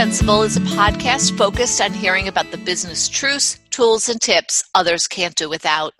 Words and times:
Indispensable 0.00 0.42
is 0.44 0.56
a 0.56 0.60
podcast 0.60 1.36
focused 1.36 1.78
on 1.78 1.92
hearing 1.92 2.26
about 2.26 2.50
the 2.50 2.56
business 2.56 3.06
truths, 3.06 3.60
tools, 3.68 4.08
and 4.08 4.18
tips 4.18 4.64
others 4.74 5.06
can't 5.06 5.34
do 5.34 5.46
without. 5.46 5.92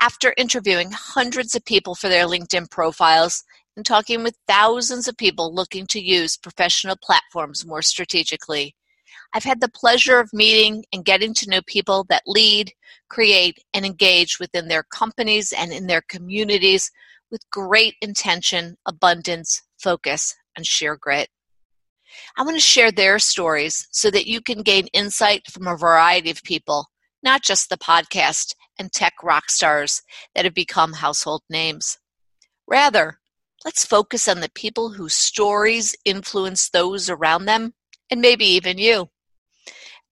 After 0.00 0.32
interviewing 0.38 0.92
hundreds 0.92 1.54
of 1.54 1.62
people 1.66 1.94
for 1.94 2.08
their 2.08 2.24
LinkedIn 2.24 2.70
profiles 2.70 3.44
and 3.76 3.84
talking 3.84 4.22
with 4.22 4.38
thousands 4.48 5.08
of 5.08 5.18
people 5.18 5.54
looking 5.54 5.86
to 5.88 6.00
use 6.00 6.38
professional 6.38 6.96
platforms 7.04 7.66
more 7.66 7.82
strategically, 7.82 8.74
I've 9.34 9.44
had 9.44 9.60
the 9.60 9.68
pleasure 9.68 10.18
of 10.18 10.32
meeting 10.32 10.86
and 10.90 11.04
getting 11.04 11.34
to 11.34 11.50
know 11.50 11.60
people 11.66 12.06
that 12.08 12.22
lead, 12.26 12.72
create, 13.10 13.62
and 13.74 13.84
engage 13.84 14.38
within 14.40 14.68
their 14.68 14.84
companies 14.84 15.52
and 15.52 15.70
in 15.70 15.86
their 15.86 16.02
communities 16.08 16.90
with 17.30 17.42
great 17.50 17.96
intention, 18.00 18.78
abundance, 18.86 19.60
focus, 19.78 20.34
and 20.56 20.66
sheer 20.66 20.96
grit. 20.96 21.28
I 22.36 22.42
want 22.42 22.56
to 22.56 22.60
share 22.60 22.90
their 22.90 23.18
stories 23.18 23.86
so 23.90 24.10
that 24.10 24.26
you 24.26 24.40
can 24.40 24.62
gain 24.62 24.86
insight 24.94 25.42
from 25.50 25.66
a 25.66 25.76
variety 25.76 26.30
of 26.30 26.42
people, 26.42 26.86
not 27.22 27.42
just 27.42 27.68
the 27.68 27.76
podcast 27.76 28.54
and 28.78 28.90
tech 28.90 29.12
rock 29.22 29.50
stars 29.50 30.02
that 30.34 30.44
have 30.44 30.54
become 30.54 30.94
household 30.94 31.42
names. 31.50 31.98
Rather, 32.66 33.18
let's 33.64 33.84
focus 33.84 34.28
on 34.28 34.40
the 34.40 34.50
people 34.54 34.90
whose 34.90 35.14
stories 35.14 35.94
influence 36.04 36.70
those 36.70 37.10
around 37.10 37.44
them 37.44 37.74
and 38.10 38.20
maybe 38.20 38.46
even 38.46 38.78
you. 38.78 39.10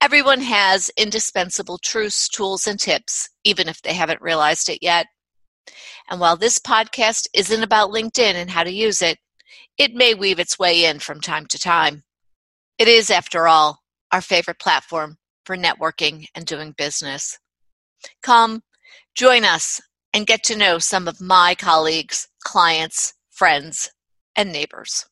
Everyone 0.02 0.40
has 0.40 0.90
indispensable 0.96 1.78
truths, 1.78 2.28
tools, 2.28 2.66
and 2.66 2.78
tips, 2.78 3.28
even 3.44 3.68
if 3.68 3.82
they 3.82 3.94
haven't 3.94 4.22
realized 4.22 4.68
it 4.68 4.78
yet. 4.82 5.06
And 6.10 6.20
while 6.20 6.36
this 6.36 6.58
podcast 6.58 7.28
isn't 7.34 7.62
about 7.62 7.90
LinkedIn 7.90 8.34
and 8.34 8.50
how 8.50 8.64
to 8.64 8.72
use 8.72 9.02
it, 9.02 9.18
it 9.78 9.94
may 9.94 10.14
weave 10.14 10.38
its 10.38 10.58
way 10.58 10.84
in 10.84 10.98
from 10.98 11.20
time 11.20 11.46
to 11.46 11.58
time. 11.58 12.02
It 12.80 12.88
is, 12.88 13.10
after 13.10 13.46
all, 13.46 13.82
our 14.10 14.22
favorite 14.22 14.58
platform 14.58 15.18
for 15.44 15.54
networking 15.54 16.24
and 16.34 16.46
doing 16.46 16.72
business. 16.78 17.38
Come, 18.22 18.62
join 19.14 19.44
us, 19.44 19.82
and 20.14 20.26
get 20.26 20.42
to 20.44 20.56
know 20.56 20.78
some 20.78 21.06
of 21.06 21.20
my 21.20 21.54
colleagues, 21.54 22.26
clients, 22.42 23.12
friends, 23.30 23.90
and 24.34 24.50
neighbors. 24.50 25.04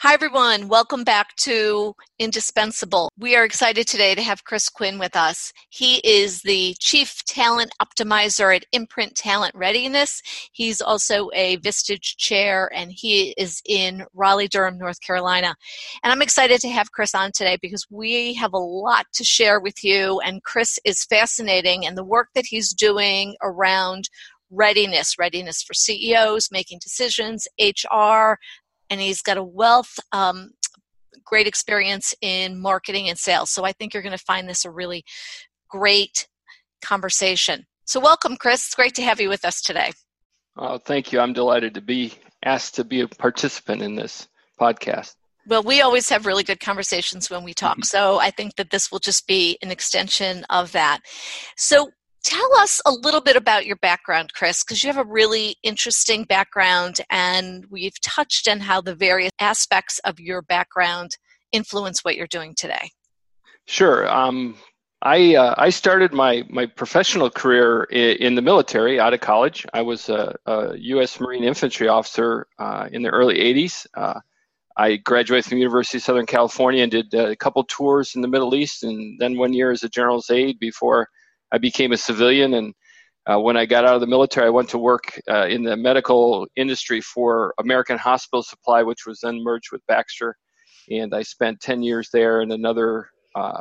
Hi, 0.00 0.14
everyone. 0.14 0.68
Welcome 0.68 1.02
back 1.02 1.34
to 1.38 1.92
Indispensable. 2.20 3.10
We 3.18 3.34
are 3.34 3.42
excited 3.42 3.88
today 3.88 4.14
to 4.14 4.22
have 4.22 4.44
Chris 4.44 4.68
Quinn 4.68 4.96
with 4.96 5.16
us. 5.16 5.52
He 5.70 5.96
is 6.04 6.42
the 6.42 6.76
Chief 6.78 7.24
Talent 7.24 7.72
Optimizer 7.82 8.54
at 8.54 8.64
Imprint 8.70 9.16
Talent 9.16 9.56
Readiness. 9.56 10.22
He's 10.52 10.80
also 10.80 11.30
a 11.34 11.56
Vistage 11.56 12.16
Chair, 12.16 12.70
and 12.72 12.92
he 12.94 13.34
is 13.36 13.60
in 13.66 14.04
Raleigh, 14.14 14.46
Durham, 14.46 14.78
North 14.78 15.00
Carolina. 15.00 15.56
And 16.04 16.12
I'm 16.12 16.22
excited 16.22 16.60
to 16.60 16.68
have 16.68 16.92
Chris 16.92 17.12
on 17.12 17.32
today 17.32 17.58
because 17.60 17.84
we 17.90 18.34
have 18.34 18.52
a 18.52 18.56
lot 18.56 19.06
to 19.14 19.24
share 19.24 19.58
with 19.58 19.82
you, 19.82 20.20
and 20.20 20.44
Chris 20.44 20.78
is 20.84 21.06
fascinating, 21.06 21.84
and 21.84 21.98
the 21.98 22.04
work 22.04 22.28
that 22.36 22.46
he's 22.46 22.72
doing 22.72 23.34
around 23.42 24.08
readiness 24.50 25.18
readiness 25.18 25.62
for 25.62 25.74
CEOs, 25.74 26.50
making 26.50 26.78
decisions, 26.82 27.46
HR, 27.60 28.38
and 28.90 29.00
he's 29.00 29.22
got 29.22 29.36
a 29.36 29.42
wealth 29.42 29.98
um, 30.12 30.50
great 31.24 31.46
experience 31.46 32.14
in 32.20 32.60
marketing 32.60 33.08
and 33.08 33.18
sales 33.18 33.50
so 33.50 33.64
i 33.64 33.72
think 33.72 33.92
you're 33.92 34.02
going 34.02 34.16
to 34.16 34.24
find 34.24 34.48
this 34.48 34.64
a 34.64 34.70
really 34.70 35.04
great 35.68 36.26
conversation 36.82 37.66
so 37.84 38.00
welcome 38.00 38.36
chris 38.36 38.66
it's 38.66 38.74
great 38.74 38.94
to 38.94 39.02
have 39.02 39.20
you 39.20 39.28
with 39.28 39.44
us 39.44 39.60
today 39.60 39.92
oh 40.56 40.78
thank 40.78 41.12
you 41.12 41.20
i'm 41.20 41.32
delighted 41.32 41.74
to 41.74 41.80
be 41.80 42.12
asked 42.44 42.74
to 42.74 42.84
be 42.84 43.00
a 43.00 43.08
participant 43.08 43.82
in 43.82 43.94
this 43.94 44.28
podcast 44.60 45.14
well, 45.48 45.62
we 45.62 45.80
always 45.80 46.10
have 46.10 46.26
really 46.26 46.44
good 46.44 46.60
conversations 46.60 47.30
when 47.30 47.42
we 47.42 47.54
talk. 47.54 47.78
Mm-hmm. 47.78 47.84
So 47.84 48.20
I 48.20 48.30
think 48.30 48.56
that 48.56 48.70
this 48.70 48.92
will 48.92 48.98
just 48.98 49.26
be 49.26 49.56
an 49.62 49.70
extension 49.70 50.44
of 50.50 50.72
that. 50.72 51.00
So, 51.56 51.90
Tell 52.24 52.54
us 52.58 52.80
a 52.84 52.90
little 52.90 53.20
bit 53.20 53.36
about 53.36 53.64
your 53.64 53.76
background, 53.76 54.32
Chris, 54.34 54.64
because 54.64 54.82
you 54.82 54.92
have 54.92 54.98
a 54.98 55.08
really 55.08 55.56
interesting 55.62 56.24
background, 56.24 57.00
and 57.10 57.64
we've 57.70 57.98
touched 58.00 58.48
on 58.48 58.60
how 58.60 58.80
the 58.80 58.94
various 58.94 59.32
aspects 59.40 60.00
of 60.04 60.18
your 60.18 60.42
background 60.42 61.16
influence 61.52 62.00
what 62.04 62.16
you're 62.16 62.26
doing 62.26 62.54
today. 62.54 62.90
Sure. 63.66 64.08
Um, 64.08 64.56
I 65.02 65.36
uh, 65.36 65.54
I 65.56 65.70
started 65.70 66.12
my 66.12 66.44
my 66.48 66.66
professional 66.66 67.30
career 67.30 67.84
in, 67.84 68.16
in, 68.16 68.34
the 68.34 68.42
military 68.42 68.98
out 68.98 69.14
of 69.14 69.20
college. 69.20 69.64
I 69.72 69.82
was 69.82 70.08
a, 70.08 70.34
a 70.46 70.76
U.S. 70.76 71.20
Marine 71.20 71.44
infantry 71.44 71.86
officer 71.86 72.48
uh, 72.58 72.88
in 72.90 73.02
the 73.02 73.10
early 73.10 73.36
'80s. 73.36 73.86
Uh, 73.94 74.18
I 74.76 74.96
graduated 74.96 75.44
from 75.44 75.56
the 75.56 75.62
University 75.62 75.98
of 75.98 76.02
Southern 76.02 76.26
California 76.26 76.82
and 76.82 76.90
did 76.90 77.14
a 77.14 77.36
couple 77.36 77.62
tours 77.64 78.16
in 78.16 78.22
the 78.22 78.28
Middle 78.28 78.56
East, 78.56 78.82
and 78.82 79.20
then 79.20 79.38
one 79.38 79.52
year 79.52 79.70
as 79.70 79.84
a 79.84 79.88
general's 79.88 80.30
aide 80.30 80.58
before 80.58 81.08
I 81.52 81.58
became 81.58 81.92
a 81.92 81.96
civilian, 81.96 82.54
and 82.54 82.74
uh, 83.26 83.38
when 83.38 83.56
I 83.56 83.66
got 83.66 83.84
out 83.84 83.94
of 83.94 84.00
the 84.00 84.06
military, 84.06 84.46
I 84.46 84.50
went 84.50 84.68
to 84.70 84.78
work 84.78 85.20
uh, 85.28 85.46
in 85.46 85.62
the 85.62 85.76
medical 85.76 86.46
industry 86.56 87.00
for 87.00 87.54
American 87.58 87.98
Hospital 87.98 88.42
Supply, 88.42 88.82
which 88.82 89.06
was 89.06 89.20
then 89.20 89.42
merged 89.42 89.72
with 89.72 89.86
Baxter, 89.86 90.36
and 90.90 91.14
I 91.14 91.22
spent 91.22 91.60
10 91.60 91.82
years 91.82 92.08
there 92.12 92.40
and 92.40 92.52
another 92.52 93.10
uh, 93.34 93.60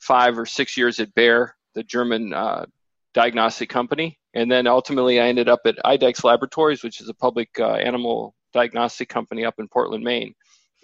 five 0.00 0.38
or 0.38 0.46
six 0.46 0.76
years 0.76 1.00
at 1.00 1.14
Bayer, 1.14 1.54
the 1.74 1.82
German 1.82 2.34
uh, 2.34 2.66
diagnostic 3.14 3.68
company, 3.68 4.18
and 4.34 4.50
then 4.50 4.66
ultimately 4.66 5.20
I 5.20 5.28
ended 5.28 5.48
up 5.48 5.60
at 5.64 5.78
IDEXX 5.84 6.24
Laboratories, 6.24 6.82
which 6.82 7.00
is 7.00 7.08
a 7.08 7.14
public 7.14 7.48
uh, 7.58 7.72
animal 7.72 8.34
diagnostic 8.52 9.08
company 9.08 9.44
up 9.44 9.54
in 9.58 9.68
Portland, 9.68 10.04
Maine, 10.04 10.34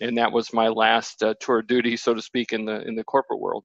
and 0.01 0.17
that 0.17 0.33
was 0.33 0.53
my 0.53 0.69
last 0.69 1.23
uh, 1.23 1.35
tour 1.41 1.59
of 1.59 1.67
duty, 1.67 1.97
so 1.97 2.15
to 2.15 2.23
speak, 2.23 2.53
in 2.53 2.65
the 2.65 2.81
in 2.89 2.95
the 2.95 3.05
corporate 3.05 3.41
world. 3.41 3.65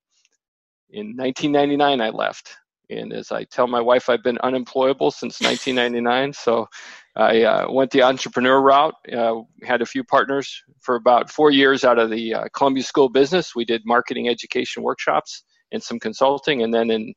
In 0.89 1.15
1999, 1.15 2.01
I 2.01 2.09
left 2.09 2.55
and 2.89 3.13
as 3.13 3.31
I 3.31 3.43
tell 3.43 3.67
my 3.67 3.81
wife, 3.81 4.09
I've 4.09 4.23
been 4.23 4.37
unemployable 4.39 5.11
since 5.11 5.41
1999. 5.41 6.33
So 6.33 6.67
I 7.15 7.43
uh, 7.43 7.71
went 7.71 7.91
the 7.91 8.03
entrepreneur 8.03 8.61
route. 8.61 8.95
Uh, 9.11 9.41
had 9.63 9.81
a 9.81 9.85
few 9.85 10.03
partners 10.03 10.63
for 10.81 10.95
about 10.95 11.29
four 11.29 11.51
years 11.51 11.83
out 11.83 11.99
of 11.99 12.09
the 12.09 12.33
uh, 12.33 12.45
Columbia 12.53 12.83
School 12.83 13.09
Business. 13.09 13.55
We 13.55 13.65
did 13.65 13.81
marketing 13.85 14.29
education 14.29 14.83
workshops 14.83 15.43
and 15.71 15.83
some 15.83 15.99
consulting. 15.99 16.63
And 16.63 16.73
then 16.73 16.89
in 16.89 17.13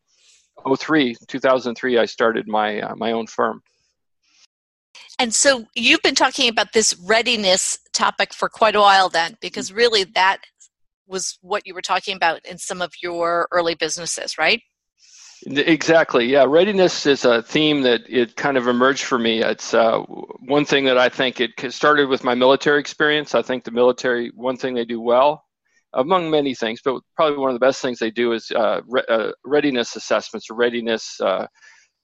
03, 0.77 1.17
2003, 1.29 1.99
I 1.99 2.05
started 2.05 2.49
my, 2.49 2.81
uh, 2.81 2.97
my 2.97 3.13
own 3.13 3.27
firm. 3.27 3.63
And 5.19 5.35
so 5.35 5.67
you've 5.75 6.03
been 6.03 6.15
talking 6.15 6.49
about 6.49 6.73
this 6.73 6.97
readiness 6.99 7.79
topic 7.93 8.33
for 8.33 8.49
quite 8.49 8.75
a 8.75 8.81
while 8.81 9.09
then, 9.09 9.37
because 9.41 9.73
really 9.73 10.05
that 10.15 10.39
was 11.07 11.39
what 11.43 11.67
you 11.67 11.75
were 11.75 11.83
talking 11.83 12.17
about 12.17 12.45
in 12.47 12.57
some 12.57 12.81
of 12.81 12.93
your 13.03 13.49
early 13.53 13.75
businesses, 13.75 14.39
right? 14.39 14.63
Exactly. 15.47 16.27
Yeah, 16.27 16.45
readiness 16.47 17.07
is 17.07 17.25
a 17.25 17.43
theme 17.43 17.81
that 17.83 18.03
it 18.09 18.37
kind 18.37 18.59
of 18.59 18.69
emerged 18.69 19.05
for 19.05 19.19
me. 19.19 19.43
It's 19.43 19.73
uh, 19.73 20.01
one 20.01 20.67
thing 20.67 20.85
that 20.85 20.99
I 20.99 21.09
think 21.09 21.41
it 21.41 21.53
started 21.73 22.09
with 22.09 22.25
my 22.25 22.35
military 22.35 22.79
experience. 22.79 23.35
I 23.35 23.41
think 23.41 23.65
the 23.65 23.71
military, 23.71 24.31
one 24.35 24.59
thing 24.59 24.75
they 24.75 24.85
do 24.85 25.01
well, 25.01 25.45
among 25.95 26.31
many 26.31 26.55
things, 26.55 26.83
but 26.85 27.01
probably 27.17 27.39
one 27.39 27.49
of 27.49 27.55
the 27.55 27.65
best 27.67 27.81
things 27.81 27.99
they 27.99 28.11
do 28.11 28.33
is 28.33 28.51
uh, 28.51 28.83
re- 28.87 29.05
uh, 29.09 29.31
readiness 29.45 29.97
assessments 29.97 30.51
or 30.51 30.57
readiness 30.57 31.19
uh, 31.23 31.47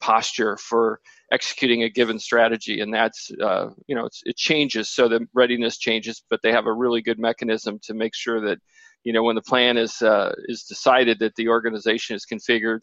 posture 0.01 0.57
for 0.57 1.01
executing 1.31 1.83
a 1.83 1.91
given 1.91 2.19
strategy. 2.19 2.81
And 2.81 2.93
that's, 2.95 3.31
uh, 3.43 3.69
you 3.87 3.97
know, 3.97 4.09
it 4.25 4.37
changes. 4.37 4.89
So 4.89 5.09
the 5.09 5.27
readiness 5.35 5.77
changes, 5.79 6.23
but 6.31 6.41
they 6.43 6.53
have 6.53 6.67
a 6.67 6.73
really 6.73 7.03
good 7.03 7.19
mechanism 7.19 7.81
to 7.83 7.95
make 7.95 8.15
sure 8.15 8.41
that, 8.43 8.59
you 9.05 9.13
know, 9.13 9.23
when 9.23 9.37
the 9.37 9.43
plan 9.43 9.77
is 9.77 10.01
uh, 10.03 10.33
is 10.47 10.65
decided, 10.65 11.19
that 11.19 11.35
the 11.37 11.49
organization 11.49 12.17
is 12.17 12.27
configured 12.31 12.81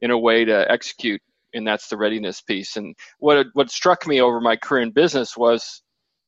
in 0.00 0.10
a 0.10 0.18
way 0.18 0.44
to 0.44 0.70
execute 0.70 1.20
and 1.54 1.66
that's 1.66 1.88
the 1.88 1.96
readiness 1.96 2.40
piece. 2.40 2.76
And 2.76 2.94
what 3.18 3.46
what 3.54 3.70
struck 3.70 4.06
me 4.06 4.20
over 4.20 4.40
my 4.40 4.56
career 4.56 4.82
in 4.82 4.90
business 4.90 5.36
was 5.36 5.82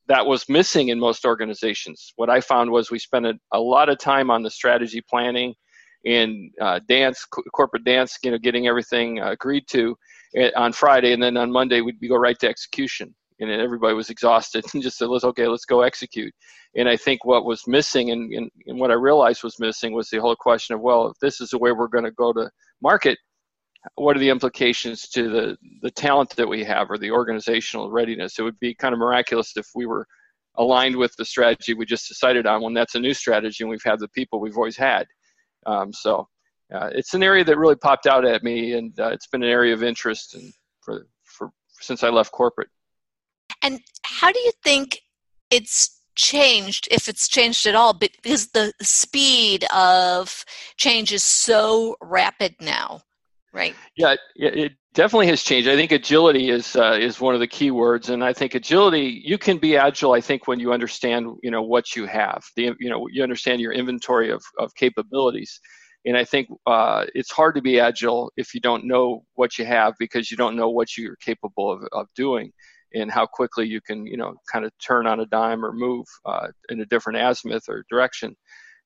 that 0.08 0.26
was 0.26 0.48
missing 0.48 0.88
in 0.88 0.98
most 0.98 1.24
organizations. 1.24 2.12
What 2.16 2.30
i 2.30 2.40
found 2.40 2.70
was 2.70 2.90
we 2.90 2.98
spent 2.98 3.26
a, 3.26 3.34
a 3.52 3.60
lot 3.60 3.88
of 3.88 3.98
time 3.98 4.30
on 4.30 4.42
the 4.42 4.50
strategy 4.50 5.02
planning 5.08 5.54
and 6.06 6.50
uh, 6.60 6.80
dance 6.88 7.24
corporate 7.54 7.84
dance 7.84 8.16
you 8.22 8.30
know 8.30 8.38
getting 8.38 8.66
everything 8.66 9.20
uh, 9.20 9.30
agreed 9.30 9.64
to 9.70 9.96
eh, 10.36 10.50
on 10.56 10.72
friday. 10.72 11.12
And 11.12 11.22
then 11.22 11.36
on 11.36 11.52
monday 11.52 11.80
we'd 11.80 12.00
go 12.08 12.16
right 12.16 12.38
to 12.40 12.48
execution. 12.48 13.14
And 13.42 13.50
everybody 13.50 13.94
was 13.94 14.10
exhausted 14.10 14.66
and 14.74 14.82
just 14.82 14.98
said 14.98 15.08
let's 15.08 15.24
okay 15.24 15.46
let's 15.46 15.64
go 15.64 15.82
execute. 15.82 16.32
And 16.76 16.88
i 16.88 16.96
think 16.96 17.24
what 17.24 17.44
was 17.44 17.62
missing 17.66 18.10
and, 18.10 18.32
and, 18.32 18.50
and 18.66 18.80
what 18.80 18.90
i 18.90 18.94
realized 18.94 19.42
was 19.42 19.58
missing 19.58 19.92
was 19.92 20.08
the 20.08 20.20
whole 20.20 20.36
question 20.36 20.74
of 20.74 20.80
well 20.80 21.08
if 21.08 21.18
this 21.20 21.40
is 21.40 21.50
the 21.50 21.58
way 21.58 21.72
we're 21.72 21.88
going 21.88 22.04
to 22.04 22.10
go 22.12 22.32
to 22.32 22.50
market 22.82 23.18
what 23.94 24.16
are 24.16 24.20
the 24.20 24.28
implications 24.28 25.08
to 25.08 25.28
the, 25.28 25.56
the 25.82 25.90
talent 25.90 26.30
that 26.36 26.48
we 26.48 26.62
have 26.64 26.90
or 26.90 26.98
the 26.98 27.10
organizational 27.10 27.90
readiness? 27.90 28.38
It 28.38 28.42
would 28.42 28.58
be 28.60 28.74
kind 28.74 28.92
of 28.92 28.98
miraculous 28.98 29.56
if 29.56 29.66
we 29.74 29.86
were 29.86 30.06
aligned 30.56 30.96
with 30.96 31.14
the 31.16 31.24
strategy 31.24 31.74
we 31.74 31.86
just 31.86 32.08
decided 32.08 32.46
on 32.46 32.62
when 32.62 32.74
that's 32.74 32.94
a 32.94 33.00
new 33.00 33.14
strategy 33.14 33.64
and 33.64 33.70
we've 33.70 33.82
had 33.84 33.98
the 33.98 34.08
people 34.08 34.40
we've 34.40 34.56
always 34.56 34.76
had. 34.76 35.06
Um, 35.66 35.92
so 35.92 36.28
uh, 36.74 36.90
it's 36.92 37.14
an 37.14 37.22
area 37.22 37.44
that 37.44 37.56
really 37.56 37.76
popped 37.76 38.06
out 38.06 38.24
at 38.24 38.42
me 38.42 38.74
and 38.74 38.98
uh, 39.00 39.08
it's 39.08 39.26
been 39.26 39.42
an 39.42 39.48
area 39.48 39.72
of 39.72 39.82
interest 39.82 40.34
and 40.34 40.52
for, 40.80 41.06
for 41.24 41.50
since 41.80 42.02
I 42.02 42.10
left 42.10 42.32
corporate. 42.32 42.68
And 43.62 43.80
how 44.02 44.30
do 44.30 44.38
you 44.40 44.52
think 44.62 45.00
it's 45.50 46.00
changed, 46.14 46.88
if 46.90 47.08
it's 47.08 47.28
changed 47.28 47.66
at 47.66 47.74
all, 47.74 47.94
because 47.94 48.48
the 48.48 48.72
speed 48.82 49.64
of 49.74 50.44
change 50.76 51.12
is 51.12 51.24
so 51.24 51.96
rapid 52.00 52.54
now, 52.60 53.02
right? 53.52 53.74
Yeah, 53.96 54.16
it 54.36 54.72
definitely 54.94 55.28
has 55.28 55.42
changed. 55.42 55.68
I 55.68 55.76
think 55.76 55.92
agility 55.92 56.50
is 56.50 56.76
uh, 56.76 56.98
is 57.00 57.20
one 57.20 57.34
of 57.34 57.40
the 57.40 57.46
key 57.46 57.70
words, 57.70 58.10
and 58.10 58.24
I 58.24 58.32
think 58.32 58.54
agility. 58.54 59.22
You 59.24 59.38
can 59.38 59.58
be 59.58 59.76
agile. 59.76 60.12
I 60.12 60.20
think 60.20 60.46
when 60.46 60.60
you 60.60 60.72
understand, 60.72 61.26
you 61.42 61.50
know, 61.50 61.62
what 61.62 61.96
you 61.96 62.06
have. 62.06 62.42
The 62.56 62.74
you 62.78 62.90
know 62.90 63.06
you 63.10 63.22
understand 63.22 63.60
your 63.60 63.72
inventory 63.72 64.30
of 64.30 64.42
of 64.58 64.74
capabilities. 64.74 65.60
And 66.06 66.16
I 66.16 66.24
think 66.24 66.48
uh, 66.66 67.04
it's 67.14 67.30
hard 67.30 67.54
to 67.56 67.60
be 67.60 67.78
agile 67.78 68.32
if 68.38 68.54
you 68.54 68.60
don't 68.60 68.86
know 68.86 69.22
what 69.34 69.58
you 69.58 69.66
have 69.66 69.92
because 69.98 70.30
you 70.30 70.36
don't 70.38 70.56
know 70.56 70.70
what 70.70 70.96
you're 70.96 71.16
capable 71.16 71.70
of, 71.70 71.82
of 71.92 72.06
doing 72.16 72.52
and 72.94 73.10
how 73.10 73.26
quickly 73.26 73.66
you 73.66 73.80
can, 73.80 74.06
you 74.06 74.16
know, 74.16 74.34
kind 74.50 74.64
of 74.64 74.72
turn 74.84 75.06
on 75.06 75.20
a 75.20 75.26
dime 75.26 75.64
or 75.64 75.72
move 75.72 76.06
uh, 76.24 76.48
in 76.70 76.80
a 76.80 76.86
different 76.86 77.18
azimuth 77.18 77.68
or 77.68 77.84
direction. 77.90 78.34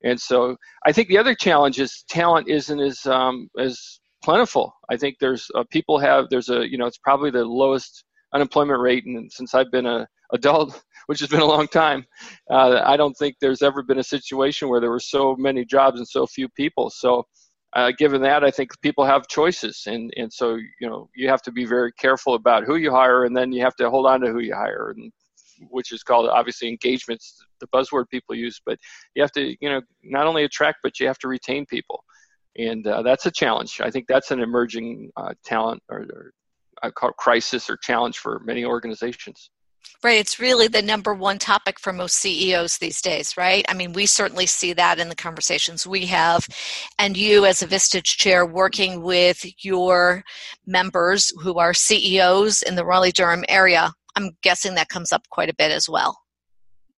And 0.02 0.20
so 0.20 0.56
I 0.84 0.92
think 0.92 1.08
the 1.08 1.18
other 1.18 1.34
challenge 1.34 1.80
is 1.80 2.04
talent 2.08 2.48
isn't 2.48 2.80
as 2.80 3.06
um, 3.06 3.48
as 3.58 4.00
plentiful. 4.24 4.74
I 4.90 4.96
think 4.96 5.16
there's 5.20 5.50
uh, 5.54 5.64
people 5.70 5.98
have 5.98 6.30
there's 6.30 6.48
a 6.48 6.68
you 6.68 6.78
know 6.78 6.86
it's 6.86 6.98
probably 6.98 7.30
the 7.30 7.44
lowest 7.44 8.04
unemployment 8.32 8.80
rate 8.80 9.04
and 9.04 9.30
since 9.30 9.54
I've 9.54 9.70
been 9.70 9.86
a 9.86 10.08
adult, 10.32 10.82
which 11.06 11.20
has 11.20 11.28
been 11.28 11.40
a 11.40 11.44
long 11.44 11.68
time, 11.68 12.04
uh, 12.50 12.80
I 12.84 12.96
don't 12.96 13.14
think 13.14 13.36
there's 13.40 13.62
ever 13.62 13.82
been 13.82 13.98
a 13.98 14.04
situation 14.04 14.68
where 14.68 14.80
there 14.80 14.90
were 14.90 14.98
so 14.98 15.36
many 15.36 15.64
jobs 15.64 15.98
and 15.98 16.08
so 16.08 16.26
few 16.26 16.48
people. 16.48 16.90
So 16.90 17.24
uh, 17.74 17.92
given 17.98 18.22
that, 18.22 18.42
I 18.44 18.50
think 18.50 18.70
people 18.80 19.04
have 19.04 19.28
choices, 19.28 19.82
and 19.86 20.12
and 20.16 20.32
so 20.32 20.54
you 20.80 20.88
know 20.88 21.08
you 21.14 21.28
have 21.28 21.42
to 21.42 21.52
be 21.52 21.66
very 21.66 21.92
careful 21.92 22.34
about 22.34 22.64
who 22.64 22.76
you 22.76 22.90
hire, 22.90 23.24
and 23.24 23.36
then 23.36 23.52
you 23.52 23.62
have 23.62 23.76
to 23.76 23.90
hold 23.90 24.06
on 24.06 24.20
to 24.20 24.30
who 24.30 24.40
you 24.40 24.54
hire, 24.54 24.94
and 24.96 25.12
which 25.70 25.92
is 25.92 26.02
called 26.02 26.28
obviously 26.28 26.68
engagements, 26.68 27.36
the 27.60 27.66
buzzword 27.68 28.08
people 28.10 28.34
use. 28.34 28.60
But 28.64 28.78
you 29.14 29.22
have 29.22 29.32
to 29.32 29.56
you 29.60 29.68
know 29.68 29.82
not 30.02 30.26
only 30.26 30.44
attract, 30.44 30.78
but 30.82 31.00
you 31.00 31.06
have 31.08 31.18
to 31.18 31.28
retain 31.28 31.66
people, 31.66 32.04
and 32.56 32.86
uh, 32.86 33.02
that's 33.02 33.26
a 33.26 33.30
challenge. 33.30 33.80
I 33.82 33.90
think 33.90 34.06
that's 34.06 34.30
an 34.30 34.40
emerging 34.40 35.10
uh, 35.16 35.34
talent 35.44 35.82
or, 35.88 36.32
or 36.82 37.12
crisis 37.14 37.68
or 37.68 37.76
challenge 37.76 38.18
for 38.18 38.40
many 38.44 38.64
organizations. 38.64 39.50
Right. 40.02 40.18
It's 40.18 40.38
really 40.38 40.68
the 40.68 40.82
number 40.82 41.14
one 41.14 41.38
topic 41.38 41.78
for 41.78 41.92
most 41.92 42.16
CEOs 42.16 42.78
these 42.78 43.00
days, 43.00 43.36
right? 43.36 43.64
I 43.68 43.74
mean, 43.74 43.92
we 43.92 44.06
certainly 44.06 44.46
see 44.46 44.72
that 44.74 44.98
in 44.98 45.08
the 45.08 45.14
conversations 45.14 45.86
we 45.86 46.06
have. 46.06 46.46
And 46.98 47.16
you, 47.16 47.46
as 47.46 47.62
a 47.62 47.66
Vistage 47.66 48.16
chair, 48.16 48.44
working 48.44 49.02
with 49.02 49.44
your 49.64 50.22
members 50.66 51.32
who 51.42 51.58
are 51.58 51.72
CEOs 51.72 52.62
in 52.62 52.76
the 52.76 52.84
Raleigh 52.84 53.12
Durham 53.12 53.44
area, 53.48 53.92
I'm 54.16 54.30
guessing 54.42 54.74
that 54.74 54.88
comes 54.88 55.12
up 55.12 55.28
quite 55.30 55.48
a 55.48 55.54
bit 55.54 55.70
as 55.70 55.88
well. 55.88 56.23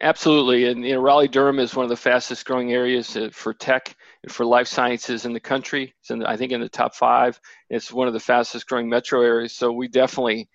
Absolutely. 0.02 0.66
And 0.66 0.84
you 0.84 0.94
know, 0.94 1.00
Raleigh 1.00 1.28
Durham 1.28 1.58
is 1.58 1.75
one 1.75 1.84
of 1.84 1.88
the 1.88 1.96
fastest 1.96 2.44
growing 2.44 2.72
areas 2.72 3.16
uh, 3.16 3.31
for 3.32 3.54
tech 3.54 3.94
and 4.22 4.31
for 4.31 4.44
life 4.44 4.69
sciences 4.69 5.25
in 5.25 5.32
the 5.32 5.40
country. 5.40 5.94
It's 6.00 6.10
in, 6.10 6.25
I 6.25 6.37
think 6.37 6.52
in 6.52 6.60
the 6.60 6.69
top 6.69 6.94
five. 6.94 7.40
It's 7.70 7.90
one 7.90 8.06
of 8.06 8.12
the 8.12 8.20
fastest 8.20 8.66
growing 8.69 8.88
metro 8.90 9.22
areas. 9.22 9.54
So 9.54 9.72
we 9.72 9.88
definitely 9.88 10.48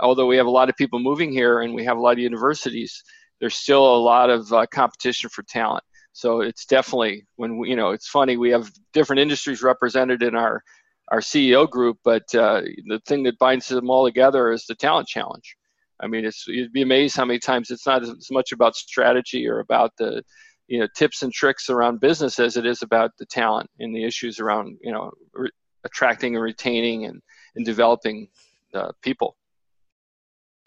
although 0.00 0.26
we 0.26 0.36
have 0.36 0.46
a 0.46 0.50
lot 0.50 0.68
of 0.68 0.76
people 0.76 0.98
moving 0.98 1.30
here 1.30 1.60
and 1.60 1.74
we 1.74 1.84
have 1.84 1.96
a 1.98 2.00
lot 2.00 2.12
of 2.12 2.18
universities, 2.18 3.02
there's 3.38 3.54
still 3.54 3.84
a 3.84 3.98
lot 3.98 4.30
of 4.30 4.50
uh, 4.52 4.66
competition 4.72 5.30
for 5.30 5.42
talent. 5.42 5.84
So 6.12 6.40
it's 6.40 6.64
definitely 6.64 7.26
when 7.36 7.58
we, 7.58 7.68
you 7.70 7.76
know 7.76 7.90
it's 7.90 8.08
funny 8.08 8.38
we 8.38 8.50
have 8.50 8.70
different 8.94 9.20
industries 9.20 9.62
represented 9.62 10.22
in 10.22 10.34
our 10.34 10.62
our 11.08 11.20
CEO 11.20 11.68
group, 11.68 11.98
but 12.02 12.34
uh, 12.34 12.62
the 12.86 13.00
thing 13.06 13.24
that 13.24 13.38
binds 13.38 13.68
them 13.68 13.90
all 13.90 14.06
together 14.06 14.50
is 14.52 14.64
the 14.64 14.74
talent 14.74 15.06
challenge. 15.06 15.56
I 16.00 16.06
mean, 16.06 16.24
it's 16.24 16.46
you'd 16.46 16.72
be 16.72 16.82
amazed 16.82 17.16
how 17.16 17.24
many 17.24 17.38
times 17.38 17.70
it's 17.70 17.86
not 17.86 18.02
as 18.02 18.30
much 18.30 18.52
about 18.52 18.76
strategy 18.76 19.48
or 19.48 19.60
about 19.60 19.92
the 19.98 20.22
you 20.68 20.78
know 20.78 20.88
tips 20.96 21.22
and 21.22 21.32
tricks 21.32 21.70
around 21.70 22.00
business 22.00 22.38
as 22.38 22.56
it 22.56 22.66
is 22.66 22.82
about 22.82 23.12
the 23.18 23.26
talent 23.26 23.70
and 23.78 23.94
the 23.94 24.04
issues 24.04 24.40
around 24.40 24.76
you 24.80 24.92
know 24.92 25.10
re- 25.32 25.50
attracting 25.84 26.34
and 26.34 26.42
retaining 26.42 27.06
and, 27.06 27.22
and 27.54 27.64
developing 27.64 28.28
uh, 28.74 28.92
people. 29.02 29.36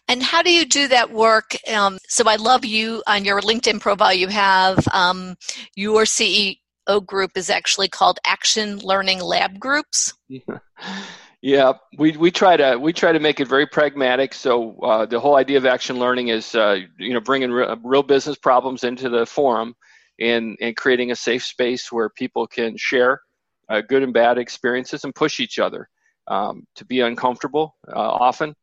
And 0.08 0.24
how 0.24 0.42
do 0.42 0.52
you 0.52 0.64
do 0.64 0.88
that 0.88 1.12
work? 1.12 1.56
Um, 1.72 1.98
so 2.08 2.24
I 2.26 2.34
love 2.34 2.64
you 2.64 3.00
on 3.06 3.24
your 3.24 3.40
LinkedIn 3.40 3.80
profile. 3.80 4.12
You 4.12 4.26
have 4.26 4.88
um, 4.92 5.36
your 5.76 6.02
CEO 6.02 6.56
group 7.06 7.36
is 7.36 7.48
actually 7.48 7.86
called 7.86 8.18
Action 8.26 8.78
Learning 8.78 9.20
Lab 9.20 9.60
Groups. 9.60 10.14
Yeah, 10.28 10.58
we, 11.96 12.16
we 12.16 12.30
try 12.30 12.56
to 12.56 12.76
we 12.76 12.92
try 12.92 13.12
to 13.12 13.20
make 13.20 13.40
it 13.40 13.48
very 13.48 13.66
pragmatic. 13.66 14.34
So 14.34 14.78
uh, 14.80 15.06
the 15.06 15.18
whole 15.18 15.36
idea 15.36 15.56
of 15.58 15.66
action 15.66 15.98
learning 15.98 16.28
is 16.28 16.54
uh, 16.54 16.80
you 16.98 17.14
know 17.14 17.20
bringing 17.20 17.50
re- 17.50 17.76
real 17.82 18.02
business 18.02 18.36
problems 18.36 18.84
into 18.84 19.08
the 19.08 19.24
forum 19.24 19.74
and 20.20 20.56
and 20.60 20.76
creating 20.76 21.10
a 21.10 21.16
safe 21.16 21.44
space 21.44 21.90
where 21.90 22.10
people 22.10 22.46
can 22.46 22.76
share 22.76 23.22
uh, 23.68 23.80
good 23.80 24.02
and 24.02 24.12
bad 24.12 24.36
experiences 24.38 25.04
and 25.04 25.14
push 25.14 25.40
each 25.40 25.58
other 25.58 25.88
um, 26.28 26.66
to 26.74 26.84
be 26.84 27.00
uncomfortable 27.00 27.76
uh, 27.88 27.98
often 27.98 28.54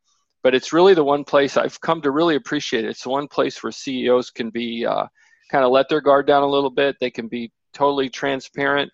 but 0.42 0.54
it's 0.54 0.72
really 0.72 0.94
the 0.94 1.04
one 1.04 1.24
place 1.24 1.56
I've 1.56 1.80
come 1.80 2.00
to 2.02 2.10
really 2.10 2.36
appreciate 2.36 2.84
it. 2.84 2.88
It's 2.88 3.02
the 3.02 3.10
one 3.10 3.28
place 3.28 3.62
where 3.62 3.72
CEOs 3.72 4.30
can 4.30 4.50
be 4.50 4.86
uh, 4.86 5.06
kind 5.50 5.64
of 5.64 5.70
let 5.70 5.88
their 5.88 6.00
guard 6.00 6.26
down 6.26 6.42
a 6.42 6.48
little 6.48 6.70
bit. 6.70 6.96
They 7.00 7.10
can 7.10 7.28
be 7.28 7.52
totally 7.72 8.08
transparent. 8.08 8.90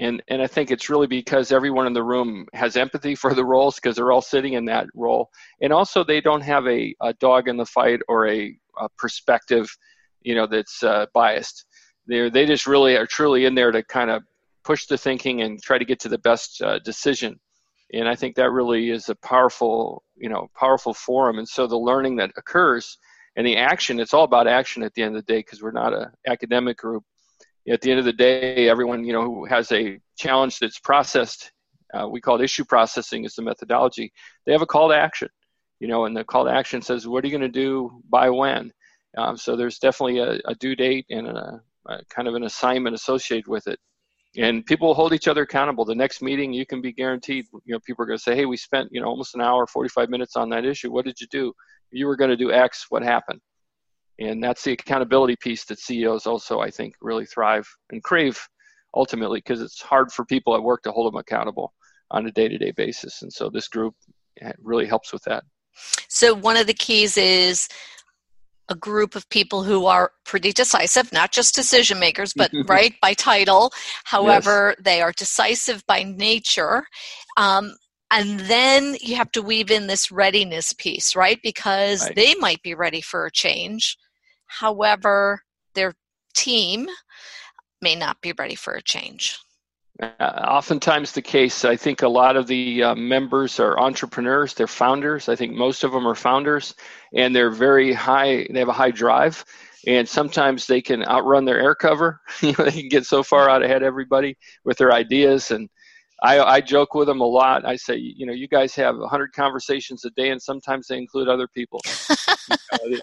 And, 0.00 0.22
and 0.28 0.40
I 0.40 0.46
think 0.46 0.70
it's 0.70 0.88
really 0.88 1.08
because 1.08 1.50
everyone 1.50 1.86
in 1.86 1.92
the 1.92 2.04
room 2.04 2.46
has 2.52 2.76
empathy 2.76 3.14
for 3.16 3.34
the 3.34 3.44
roles 3.44 3.76
because 3.76 3.96
they're 3.96 4.12
all 4.12 4.22
sitting 4.22 4.52
in 4.52 4.64
that 4.66 4.86
role. 4.94 5.28
And 5.60 5.72
also, 5.72 6.04
they 6.04 6.20
don't 6.20 6.40
have 6.42 6.66
a, 6.68 6.94
a 7.02 7.12
dog 7.14 7.48
in 7.48 7.56
the 7.56 7.66
fight 7.66 8.00
or 8.08 8.28
a, 8.28 8.56
a 8.78 8.88
perspective, 8.96 9.68
you 10.22 10.36
know, 10.36 10.46
that's 10.46 10.82
uh, 10.82 11.06
biased. 11.12 11.64
They 12.06 12.30
they 12.30 12.46
just 12.46 12.66
really 12.66 12.96
are 12.96 13.06
truly 13.06 13.44
in 13.44 13.54
there 13.54 13.72
to 13.72 13.82
kind 13.82 14.10
of 14.10 14.22
push 14.64 14.86
the 14.86 14.96
thinking 14.96 15.42
and 15.42 15.60
try 15.62 15.78
to 15.78 15.84
get 15.84 16.00
to 16.00 16.08
the 16.08 16.18
best 16.18 16.62
uh, 16.62 16.78
decision 16.80 17.38
and 17.92 18.08
i 18.08 18.14
think 18.14 18.34
that 18.34 18.50
really 18.50 18.90
is 18.90 19.08
a 19.08 19.14
powerful 19.16 20.02
you 20.16 20.28
know 20.28 20.48
powerful 20.58 20.92
forum 20.92 21.38
and 21.38 21.48
so 21.48 21.66
the 21.66 21.76
learning 21.76 22.16
that 22.16 22.30
occurs 22.36 22.98
and 23.36 23.46
the 23.46 23.56
action 23.56 24.00
it's 24.00 24.14
all 24.14 24.24
about 24.24 24.46
action 24.46 24.82
at 24.82 24.92
the 24.94 25.02
end 25.02 25.16
of 25.16 25.24
the 25.24 25.32
day 25.32 25.38
because 25.38 25.62
we're 25.62 25.70
not 25.70 25.94
an 25.94 26.06
academic 26.26 26.76
group 26.76 27.04
at 27.70 27.80
the 27.80 27.90
end 27.90 27.98
of 27.98 28.04
the 28.04 28.12
day 28.12 28.68
everyone 28.68 29.04
you 29.04 29.12
know 29.12 29.22
who 29.22 29.44
has 29.44 29.70
a 29.72 29.98
challenge 30.16 30.58
that's 30.58 30.78
processed 30.78 31.52
uh, 31.94 32.06
we 32.06 32.20
call 32.20 32.40
it 32.40 32.44
issue 32.44 32.64
processing 32.64 33.24
is 33.24 33.34
the 33.34 33.42
methodology 33.42 34.12
they 34.46 34.52
have 34.52 34.62
a 34.62 34.66
call 34.66 34.88
to 34.88 34.96
action 34.96 35.28
you 35.80 35.88
know 35.88 36.04
and 36.04 36.16
the 36.16 36.24
call 36.24 36.44
to 36.44 36.50
action 36.50 36.82
says 36.82 37.06
what 37.06 37.24
are 37.24 37.28
you 37.28 37.38
going 37.38 37.52
to 37.52 37.60
do 37.60 38.02
by 38.08 38.28
when 38.30 38.72
um, 39.16 39.36
so 39.36 39.56
there's 39.56 39.78
definitely 39.78 40.18
a, 40.18 40.38
a 40.44 40.54
due 40.56 40.76
date 40.76 41.06
and 41.10 41.26
a, 41.26 41.60
a 41.86 41.98
kind 42.10 42.28
of 42.28 42.34
an 42.34 42.44
assignment 42.44 42.94
associated 42.94 43.48
with 43.48 43.66
it 43.66 43.78
and 44.36 44.64
people 44.66 44.94
hold 44.94 45.12
each 45.12 45.26
other 45.26 45.42
accountable. 45.42 45.84
The 45.84 45.94
next 45.94 46.22
meeting, 46.22 46.52
you 46.52 46.66
can 46.66 46.80
be 46.80 46.92
guaranteed. 46.92 47.46
You 47.64 47.74
know, 47.74 47.80
people 47.80 48.02
are 48.02 48.06
going 48.06 48.18
to 48.18 48.22
say, 48.22 48.36
"Hey, 48.36 48.44
we 48.44 48.56
spent 48.56 48.88
you 48.92 49.00
know 49.00 49.08
almost 49.08 49.34
an 49.34 49.40
hour, 49.40 49.66
45 49.66 50.10
minutes 50.10 50.36
on 50.36 50.50
that 50.50 50.64
issue. 50.64 50.92
What 50.92 51.04
did 51.06 51.20
you 51.20 51.26
do? 51.28 51.52
You 51.90 52.06
were 52.06 52.16
going 52.16 52.30
to 52.30 52.36
do 52.36 52.52
X. 52.52 52.86
What 52.90 53.02
happened?" 53.02 53.40
And 54.18 54.42
that's 54.42 54.64
the 54.64 54.72
accountability 54.72 55.36
piece 55.36 55.64
that 55.66 55.78
CEOs 55.78 56.26
also, 56.26 56.60
I 56.60 56.70
think, 56.70 56.94
really 57.00 57.26
thrive 57.26 57.68
and 57.90 58.02
crave 58.02 58.40
ultimately 58.94 59.38
because 59.38 59.60
it's 59.60 59.80
hard 59.80 60.10
for 60.10 60.24
people 60.24 60.54
at 60.56 60.62
work 60.62 60.82
to 60.82 60.92
hold 60.92 61.12
them 61.12 61.18
accountable 61.18 61.72
on 62.10 62.26
a 62.26 62.32
day-to-day 62.32 62.72
basis. 62.72 63.22
And 63.22 63.32
so 63.32 63.50
this 63.50 63.68
group 63.68 63.94
eh, 64.40 64.52
really 64.60 64.86
helps 64.86 65.12
with 65.12 65.22
that. 65.24 65.44
So 66.08 66.34
one 66.34 66.56
of 66.56 66.66
the 66.66 66.74
keys 66.74 67.16
is 67.16 67.68
a 68.68 68.74
group 68.74 69.14
of 69.14 69.28
people 69.30 69.62
who 69.62 69.86
are 69.86 70.12
pretty 70.24 70.52
decisive, 70.52 71.12
not 71.12 71.32
just 71.32 71.54
decision 71.54 71.98
makers, 71.98 72.32
but 72.34 72.50
right 72.66 72.94
by 73.00 73.14
title. 73.14 73.72
However, 74.04 74.74
yes. 74.76 74.84
they 74.84 75.02
are 75.02 75.12
decisive 75.12 75.84
by 75.86 76.02
nature. 76.02 76.84
Um, 77.36 77.74
and 78.10 78.40
then 78.40 78.96
you 79.00 79.16
have 79.16 79.30
to 79.32 79.42
weave 79.42 79.70
in 79.70 79.86
this 79.86 80.10
readiness 80.10 80.72
piece, 80.72 81.14
right? 81.14 81.38
Because 81.42 82.04
right. 82.04 82.14
they 82.14 82.34
might 82.36 82.62
be 82.62 82.74
ready 82.74 83.00
for 83.00 83.26
a 83.26 83.30
change. 83.30 83.96
However, 84.48 85.42
their 85.74 85.94
team 86.34 86.88
may 87.80 87.94
not 87.94 88.20
be 88.20 88.32
ready 88.36 88.54
for 88.54 88.74
a 88.74 88.82
change. 88.82 89.38
Uh, 90.00 90.44
oftentimes 90.46 91.12
the 91.12 91.22
case. 91.22 91.64
I 91.64 91.74
think 91.74 92.02
a 92.02 92.08
lot 92.08 92.36
of 92.36 92.46
the 92.46 92.84
uh, 92.84 92.94
members 92.94 93.58
are 93.58 93.80
entrepreneurs. 93.80 94.54
They're 94.54 94.68
founders. 94.68 95.28
I 95.28 95.34
think 95.34 95.54
most 95.54 95.82
of 95.82 95.90
them 95.90 96.06
are 96.06 96.14
founders, 96.14 96.74
and 97.14 97.34
they're 97.34 97.50
very 97.50 97.92
high. 97.92 98.46
They 98.50 98.60
have 98.60 98.68
a 98.68 98.72
high 98.72 98.92
drive, 98.92 99.44
and 99.88 100.08
sometimes 100.08 100.66
they 100.66 100.80
can 100.80 101.04
outrun 101.04 101.44
their 101.44 101.60
air 101.60 101.74
cover. 101.74 102.20
you 102.40 102.54
know, 102.56 102.64
they 102.64 102.80
can 102.80 102.88
get 102.88 103.06
so 103.06 103.24
far 103.24 103.50
out 103.50 103.64
ahead 103.64 103.82
of 103.82 103.86
everybody 103.86 104.36
with 104.64 104.78
their 104.78 104.92
ideas. 104.92 105.50
And 105.50 105.68
I, 106.22 106.38
I 106.38 106.60
joke 106.60 106.94
with 106.94 107.08
them 107.08 107.20
a 107.20 107.26
lot. 107.26 107.64
I 107.64 107.74
say, 107.74 107.96
you 107.96 108.24
know, 108.24 108.32
you 108.32 108.46
guys 108.46 108.76
have 108.76 108.96
100 108.96 109.32
conversations 109.32 110.04
a 110.04 110.10
day, 110.10 110.30
and 110.30 110.40
sometimes 110.40 110.86
they 110.86 110.98
include 110.98 111.28
other 111.28 111.48
people. 111.48 111.80
you 112.48 112.56
know, 112.80 112.98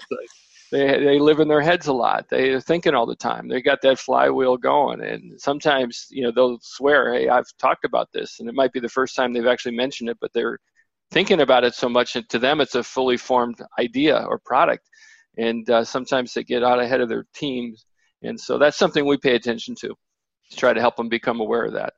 they 0.72 1.00
they 1.00 1.20
live 1.20 1.40
in 1.40 1.48
their 1.48 1.62
heads 1.62 1.88
a 1.88 1.94
lot. 1.94 2.26
They're 2.30 2.60
thinking 2.60 2.94
all 2.94 3.06
the 3.06 3.16
time. 3.16 3.48
They 3.48 3.62
got 3.62 3.82
that 3.82 4.00
flywheel 4.00 4.58
going, 4.58 5.02
and 5.02 5.40
sometimes 5.40 6.08
you 6.10 6.24
know 6.24 6.32
they'll 6.32 6.60
swear, 6.62 7.14
"Hey, 7.14 7.30
I've 7.30 7.46
talked 7.60 7.86
about 7.86 8.10
this," 8.14 8.40
and 8.40 8.50
it 8.50 8.56
might 8.56 8.74
be 8.74 8.80
the 8.80 8.90
first 8.90 9.16
time 9.16 9.34
they've 9.34 9.46
actually 9.48 9.76
mentioned 9.76 10.10
it, 10.10 10.18
but 10.20 10.32
they're 10.34 10.60
thinking 11.12 11.42
about 11.42 11.64
it 11.64 11.76
so 11.76 11.88
much, 11.88 12.16
and 12.16 12.28
to 12.30 12.40
them, 12.40 12.62
it's 12.62 12.76
a 12.76 12.84
fully 12.84 13.18
formed 13.18 13.62
idea 13.80 14.18
or 14.28 14.40
product. 14.40 14.90
and 15.38 15.70
uh, 15.70 15.84
sometimes 15.84 16.34
they 16.34 16.44
get 16.44 16.64
out 16.64 16.80
ahead 16.80 17.02
of 17.02 17.10
their 17.10 17.26
teams. 17.34 17.86
And 18.22 18.40
so 18.40 18.58
that's 18.58 18.78
something 18.78 19.06
we 19.06 19.18
pay 19.18 19.36
attention 19.36 19.76
to, 19.76 19.90
to 19.90 20.58
try 20.58 20.74
to 20.74 20.80
help 20.82 20.96
them 20.96 21.10
become 21.10 21.40
aware 21.40 21.66
of 21.66 21.74
that. 21.74 21.94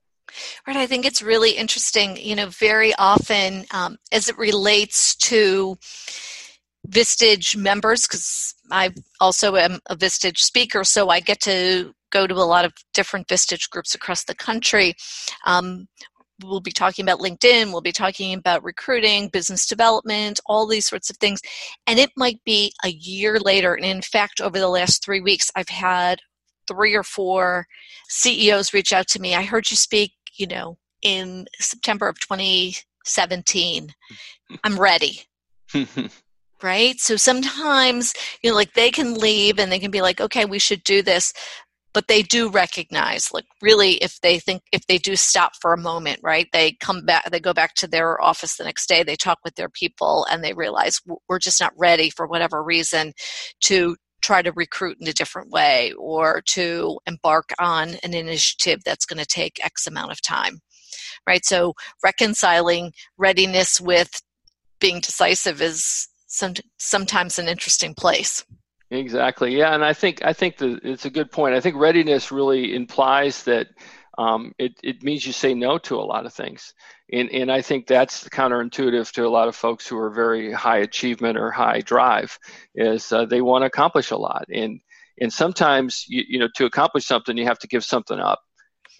Right, 0.67 0.75
I 0.75 0.87
think 0.87 1.05
it's 1.05 1.21
really 1.21 1.51
interesting. 1.51 2.17
You 2.17 2.35
know, 2.35 2.47
very 2.47 2.93
often 2.95 3.65
um, 3.71 3.97
as 4.11 4.27
it 4.27 4.37
relates 4.37 5.15
to 5.15 5.77
Vistage 6.87 7.55
members, 7.55 8.05
because 8.07 8.53
I 8.71 8.91
also 9.19 9.55
am 9.55 9.79
a 9.87 9.95
Vistage 9.95 10.39
speaker, 10.39 10.83
so 10.83 11.09
I 11.09 11.19
get 11.19 11.41
to 11.41 11.93
go 12.11 12.27
to 12.27 12.35
a 12.35 12.45
lot 12.45 12.65
of 12.65 12.73
different 12.93 13.27
Vistage 13.27 13.69
groups 13.69 13.95
across 13.95 14.23
the 14.23 14.35
country. 14.35 14.93
Um, 15.45 15.87
we'll 16.43 16.59
be 16.59 16.71
talking 16.71 17.03
about 17.03 17.19
LinkedIn, 17.19 17.71
we'll 17.71 17.81
be 17.81 17.91
talking 17.91 18.33
about 18.33 18.63
recruiting, 18.63 19.29
business 19.29 19.67
development, 19.67 20.39
all 20.45 20.67
these 20.67 20.87
sorts 20.87 21.09
of 21.09 21.17
things. 21.17 21.41
And 21.87 21.99
it 21.99 22.11
might 22.15 22.43
be 22.45 22.73
a 22.83 22.89
year 22.89 23.39
later. 23.39 23.73
And 23.73 23.85
in 23.85 24.01
fact, 24.01 24.41
over 24.41 24.59
the 24.59 24.69
last 24.69 25.03
three 25.03 25.21
weeks, 25.21 25.49
I've 25.55 25.69
had 25.69 26.19
three 26.67 26.95
or 26.95 27.03
four 27.03 27.65
CEOs 28.09 28.73
reach 28.73 28.93
out 28.93 29.07
to 29.07 29.21
me. 29.21 29.35
I 29.35 29.43
heard 29.43 29.71
you 29.71 29.77
speak, 29.77 30.11
you 30.35 30.47
know, 30.47 30.77
in 31.01 31.47
September 31.59 32.07
of 32.07 32.19
2017. 32.19 33.93
I'm 34.63 34.79
ready. 34.79 35.21
right? 36.63 36.99
So 36.99 37.15
sometimes, 37.15 38.13
you 38.41 38.49
know, 38.49 38.55
like 38.55 38.73
they 38.73 38.91
can 38.91 39.13
leave 39.13 39.59
and 39.59 39.71
they 39.71 39.79
can 39.79 39.91
be 39.91 40.01
like, 40.01 40.19
okay, 40.19 40.45
we 40.45 40.59
should 40.59 40.83
do 40.83 41.01
this 41.01 41.33
but 41.97 42.07
they 42.07 42.21
do 42.21 42.47
recognize 42.47 43.33
like 43.33 43.47
really 43.59 43.93
if 43.93 44.21
they 44.21 44.37
think 44.37 44.61
if 44.71 44.85
they 44.85 44.99
do 44.99 45.15
stop 45.15 45.53
for 45.59 45.73
a 45.73 45.81
moment 45.81 46.19
right 46.21 46.47
they 46.53 46.73
come 46.73 47.03
back 47.03 47.27
they 47.31 47.39
go 47.39 47.55
back 47.55 47.73
to 47.73 47.87
their 47.87 48.21
office 48.21 48.55
the 48.55 48.63
next 48.63 48.87
day 48.87 49.01
they 49.01 49.15
talk 49.15 49.39
with 49.43 49.55
their 49.55 49.67
people 49.67 50.23
and 50.29 50.43
they 50.43 50.53
realize 50.53 51.01
we're 51.27 51.39
just 51.39 51.59
not 51.59 51.73
ready 51.75 52.11
for 52.11 52.27
whatever 52.27 52.63
reason 52.63 53.13
to 53.61 53.95
try 54.21 54.43
to 54.43 54.51
recruit 54.51 54.97
in 55.01 55.07
a 55.07 55.13
different 55.13 55.49
way 55.49 55.91
or 55.97 56.43
to 56.45 56.99
embark 57.07 57.49
on 57.57 57.95
an 58.03 58.13
initiative 58.13 58.79
that's 58.85 59.05
going 59.07 59.17
to 59.17 59.25
take 59.25 59.63
x 59.65 59.87
amount 59.87 60.11
of 60.11 60.21
time 60.21 60.59
right 61.27 61.45
so 61.45 61.73
reconciling 62.03 62.93
readiness 63.17 63.81
with 63.81 64.21
being 64.79 64.99
decisive 64.99 65.63
is 65.63 66.07
some, 66.27 66.53
sometimes 66.77 67.39
an 67.39 67.47
interesting 67.47 67.93
place 67.93 68.43
Exactly. 68.91 69.57
Yeah, 69.57 69.73
and 69.73 69.83
I 69.83 69.93
think 69.93 70.23
I 70.23 70.31
think 70.31 70.57
the, 70.57 70.79
it's 70.81 71.05
a 71.05 71.09
good 71.09 71.29
point. 71.29 71.55
I 71.55 71.59
think 71.59 71.75
readiness 71.75 72.31
really 72.31 72.73
implies 72.73 73.43
that 73.43 73.67
um, 74.17 74.53
it 74.57 74.73
it 74.81 75.03
means 75.03 75.27
you 75.27 75.33
say 75.33 75.53
no 75.53 75.77
to 75.79 75.95
a 75.95 76.01
lot 76.01 76.25
of 76.25 76.33
things, 76.33 76.73
and 77.11 77.29
and 77.31 77.51
I 77.51 77.61
think 77.61 77.85
that's 77.85 78.29
counterintuitive 78.29 79.11
to 79.11 79.27
a 79.27 79.29
lot 79.29 79.49
of 79.49 79.57
folks 79.57 79.85
who 79.87 79.97
are 79.97 80.09
very 80.09 80.53
high 80.53 80.77
achievement 80.77 81.37
or 81.37 81.51
high 81.51 81.81
drive, 81.81 82.37
is 82.75 83.11
uh, 83.11 83.25
they 83.25 83.41
want 83.41 83.63
to 83.63 83.67
accomplish 83.67 84.11
a 84.11 84.17
lot, 84.17 84.45
and 84.53 84.79
and 85.19 85.33
sometimes 85.33 86.05
you 86.07 86.23
you 86.25 86.39
know 86.39 86.47
to 86.55 86.65
accomplish 86.65 87.05
something 87.05 87.37
you 87.37 87.45
have 87.45 87.59
to 87.59 87.67
give 87.67 87.83
something 87.83 88.19
up, 88.19 88.39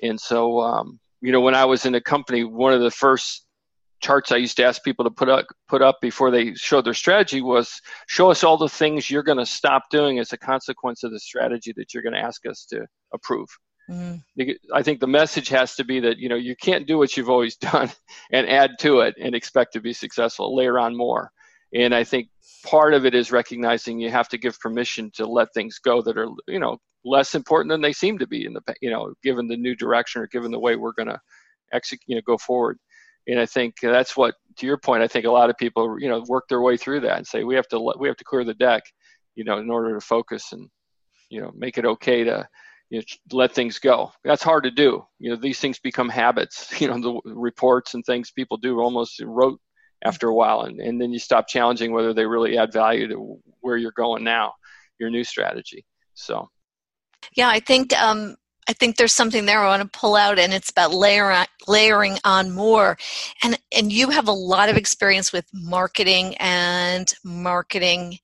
and 0.04 0.20
so 0.20 0.60
um, 0.60 1.00
you 1.22 1.32
know 1.32 1.42
when 1.42 1.56
I 1.56 1.64
was 1.64 1.86
in 1.86 1.96
a 1.96 2.02
company, 2.02 2.44
one 2.44 2.74
of 2.74 2.82
the 2.82 2.92
first 2.92 3.47
charts 4.00 4.32
I 4.32 4.38
used 4.38 4.58
to 4.58 4.66
ask 4.66 4.84
people 4.84 5.06
to 5.06 5.12
put 5.12 5.30
up 5.30 5.46
put 5.68 5.82
up 5.82 5.98
before 6.02 6.32
they 6.32 6.54
showed 6.54 6.86
their 6.86 6.94
strategy 6.94 7.42
was 7.42 7.82
show 8.08 8.30
us 8.30 8.44
all 8.44 8.58
the 8.58 8.70
things 8.70 9.10
you're 9.10 9.24
going 9.24 9.38
to 9.38 9.46
stop 9.46 9.84
doing 9.90 10.20
as 10.20 10.34
a 10.34 10.38
consequence 10.38 11.04
of 11.04 11.12
the 11.12 11.20
strategy 11.20 11.74
that 11.78 11.94
you're 11.94 12.04
going 12.04 12.14
to 12.14 12.20
ask 12.20 12.46
us 12.46 12.66
to 12.70 12.86
approve. 13.14 13.48
Mm-hmm. 13.90 14.52
I 14.74 14.84
think 14.84 15.00
the 15.00 15.08
message 15.08 15.48
has 15.50 15.76
to 15.76 15.86
be 15.86 16.00
that 16.02 16.18
you 16.18 16.28
know 16.30 16.36
you 16.36 16.56
can't 16.56 16.88
do 16.88 16.98
what 16.98 17.16
you've 17.16 17.30
always 17.30 17.56
done 17.72 17.90
and 18.32 18.48
add 18.48 18.72
to 18.80 19.00
it 19.02 19.16
and 19.20 19.34
expect 19.34 19.74
to 19.74 19.82
be 19.82 19.94
successful. 19.94 20.56
Layer 20.56 20.78
on 20.78 20.96
more, 20.96 21.32
and 21.74 21.96
I 21.96 22.04
think 22.04 22.28
part 22.66 22.94
of 22.94 23.06
it 23.06 23.16
is 23.16 23.32
recognizing 23.32 24.00
you 24.00 24.12
have 24.12 24.28
to 24.30 24.38
give 24.38 24.60
permission 24.60 25.10
to 25.16 25.26
let 25.26 25.54
things 25.54 25.80
go 25.80 26.02
that 26.02 26.18
are 26.18 26.30
you 26.48 26.60
know 26.60 26.78
less 27.06 27.34
important 27.34 27.72
than 27.72 27.82
they 27.82 27.94
seem 27.94 28.18
to 28.18 28.28
be 28.28 28.46
in 28.46 28.54
the 28.54 28.62
you 28.82 28.90
know 28.90 29.14
given 29.24 29.48
the 29.48 29.56
new 29.58 29.76
direction 29.76 30.22
or 30.22 30.28
given 30.28 30.52
the 30.52 30.60
way 30.60 30.76
we're 30.76 30.92
going 30.92 31.08
to 31.08 31.20
execute 31.72 32.02
you 32.08 32.16
know 32.16 32.22
go 32.26 32.38
forward 32.38 32.78
and 33.28 33.40
I 33.40 33.46
think 33.46 33.76
that's 33.82 34.16
what, 34.16 34.36
to 34.58 34.66
your 34.66 34.78
point, 34.78 35.04
I 35.04 35.08
think 35.08 35.26
a 35.26 35.32
lot 35.32 35.50
of 35.50 35.58
people, 35.58 35.98
you 36.00 36.08
know, 36.08 36.24
work 36.28 36.46
their 36.48 36.62
way 36.62 36.78
through 36.78 37.02
that 37.02 37.18
and 37.18 37.28
say 37.28 37.44
we 37.44 37.56
have 37.56 37.68
to 37.70 37.80
we 38.00 38.08
have 38.08 38.18
to 38.18 38.24
clear 38.24 38.44
the 38.44 38.54
deck, 38.54 38.84
you 39.36 39.44
know, 39.44 39.58
in 39.58 39.70
order 39.70 39.94
to 39.94 40.02
focus 40.02 40.54
and, 40.54 40.70
you 41.30 41.42
know, 41.42 41.52
make 41.56 41.78
it 41.78 41.86
okay 41.86 42.24
to, 42.24 42.48
you 42.90 43.00
know, 43.00 43.04
let 43.32 43.54
things 43.54 43.80
go. 43.80 44.12
That's 44.24 44.44
hard 44.44 44.64
to 44.64 44.72
do. 44.72 45.06
You 45.20 45.32
know, 45.32 45.36
these 45.36 45.60
things 45.60 45.80
become 45.80 46.10
habits. 46.10 46.72
You 46.82 46.88
know, 46.88 47.22
the 47.24 47.34
reports 47.34 47.94
and 47.94 48.06
things 48.06 48.32
people 48.32 48.58
do 48.58 48.80
almost 48.80 49.22
rote 49.24 49.60
after 50.06 50.30
a 50.30 50.34
while, 50.34 50.62
and, 50.62 50.80
and 50.80 51.02
then 51.02 51.12
you 51.12 51.20
stop 51.20 51.48
challenging 51.48 51.92
whether 51.92 52.14
they 52.14 52.26
really 52.26 52.58
add 52.58 52.72
value 52.72 53.08
to 53.10 53.40
where 53.62 53.78
you're 53.78 53.92
going 53.92 54.24
now, 54.24 54.54
your 55.00 55.10
new 55.10 55.24
strategy. 55.24 55.86
So. 56.14 56.50
Yeah, 57.36 57.50
I 57.50 57.60
think 57.60 58.00
um, 58.00 58.38
I 58.70 58.74
think 58.74 58.98
there's 58.98 59.14
something 59.14 59.46
there 59.46 59.60
I 59.60 59.78
want 59.78 59.92
to 59.92 60.00
pull 60.00 60.16
out, 60.16 60.40
and 60.40 60.54
it's 60.54 60.70
about 60.70 60.94
layer, 60.94 61.46
layering 61.68 62.18
on 62.24 62.52
more. 62.52 62.98
And 63.44 63.58
and 63.76 63.92
you 63.92 64.10
have 64.10 64.28
a 64.28 64.34
lot 64.34 64.70
of 64.70 64.78
experience 64.78 65.32
with 65.32 65.46
marketing 65.54 66.36
and 66.40 67.12
marketing 67.24 68.20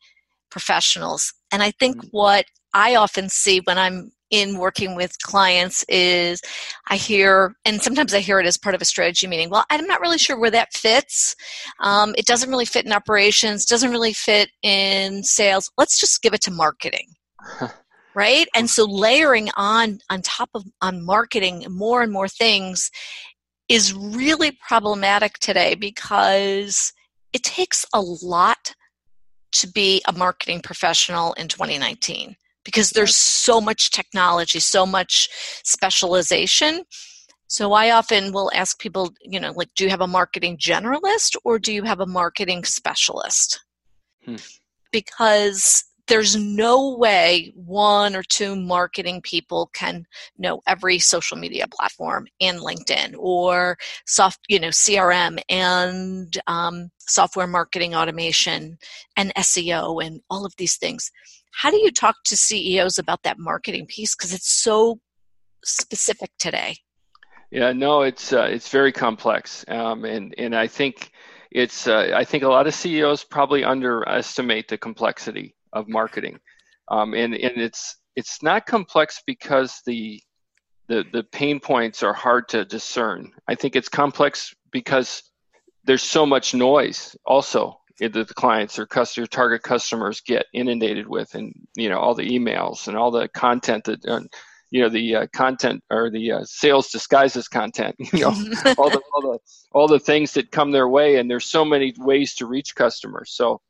professionals. 0.50 1.34
And 1.52 1.64
I 1.64 1.72
think 1.72 1.98
mm-hmm. 1.98 2.08
what 2.12 2.46
I 2.74 2.96
often 2.96 3.30
see 3.30 3.62
when 3.64 3.78
I'm 3.78 4.12
in 4.34 4.58
working 4.58 4.96
with 4.96 5.22
clients 5.22 5.86
is 5.88 6.42
I 6.90 6.96
hear, 6.96 7.56
and 7.66 7.82
sometimes 7.82 8.16
I 8.16 8.20
hear 8.20 8.40
it 8.40 8.48
as 8.48 8.58
part 8.58 8.74
of 8.74 8.82
a 8.82 8.86
strategy 8.86 9.28
meeting. 9.28 9.50
Well, 9.50 9.64
I'm 9.70 9.86
not 9.86 10.02
really 10.02 10.18
sure 10.18 10.40
where 10.40 10.50
that 10.50 10.74
fits. 10.74 11.36
Um, 11.80 12.16
it 12.18 12.26
doesn't 12.26 12.50
really 12.50 12.66
fit 12.66 12.86
in 12.86 12.92
operations, 12.92 13.66
doesn't 13.66 13.92
really 13.92 14.14
fit 14.14 14.50
in 14.64 15.24
sales. 15.24 15.72
Let's 15.78 16.00
just 16.00 16.24
give 16.24 16.34
it 16.34 16.42
to 16.42 16.52
marketing. 16.52 17.10
right 18.16 18.48
and 18.56 18.70
so 18.70 18.86
layering 18.86 19.50
on 19.56 20.00
on 20.10 20.22
top 20.22 20.50
of 20.54 20.64
on 20.82 21.04
marketing 21.04 21.66
more 21.70 22.02
and 22.02 22.12
more 22.12 22.28
things 22.28 22.92
is 23.70 23.94
really 23.94 24.52
problematic 24.68 25.40
today 25.40 25.76
because 25.76 26.94
it 27.32 27.44
takes 27.44 27.86
a 27.94 28.02
lot 28.02 28.76
to 29.52 29.68
be 29.68 30.02
a 30.08 30.12
marketing 30.12 30.60
professional 30.60 31.34
in 31.34 31.48
2019 31.48 32.36
because 32.64 32.92
there's 32.92 33.16
so 33.16 33.62
much 33.62 33.92
technology 33.92 34.60
so 34.60 34.86
much 34.86 35.30
specialization 35.64 36.84
so 37.54 37.74
I 37.74 37.92
often 37.92 38.32
will 38.32 38.50
ask 38.56 38.80
people, 38.80 39.14
you 39.22 39.40
know, 39.40 39.52
like, 39.52 39.70
do 39.76 39.84
you 39.84 39.92
have 39.92 40.02
a 40.02 40.08
marketing 40.08 40.58
generalist 40.58 41.36
or 41.44 41.60
do 41.60 41.72
you 41.72 41.84
have 41.84 42.00
a 42.00 42.08
marketing 42.08 42.64
specialist? 42.64 43.64
Hmm. 44.26 44.38
Because 44.92 45.84
there's 46.08 46.36
no 46.36 46.96
way 46.96 47.54
one 47.56 48.16
or 48.16 48.24
two 48.24 48.56
marketing 48.56 49.22
people 49.22 49.70
can 49.74 50.06
know 50.38 50.62
every 50.68 51.00
social 51.00 51.38
media 51.38 51.66
platform 51.68 52.28
and 52.42 52.60
linkedin 52.60 53.16
or 53.18 53.78
soft 54.06 54.40
you 54.50 54.60
know 54.60 54.70
crm 54.70 55.40
and 55.50 56.38
um, 56.48 56.90
software 57.00 57.48
marketing 57.48 57.96
automation 57.96 58.78
and 59.18 59.34
seo 59.36 60.04
and 60.04 60.22
all 60.30 60.46
of 60.46 60.54
these 60.58 60.78
things. 60.78 61.12
How 61.56 61.70
do 61.70 61.78
you 61.78 61.92
talk 61.92 62.16
to 62.26 62.36
ceos 62.36 62.98
about 62.98 63.22
that 63.24 63.38
marketing 63.38 63.86
piece? 63.86 64.16
Because 64.16 64.34
it's 64.34 64.52
so 64.52 65.00
specific 65.64 66.32
today. 66.40 66.76
Yeah 67.52 67.72
no 67.72 68.02
it's 68.02 68.34
uh, 68.34 68.48
it's 68.50 68.70
very 68.70 68.92
complex 68.92 69.64
um, 69.68 70.06
and 70.06 70.34
and 70.38 70.56
i 70.56 70.68
think 70.68 71.12
it's 71.52 71.88
uh, 71.88 72.12
i 72.16 72.24
think 72.24 72.44
a 72.44 72.48
lot 72.48 72.66
of 72.66 72.74
ceos 72.74 73.24
probably 73.24 73.64
underestimate 73.64 74.68
the 74.68 74.78
complexity 74.78 75.56
of 75.74 75.88
marketing, 75.90 76.40
um, 76.90 77.14
and 77.14 77.34
and 77.34 77.58
it's 77.58 77.98
it's 78.16 78.42
not 78.42 78.66
complex 78.66 79.22
because 79.26 79.82
the 79.86 80.22
the 80.88 81.04
the 81.12 81.24
pain 81.24 81.60
points 81.60 82.04
are 82.04 82.14
hard 82.14 82.48
to 82.50 82.66
discern. 82.66 83.32
I 83.48 83.56
think 83.56 83.76
it's 83.76 83.90
complex 83.90 84.54
because 84.72 85.24
there's 85.86 86.04
so 86.04 86.26
much 86.26 86.54
noise 86.54 87.16
also 87.26 87.80
that 88.00 88.14
the 88.14 88.26
clients 88.26 88.80
or 88.80 88.86
customer 88.86 89.28
target 89.28 89.62
customers 89.64 90.22
get 90.22 90.46
inundated 90.54 91.08
with, 91.08 91.36
and 91.36 91.54
you 91.76 91.90
know 91.90 92.00
all 92.00 92.16
the 92.16 92.30
emails 92.30 92.88
and 92.88 92.98
all 92.98 93.12
the 93.12 93.28
content 93.30 93.84
that. 93.86 94.06
Uh, 94.06 94.22
you 94.72 94.82
know 94.82 94.90
the 94.90 95.16
uh, 95.16 95.28
content 95.34 95.84
or 95.92 96.10
the 96.10 96.32
uh, 96.32 96.44
sales 96.46 96.90
disguises 96.90 97.48
content 97.48 97.96
you 98.12 98.22
know 98.22 98.34
all 98.80 98.90
the 98.90 99.02
all 99.14 99.22
the 99.22 99.38
all 99.72 99.88
the 99.88 100.00
things 100.00 100.34
that 100.34 100.50
come 100.50 100.72
their 100.72 100.90
way 100.90 101.18
and 101.18 101.30
there's 101.30 101.46
so 101.46 101.64
many 101.64 101.94
ways 102.00 102.34
to 102.34 102.48
reach 102.48 102.74
customers 102.74 103.32
so 103.36 103.62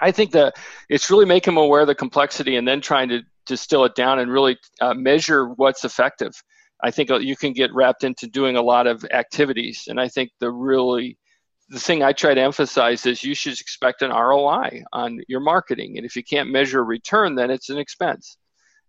I 0.00 0.12
think 0.12 0.32
that 0.32 0.54
it's 0.88 1.10
really 1.10 1.24
making 1.24 1.54
them 1.54 1.62
aware 1.62 1.82
of 1.82 1.86
the 1.86 1.94
complexity 1.94 2.56
and 2.56 2.66
then 2.66 2.80
trying 2.80 3.08
to 3.08 3.22
distill 3.46 3.84
it 3.84 3.94
down 3.94 4.18
and 4.18 4.30
really 4.30 4.58
uh, 4.80 4.94
measure 4.94 5.48
what's 5.48 5.84
effective. 5.84 6.32
I 6.82 6.90
think 6.90 7.10
uh, 7.10 7.18
you 7.18 7.36
can 7.36 7.52
get 7.52 7.74
wrapped 7.74 8.04
into 8.04 8.28
doing 8.28 8.56
a 8.56 8.62
lot 8.62 8.86
of 8.86 9.04
activities, 9.10 9.84
and 9.88 10.00
I 10.00 10.08
think 10.08 10.30
the 10.38 10.50
really 10.50 11.18
the 11.70 11.80
thing 11.80 12.02
I 12.02 12.12
try 12.12 12.32
to 12.32 12.40
emphasize 12.40 13.04
is 13.04 13.22
you 13.22 13.34
should 13.34 13.60
expect 13.60 14.00
an 14.00 14.10
ROI 14.10 14.84
on 14.92 15.20
your 15.28 15.40
marketing, 15.40 15.96
and 15.96 16.06
if 16.06 16.14
you 16.14 16.22
can't 16.22 16.50
measure 16.50 16.80
a 16.80 16.84
return, 16.84 17.34
then 17.34 17.50
it's 17.50 17.68
an 17.68 17.78
expense. 17.78 18.38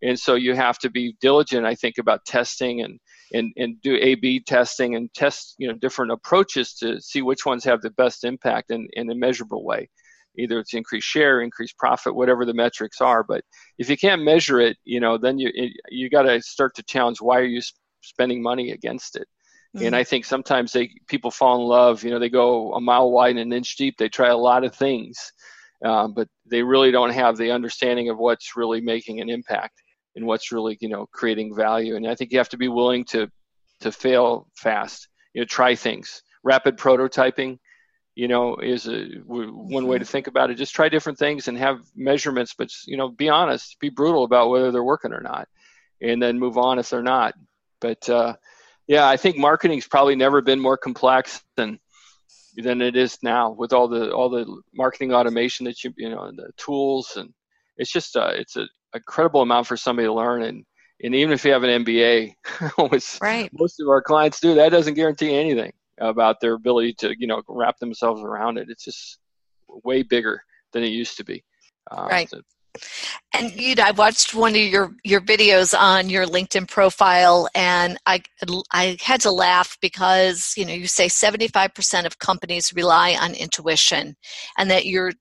And 0.02 0.18
so 0.18 0.36
you 0.36 0.56
have 0.56 0.78
to 0.80 0.90
be 0.90 1.18
diligent, 1.20 1.66
I 1.66 1.76
think, 1.76 1.98
about 1.98 2.26
testing 2.26 2.82
and 2.82 3.00
and, 3.34 3.54
and 3.58 3.82
do 3.82 3.96
A/B 3.96 4.42
testing 4.42 4.96
and 4.96 5.12
test 5.14 5.56
you 5.58 5.68
know 5.68 5.74
different 5.74 6.12
approaches 6.12 6.74
to 6.76 7.02
see 7.02 7.22
which 7.22 7.46
ones 7.46 7.64
have 7.64 7.82
the 7.82 7.92
best 7.92 8.24
impact 8.24 8.72
in, 8.72 8.88
in 8.94 9.10
a 9.10 9.16
measurable 9.16 9.64
way 9.64 9.90
either 10.40 10.60
it's 10.60 10.74
increased 10.74 11.08
share 11.08 11.42
increased 11.42 11.78
profit 11.78 12.16
whatever 12.16 12.46
the 12.46 12.54
metrics 12.54 13.02
are 13.02 13.24
but 13.24 13.44
if 13.78 13.90
you 13.90 13.98
can't 13.98 14.24
measure 14.24 14.60
it 14.60 14.78
you 14.86 15.00
know 15.00 15.18
then 15.18 15.38
you 15.38 15.52
it, 15.54 15.72
you 15.90 16.10
got 16.10 16.24
to 16.24 16.42
start 16.42 16.74
to 16.76 16.84
challenge 16.84 17.22
why 17.22 17.38
are 17.40 17.44
you 17.44 17.62
spending 18.02 18.42
money 18.42 18.72
against 18.72 19.16
it? 19.16 19.28
Mm-hmm. 19.76 19.88
and 19.88 19.96
i 19.96 20.04
think 20.04 20.26
sometimes 20.26 20.72
they 20.72 20.90
people 21.08 21.30
fall 21.30 21.62
in 21.62 21.68
love 21.68 22.04
you 22.04 22.10
know 22.10 22.18
they 22.18 22.30
go 22.30 22.74
a 22.74 22.82
mile 22.82 23.12
wide 23.12 23.32
and 23.32 23.40
an 23.40 23.54
inch 23.54 23.76
deep 23.78 23.96
they 23.98 24.10
try 24.10 24.30
a 24.30 24.38
lot 24.38 24.64
of 24.64 24.74
things 24.74 25.32
um, 25.86 26.14
but 26.14 26.28
they 26.46 26.62
really 26.62 26.92
don't 26.92 27.12
have 27.12 27.38
the 27.38 27.52
understanding 27.52 28.10
of 28.10 28.18
what's 28.18 28.56
really 28.58 28.82
making 28.82 29.22
an 29.22 29.30
impact 29.30 29.82
and 30.16 30.26
what's 30.26 30.52
really 30.52 30.78
you 30.82 30.90
know 30.90 31.08
creating 31.14 31.56
value. 31.56 31.96
And 31.96 32.08
i 32.08 32.16
think 32.16 32.32
you 32.32 32.38
have 32.38 32.50
to 32.50 32.58
be 32.58 32.68
willing 32.68 33.06
to 33.06 33.30
to 33.82 33.92
fail 33.92 34.48
fast 34.56 35.08
you 35.34 35.42
know 35.42 35.46
try 35.46 35.76
things. 35.76 36.22
Rapid 36.44 36.78
prototyping 36.78 37.58
you 38.20 38.28
know 38.28 38.56
is 38.58 38.88
a 38.88 39.06
one 39.26 39.88
way 39.88 39.98
to 39.98 40.06
think 40.06 40.28
about 40.28 40.50
it. 40.50 40.56
Just 40.56 40.76
try 40.76 40.90
different 40.90 41.18
things 41.18 41.48
and 41.48 41.58
have 41.58 41.80
measurements 41.96 42.54
but 42.58 42.70
you 42.86 42.98
know 42.98 43.10
be 43.10 43.30
honest 43.30 43.80
be 43.80 43.90
brutal 43.90 44.24
about 44.24 44.50
whether 44.50 44.72
they're 44.72 44.84
working 44.84 45.14
or 45.14 45.22
not 45.22 45.48
and 46.02 46.22
then 46.22 46.40
move 46.40 46.58
on 46.58 46.80
if 46.80 46.90
they're 46.90 47.02
not. 47.02 47.34
But 47.82 48.10
uh, 48.10 48.36
yeah 48.88 49.08
i 49.08 49.18
think 49.18 49.38
marketing's 49.38 49.88
probably 49.88 50.16
never 50.16 50.42
been 50.42 50.60
more 50.60 50.78
complex 50.78 51.42
than 51.56 51.80
than 52.58 52.82
it 52.82 52.96
is 52.96 53.18
now 53.22 53.52
with 53.52 53.72
all 53.72 53.88
the 53.88 54.12
all 54.12 54.30
the 54.30 54.46
marketing 54.74 55.14
automation 55.14 55.66
that 55.66 55.84
you 55.84 55.94
you 55.96 56.10
know 56.10 56.32
the 56.32 56.52
tools 56.58 57.16
and 57.16 57.34
it's 57.80 57.92
just 57.92 58.16
uh, 58.18 58.32
it's 58.34 58.58
a 58.58 58.68
incredible 58.94 59.42
amount 59.42 59.68
for 59.68 59.78
somebody 59.78 60.08
to 60.08 60.14
learn. 60.14 60.44
And 60.44 60.66
and 61.02 61.16
even 61.16 61.34
if 61.34 61.46
you 61.46 61.52
have 61.54 61.64
an 61.64 61.86
MBA, 61.86 62.34
right. 63.22 63.50
most 63.54 63.80
of 63.80 63.88
our 63.88 64.02
clients 64.02 64.40
do, 64.42 64.56
that 64.56 64.70
doesn't 64.70 64.96
guarantee 64.96 65.34
anything 65.34 65.72
about 66.00 66.40
their 66.40 66.54
ability 66.54 66.94
to, 67.00 67.14
you 67.18 67.28
know, 67.28 67.42
wrap 67.48 67.78
themselves 67.80 68.22
around 68.22 68.58
it. 68.58 68.68
It's 68.70 68.84
just 68.84 69.20
way 69.68 70.04
bigger 70.04 70.42
than 70.74 70.84
it 70.84 70.88
used 70.88 71.18
to 71.18 71.24
be. 71.24 71.44
Uh, 71.92 72.08
right. 72.10 72.30
So. 72.30 72.42
and 73.34 73.52
you 73.60 73.76
know, 73.76 73.84
I 73.84 73.92
watched 73.92 74.34
one 74.34 74.52
of 74.52 74.62
your 74.62 74.96
your 75.04 75.22
videos 75.22 75.78
on 75.78 76.10
your 76.10 76.26
LinkedIn 76.26 76.68
profile, 76.68 77.50
and 77.56 77.98
I 78.06 78.22
I 78.72 78.98
had 79.02 79.22
to 79.22 79.32
laugh 79.32 79.78
because 79.82 80.54
you 80.56 80.66
know 80.66 80.74
you 80.74 80.88
say 80.88 81.08
seventy 81.08 81.48
five 81.48 81.74
percent 81.74 82.06
of 82.06 82.20
companies 82.20 82.74
rely 82.74 83.18
on 83.20 83.34
intuition, 83.34 84.16
and 84.58 84.70
that 84.70 84.86
your 84.86 85.12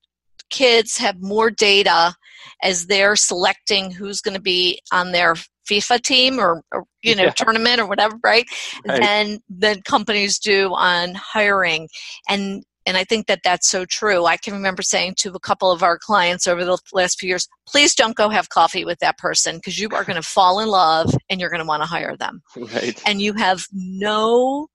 kids 0.50 0.96
have 0.98 1.20
more 1.20 1.50
data 1.50 2.14
as 2.62 2.86
they're 2.86 3.16
selecting 3.16 3.90
who's 3.90 4.20
going 4.20 4.34
to 4.34 4.40
be 4.40 4.80
on 4.92 5.12
their 5.12 5.34
FIFA 5.70 6.02
team 6.02 6.38
or, 6.38 6.62
or 6.72 6.84
you 7.02 7.14
know 7.14 7.24
yeah. 7.24 7.30
tournament 7.30 7.80
or 7.80 7.86
whatever, 7.86 8.16
right? 8.22 8.46
right? 8.86 9.00
Than 9.00 9.38
than 9.48 9.82
companies 9.82 10.38
do 10.38 10.72
on 10.74 11.14
hiring, 11.14 11.88
and 12.28 12.64
and 12.88 12.96
I 12.96 13.04
think 13.04 13.26
that 13.26 13.40
that's 13.44 13.68
so 13.68 13.84
true. 13.84 14.24
I 14.24 14.38
can 14.38 14.54
remember 14.54 14.80
saying 14.80 15.16
to 15.18 15.32
a 15.32 15.40
couple 15.40 15.70
of 15.70 15.82
our 15.82 15.98
clients 15.98 16.48
over 16.48 16.64
the 16.64 16.78
last 16.94 17.20
few 17.20 17.28
years, 17.28 17.46
please 17.68 17.94
don't 17.94 18.16
go 18.16 18.30
have 18.30 18.48
coffee 18.48 18.86
with 18.86 18.98
that 19.00 19.18
person 19.18 19.56
because 19.56 19.78
you 19.78 19.90
are 19.92 20.04
going 20.04 20.16
to 20.16 20.26
fall 20.26 20.58
in 20.58 20.68
love 20.68 21.14
and 21.28 21.38
you're 21.38 21.50
going 21.50 21.60
to 21.60 21.68
want 21.68 21.82
to 21.82 21.88
hire 21.88 22.16
them. 22.16 22.40
Right. 22.56 22.98
And 23.06 23.20
you 23.20 23.34
have 23.34 23.66
no 23.72 24.68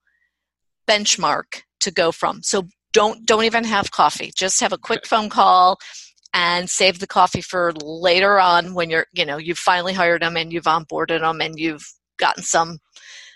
benchmark 0.88 1.64
to 1.80 1.92
go 1.92 2.12
from. 2.12 2.44
So 2.44 2.68
don't 2.92 3.26
don't 3.26 3.46
even 3.46 3.64
have 3.64 3.90
coffee. 3.90 4.32
Just 4.36 4.62
have 4.62 4.74
a 4.74 4.78
quick 4.78 5.08
phone 5.08 5.30
call 5.30 5.80
and 6.34 6.70
save 6.70 7.00
the 7.00 7.08
coffee 7.08 7.42
for 7.42 7.74
later 7.84 8.40
on 8.40 8.74
when 8.74 8.90
you're 8.90 9.06
you 9.14 9.26
know 9.26 9.38
you've 9.38 9.58
finally 9.58 9.94
hired 9.94 10.22
them 10.22 10.38
and 10.38 10.52
you've 10.52 10.66
onboarded 10.66 11.20
them 11.20 11.42
and 11.42 11.60
you've 11.60 11.84
gotten 12.18 12.44
some 12.44 12.80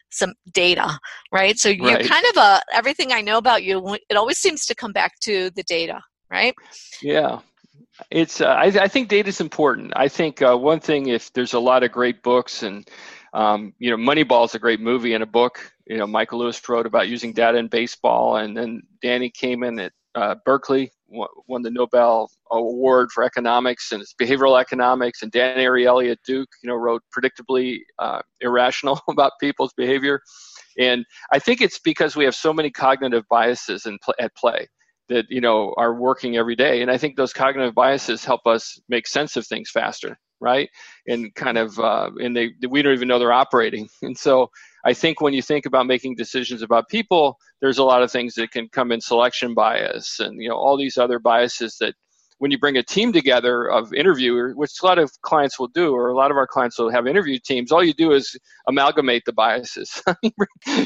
some 0.10 0.34
data 0.54 0.98
right? 1.34 1.58
So 1.58 1.70
you're 1.70 1.96
right. 1.96 2.06
kind 2.06 2.26
of 2.32 2.38
a 2.38 2.62
everything 2.74 3.12
i 3.12 3.22
know 3.22 3.38
about 3.38 3.64
you 3.64 3.98
it 4.10 4.16
always 4.16 4.38
seems 4.38 4.66
to 4.66 4.76
come 4.76 4.94
back 4.94 5.14
to 5.22 5.50
the 5.52 5.64
data 5.64 6.02
right? 6.30 6.54
Yeah. 7.02 7.40
It's 8.12 8.42
uh, 8.42 8.48
I, 8.48 8.66
I, 8.66 8.88
think 8.88 9.10
data 9.10 9.30
is 9.30 9.42
important. 9.42 9.92
I 9.96 10.08
think 10.08 10.42
uh, 10.42 10.56
one 10.56 10.80
thing 10.80 11.08
if 11.08 11.34
there's 11.34 11.54
a 11.54 11.60
lot 11.60 11.84
of 11.84 11.92
great 11.92 12.22
books 12.22 12.62
and 12.62 12.88
um, 13.34 13.74
you 13.80 13.90
know 13.90 13.98
moneyball 13.98 14.46
is 14.46 14.54
a 14.54 14.60
great 14.60 14.80
movie 14.80 15.14
and 15.14 15.24
a 15.24 15.28
book. 15.28 15.60
You 15.88 15.98
know 15.98 16.06
michael 16.06 16.40
lewis 16.40 16.62
wrote 16.68 16.86
about 16.86 17.08
using 17.08 17.34
data 17.34 17.58
in 17.58 17.70
baseball 17.70 18.38
and 18.38 18.56
then 18.56 18.82
danny 19.02 19.32
Kahneman 19.32 19.86
at 19.86 19.94
uh, 20.16 20.36
berkeley 20.46 20.92
won 21.10 21.62
the 21.62 21.72
Nobel 21.72 22.30
Award 22.52 23.10
for 23.12 23.24
economics 23.24 23.92
and 23.92 24.02
it's 24.02 24.14
behavioral 24.20 24.60
economics. 24.60 25.22
And 25.22 25.32
Dan 25.32 25.58
Ariely 25.58 26.12
at 26.12 26.20
Duke, 26.26 26.50
you 26.62 26.70
know, 26.70 26.76
wrote 26.76 27.04
predictably 27.18 27.80
uh, 28.00 28.22
irrational 28.42 29.02
about 29.10 29.34
people's 29.40 29.74
behavior. 29.74 30.22
And 30.78 31.06
I 31.32 31.40
think 31.40 31.62
it's 31.62 31.80
because 31.80 32.16
we 32.16 32.26
have 32.26 32.36
so 32.36 32.54
many 32.54 32.70
cognitive 32.70 33.24
biases 33.30 33.86
in 33.86 33.98
pl- 34.04 34.16
at 34.20 34.36
play 34.36 34.68
that 35.10 35.26
you 35.30 35.42
know 35.42 35.74
are 35.78 35.96
working 35.96 36.38
every 36.38 36.56
day. 36.56 36.82
And 36.82 36.92
I 36.92 36.98
think 36.98 37.16
those 37.16 37.34
cognitive 37.34 37.74
biases 37.74 38.24
help 38.24 38.46
us 38.46 38.80
make 38.90 39.08
sense 39.08 39.36
of 39.36 39.48
things 39.48 39.70
faster, 39.70 40.18
right? 40.40 40.70
And 41.08 41.34
kind 41.36 41.58
of 41.58 41.80
uh, 41.80 42.12
and 42.20 42.36
they 42.36 42.52
we 42.70 42.82
don't 42.82 42.94
even 42.94 43.08
know 43.08 43.20
they're 43.20 43.32
operating. 43.32 43.90
And 44.02 44.18
so 44.18 44.52
I 44.86 44.94
think 44.94 45.22
when 45.22 45.34
you 45.34 45.42
think 45.42 45.66
about 45.66 45.88
making 45.88 46.16
decisions 46.16 46.62
about 46.62 46.90
people, 46.90 47.38
there's 47.62 47.78
a 47.78 47.84
lot 47.84 48.04
of 48.04 48.12
things 48.12 48.36
that 48.36 48.52
can 48.52 48.70
come 48.70 48.92
in 48.92 49.02
selection 49.02 49.54
bias 49.54 50.20
and 50.20 50.42
you 50.42 50.50
know 50.50 50.56
all 50.56 50.78
these 50.78 50.98
other 50.98 51.20
biases 51.20 51.78
that 51.80 51.94
when 52.40 52.52
you 52.52 52.60
bring 52.60 52.78
a 52.78 52.84
team 52.84 53.12
together 53.12 53.68
of 53.68 53.94
interviewers, 53.94 54.54
which 54.56 54.72
a 54.82 54.86
lot 54.86 55.00
of 55.00 55.12
clients 55.22 55.58
will 55.60 55.70
do, 55.70 55.94
or 55.96 56.10
a 56.10 56.16
lot 56.16 56.30
of 56.30 56.38
our 56.38 56.46
clients 56.46 56.78
will 56.78 56.92
have 56.92 57.08
interview 57.08 57.40
teams, 57.44 57.72
all 57.72 57.84
you 57.84 57.94
do 57.94 58.12
is 58.12 58.38
amalgamate 58.68 59.24
the 59.26 59.34
biases. 59.34 60.02
you 60.22 60.32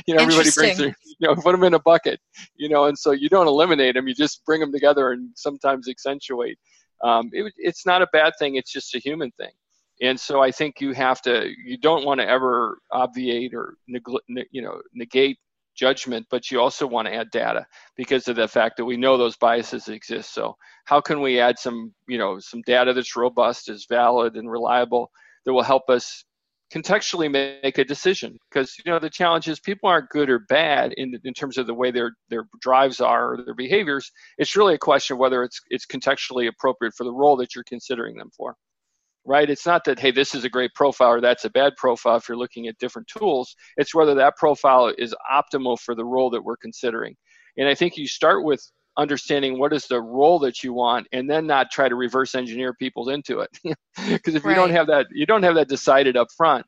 know, 0.08 0.21
everybody 0.21 0.49
brings 0.56 0.77
their, 0.77 0.95
you 1.19 1.27
know, 1.27 1.36
put 1.36 1.51
them 1.51 1.63
in 1.63 1.73
a 1.73 1.80
bucket, 1.80 2.19
you 2.56 2.69
know, 2.69 2.86
and 2.86 2.97
so 2.97 3.12
you 3.12 3.27
don't 3.27 3.47
eliminate 3.47 3.95
them, 3.95 4.08
you 4.08 4.15
just 4.15 4.45
bring 4.45 4.62
them 4.62 4.71
together 4.71 5.12
and 5.12 5.30
sometimes 5.36 5.89
accentuate. 5.89 6.58
Um, 7.04 7.30
it, 7.34 7.51
it's 7.58 7.86
not 7.86 8.01
a 8.01 8.08
bad 8.13 8.34
thing, 8.39 8.56
it's 8.56 8.71
just 8.71 8.95
a 8.95 8.99
human 8.99 9.32
thing 9.32 9.51
and 10.02 10.20
so 10.20 10.42
I 10.42 10.52
think 10.52 10.82
you 10.82 10.94
have 10.94 11.22
to 11.24 11.52
you 11.64 11.78
don't 11.78 12.06
want 12.06 12.20
to 12.20 12.28
ever 12.28 12.80
obviate 12.92 13.54
or 13.54 13.76
you 13.88 14.62
know 14.62 14.82
negate 14.94 15.38
judgment, 15.76 16.26
but 16.30 16.52
you 16.52 16.60
also 16.60 16.86
want 16.86 17.08
to 17.08 17.14
add 17.14 17.32
data 17.32 17.66
because 17.96 18.28
of 18.28 18.36
the 18.36 18.48
fact 18.48 18.78
that 18.78 18.86
we 18.86 18.98
know 18.98 19.18
those 19.18 19.38
biases 19.38 19.88
exist. 19.88 20.34
So 20.34 20.56
how 20.86 21.00
can 21.02 21.22
we 21.22 21.40
add 21.40 21.60
some 21.60 21.94
you 22.08 22.18
know 22.18 22.40
some 22.40 22.62
data 22.66 22.94
that's 22.94 23.16
robust, 23.16 23.70
is 23.70 23.86
valid, 23.88 24.36
and 24.36 24.50
reliable 24.50 25.12
that 25.46 25.54
will 25.54 25.64
help 25.64 25.90
us 25.90 26.24
contextually 26.74 27.32
make 27.32 27.78
a 27.78 27.86
decision? 27.86 28.40
Because 28.50 28.76
you 28.84 28.92
know 28.92 28.98
the 28.98 29.10
challenge 29.10 29.48
is 29.48 29.60
people 29.60 29.88
aren't 29.88 30.10
good 30.10 30.32
or 30.32 30.40
bad 30.40 30.94
in, 30.94 31.14
in 31.24 31.34
terms 31.34 31.60
of 31.60 31.68
the 31.68 31.76
way 31.76 31.92
their 31.92 32.14
their 32.30 32.46
drives 32.60 33.02
are 33.02 33.34
or 33.34 33.46
their 33.46 33.56
behaviors. 33.56 34.12
It's 34.40 34.56
really 34.56 34.74
a 34.74 34.80
question 34.80 35.14
of 35.14 35.20
whether 35.20 35.44
it's 35.44 35.62
it's 35.70 35.86
contextually 35.86 36.48
appropriate 36.48 36.96
for 36.98 37.04
the 37.04 37.14
role 37.14 37.38
that 37.38 37.54
you're 37.54 37.64
considering 37.66 38.18
them 38.18 38.32
for 38.36 38.56
right? 39.26 39.50
It's 39.50 39.66
not 39.66 39.84
that, 39.86 40.00
hey, 40.00 40.12
this 40.12 40.34
is 40.34 40.44
a 40.44 40.50
great 40.50 40.74
profile 40.74 41.10
or 41.10 41.22
that's 41.22 41.46
a 41.46 41.50
bad 41.50 41.74
profile 41.78 42.18
if 42.18 42.28
you're 42.28 42.38
looking 42.38 42.68
at 42.68 42.78
different 42.80 43.08
tools. 43.08 43.56
It's 43.78 43.94
whether 43.94 44.16
that 44.16 44.38
profile 44.38 44.94
is 44.98 45.16
optimal 45.32 45.80
for 45.80 45.96
the 45.96 46.06
role 46.06 46.30
that 46.32 46.44
we're 46.44 46.58
considering. 46.58 47.16
And 47.58 47.68
I 47.68 47.76
think 47.76 47.98
you 47.98 48.08
start 48.08 48.44
with 48.44 48.64
understanding 48.98 49.58
what 49.60 49.74
is 49.74 49.86
the 49.88 50.02
role 50.02 50.40
that 50.40 50.64
you 50.64 50.74
want 50.74 51.08
and 51.12 51.30
then 51.30 51.48
not 51.48 51.72
try 51.72 51.88
to 51.88 51.96
reverse 51.96 52.36
engineer 52.36 52.74
people 52.74 53.10
into 53.10 53.40
it. 53.40 53.50
Because 54.08 54.36
if 54.36 54.46
right. 54.46 54.52
you 54.52 54.56
don't 54.56 54.72
have 54.72 54.88
that, 54.88 55.08
you 55.12 55.26
don't 55.26 55.44
have 55.44 55.56
that 55.56 55.68
decided 55.68 56.16
up 56.16 56.30
front, 56.36 56.66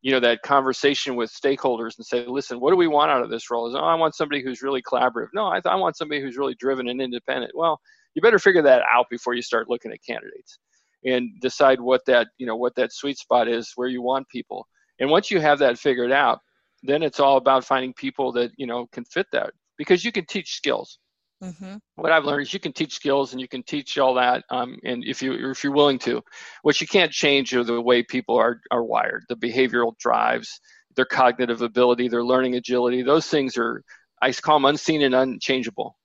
you 0.00 0.10
know, 0.10 0.20
that 0.20 0.40
conversation 0.42 1.14
with 1.14 1.30
stakeholders 1.30 1.98
and 1.98 2.06
say, 2.06 2.26
listen, 2.26 2.60
what 2.60 2.70
do 2.70 2.76
we 2.76 2.88
want 2.88 3.10
out 3.10 3.22
of 3.22 3.28
this 3.28 3.50
role? 3.50 3.68
Is, 3.68 3.74
oh, 3.74 3.84
I 3.84 3.94
want 3.94 4.14
somebody 4.14 4.42
who's 4.42 4.62
really 4.62 4.80
collaborative. 4.80 5.28
No, 5.34 5.44
I, 5.44 5.60
I 5.66 5.76
want 5.76 5.98
somebody 5.98 6.22
who's 6.22 6.38
really 6.38 6.56
driven 6.58 6.88
and 6.88 7.00
independent. 7.00 7.52
Well, 7.54 7.78
you 8.14 8.22
better 8.22 8.38
figure 8.38 8.62
that 8.62 8.82
out 8.90 9.04
before 9.10 9.34
you 9.34 9.42
start 9.42 9.68
looking 9.68 9.92
at 9.92 9.98
candidates 10.02 10.58
and 11.06 11.30
decide 11.40 11.80
what 11.80 12.04
that 12.06 12.28
you 12.36 12.46
know 12.46 12.56
what 12.56 12.74
that 12.74 12.92
sweet 12.92 13.18
spot 13.18 13.48
is 13.48 13.72
where 13.76 13.88
you 13.88 14.02
want 14.02 14.28
people. 14.28 14.66
And 14.98 15.10
once 15.10 15.30
you 15.30 15.40
have 15.40 15.58
that 15.60 15.78
figured 15.78 16.12
out 16.12 16.40
then 16.82 17.02
it's 17.02 17.20
all 17.20 17.36
about 17.36 17.64
finding 17.64 17.92
people 17.94 18.32
that 18.32 18.50
you 18.56 18.66
know 18.66 18.86
can 18.92 19.04
fit 19.04 19.26
that 19.32 19.52
because 19.78 20.04
you 20.04 20.12
can 20.12 20.26
teach 20.26 20.54
skills. 20.54 20.98
Mm-hmm. 21.44 21.74
what 21.96 22.12
i've 22.12 22.24
learned 22.24 22.46
is 22.46 22.54
you 22.54 22.58
can 22.58 22.72
teach 22.72 22.94
skills 22.94 23.32
and 23.32 23.40
you 23.42 23.46
can 23.46 23.62
teach 23.62 23.98
all 23.98 24.14
that 24.14 24.42
um, 24.48 24.78
and 24.84 25.04
if 25.04 25.20
you 25.20 25.34
if 25.50 25.62
you're 25.62 25.72
willing 25.72 25.98
to. 25.98 26.22
What 26.62 26.80
you 26.80 26.86
can't 26.86 27.12
change 27.12 27.54
are 27.54 27.62
the 27.62 27.78
way 27.78 28.02
people 28.02 28.36
are 28.36 28.60
are 28.70 28.82
wired 28.82 29.24
the 29.28 29.36
behavioral 29.36 29.98
drives 29.98 30.60
their 30.94 31.04
cognitive 31.04 31.60
ability 31.60 32.08
their 32.08 32.24
learning 32.24 32.54
agility. 32.54 33.02
Those 33.02 33.26
things 33.26 33.58
are 33.58 33.82
i 34.22 34.32
call 34.32 34.56
them 34.56 34.64
unseen 34.64 35.02
and 35.02 35.14
unchangeable. 35.14 35.98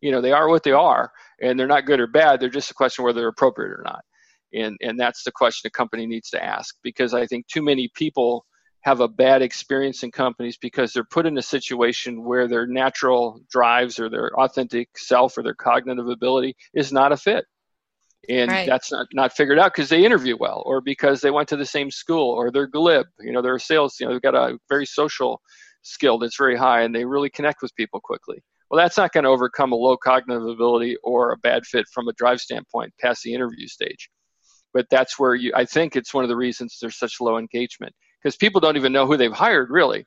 You 0.00 0.12
know 0.12 0.20
they 0.20 0.32
are 0.32 0.48
what 0.48 0.62
they 0.62 0.72
are 0.72 1.10
and 1.42 1.58
they're 1.58 1.66
not 1.66 1.86
good 1.86 1.98
or 1.98 2.06
bad. 2.06 2.38
They're 2.38 2.48
just 2.48 2.70
a 2.70 2.74
question 2.74 3.04
whether 3.04 3.20
they're 3.20 3.28
appropriate 3.28 3.72
or 3.72 3.82
not 3.84 4.04
and 4.52 4.76
and 4.80 4.98
that's 4.98 5.22
the 5.24 5.32
question 5.32 5.68
a 5.68 5.70
company 5.70 6.06
needs 6.06 6.30
to 6.30 6.42
ask 6.42 6.76
because 6.82 7.14
i 7.14 7.26
think 7.26 7.46
too 7.46 7.62
many 7.62 7.88
people 7.94 8.44
have 8.82 9.00
a 9.00 9.08
bad 9.08 9.42
experience 9.42 10.02
in 10.02 10.10
companies 10.10 10.56
because 10.56 10.92
they're 10.92 11.04
put 11.04 11.26
in 11.26 11.36
a 11.36 11.42
situation 11.42 12.24
where 12.24 12.46
their 12.46 12.66
natural 12.66 13.40
drives 13.50 13.98
or 13.98 14.08
their 14.08 14.30
authentic 14.38 14.88
self 14.96 15.36
or 15.36 15.42
their 15.42 15.54
cognitive 15.54 16.08
ability 16.08 16.54
is 16.74 16.92
not 16.92 17.12
a 17.12 17.16
fit 17.16 17.44
and 18.28 18.50
right. 18.50 18.66
that's 18.66 18.92
not, 18.92 19.06
not 19.12 19.32
figured 19.32 19.58
out 19.58 19.72
because 19.72 19.88
they 19.88 20.04
interview 20.04 20.36
well 20.38 20.62
or 20.66 20.80
because 20.80 21.20
they 21.20 21.30
went 21.30 21.48
to 21.48 21.56
the 21.56 21.66
same 21.66 21.90
school 21.90 22.30
or 22.30 22.50
they're 22.50 22.66
glib 22.66 23.06
you 23.20 23.32
know 23.32 23.42
they're 23.42 23.58
sales 23.58 23.96
you 24.00 24.06
know 24.06 24.12
they've 24.12 24.22
got 24.22 24.34
a 24.34 24.58
very 24.68 24.86
social 24.86 25.40
skill 25.82 26.18
that's 26.18 26.36
very 26.36 26.56
high 26.56 26.82
and 26.82 26.94
they 26.94 27.04
really 27.04 27.30
connect 27.30 27.62
with 27.62 27.74
people 27.74 28.00
quickly 28.00 28.42
Well, 28.70 28.78
that's 28.78 28.98
not 28.98 29.12
going 29.12 29.24
to 29.24 29.30
overcome 29.30 29.72
a 29.72 29.76
low 29.76 29.96
cognitive 29.96 30.46
ability 30.46 30.96
or 31.02 31.32
a 31.32 31.36
bad 31.38 31.64
fit 31.64 31.86
from 31.92 32.08
a 32.08 32.12
drive 32.14 32.40
standpoint 32.40 32.92
past 33.00 33.22
the 33.22 33.34
interview 33.34 33.66
stage. 33.66 34.10
But 34.74 34.86
that's 34.90 35.18
where 35.18 35.34
you, 35.34 35.52
I 35.54 35.64
think 35.64 35.96
it's 35.96 36.12
one 36.12 36.24
of 36.24 36.28
the 36.28 36.36
reasons 36.36 36.78
there's 36.80 36.98
such 36.98 37.20
low 37.20 37.38
engagement 37.38 37.94
because 38.22 38.36
people 38.36 38.60
don't 38.60 38.76
even 38.76 38.92
know 38.92 39.06
who 39.06 39.16
they've 39.16 39.32
hired 39.32 39.70
really. 39.70 40.06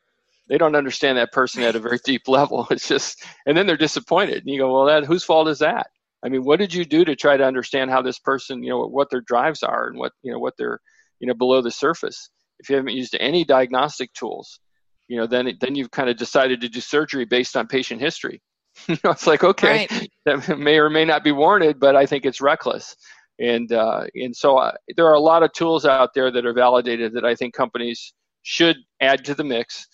They 0.49 0.57
don't 0.57 0.75
understand 0.75 1.17
that 1.17 1.31
person 1.31 1.63
at 1.63 1.75
a 1.75 1.79
very 1.79 1.99
deep 2.05 2.27
level. 2.27 2.67
It's 2.71 2.87
just, 2.87 3.23
and 3.45 3.55
then 3.55 3.65
they're 3.65 3.77
disappointed. 3.77 4.39
And 4.39 4.49
you 4.53 4.59
go, 4.59 4.73
well, 4.73 4.85
that 4.85 5.05
whose 5.05 5.23
fault 5.23 5.47
is 5.47 5.59
that? 5.59 5.87
I 6.23 6.29
mean, 6.29 6.43
what 6.43 6.59
did 6.59 6.73
you 6.73 6.85
do 6.85 7.03
to 7.05 7.15
try 7.15 7.37
to 7.37 7.43
understand 7.43 7.89
how 7.89 8.01
this 8.01 8.19
person, 8.19 8.63
you 8.63 8.69
know, 8.69 8.85
what 8.85 9.09
their 9.09 9.21
drives 9.21 9.63
are 9.63 9.87
and 9.87 9.97
what, 9.97 10.11
you 10.21 10.31
know, 10.31 10.39
what 10.39 10.53
they're, 10.57 10.79
you 11.19 11.27
know, 11.27 11.33
below 11.33 11.61
the 11.61 11.71
surface? 11.71 12.29
If 12.59 12.69
you 12.69 12.75
haven't 12.75 12.93
used 12.93 13.15
any 13.19 13.43
diagnostic 13.43 14.13
tools, 14.13 14.59
you 15.07 15.17
know, 15.17 15.27
then 15.27 15.51
then 15.59 15.75
you've 15.75 15.91
kind 15.91 16.09
of 16.09 16.15
decided 16.15 16.61
to 16.61 16.69
do 16.69 16.79
surgery 16.79 17.25
based 17.25 17.57
on 17.57 17.67
patient 17.67 17.99
history. 17.99 18.41
you 18.87 18.97
know, 19.03 19.11
it's 19.11 19.27
like 19.27 19.43
okay, 19.43 19.87
right. 19.91 20.09
that 20.25 20.57
may 20.57 20.77
or 20.77 20.89
may 20.89 21.03
not 21.03 21.23
be 21.23 21.33
warranted, 21.33 21.79
but 21.79 21.95
I 21.95 22.05
think 22.05 22.25
it's 22.25 22.39
reckless. 22.39 22.95
And 23.41 23.71
uh, 23.73 24.05
and 24.13 24.35
so 24.35 24.57
uh, 24.57 24.73
there 24.95 25.07
are 25.07 25.15
a 25.15 25.19
lot 25.19 25.41
of 25.41 25.51
tools 25.53 25.85
out 25.85 26.13
there 26.13 26.31
that 26.31 26.45
are 26.45 26.53
validated 26.53 27.13
that 27.13 27.25
I 27.25 27.33
think 27.33 27.55
companies 27.55 28.13
should 28.43 28.77
add 29.01 29.25
to 29.25 29.33
the 29.33 29.43
mix. 29.43 29.87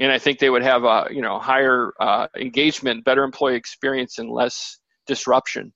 And 0.00 0.10
I 0.10 0.18
think 0.18 0.38
they 0.38 0.50
would 0.50 0.62
have 0.62 0.84
a 0.84 1.06
you 1.10 1.22
know 1.22 1.38
higher 1.38 1.92
uh, 2.00 2.26
engagement, 2.36 3.04
better 3.04 3.22
employee 3.22 3.54
experience, 3.56 4.18
and 4.18 4.28
less 4.30 4.78
disruption 5.06 5.72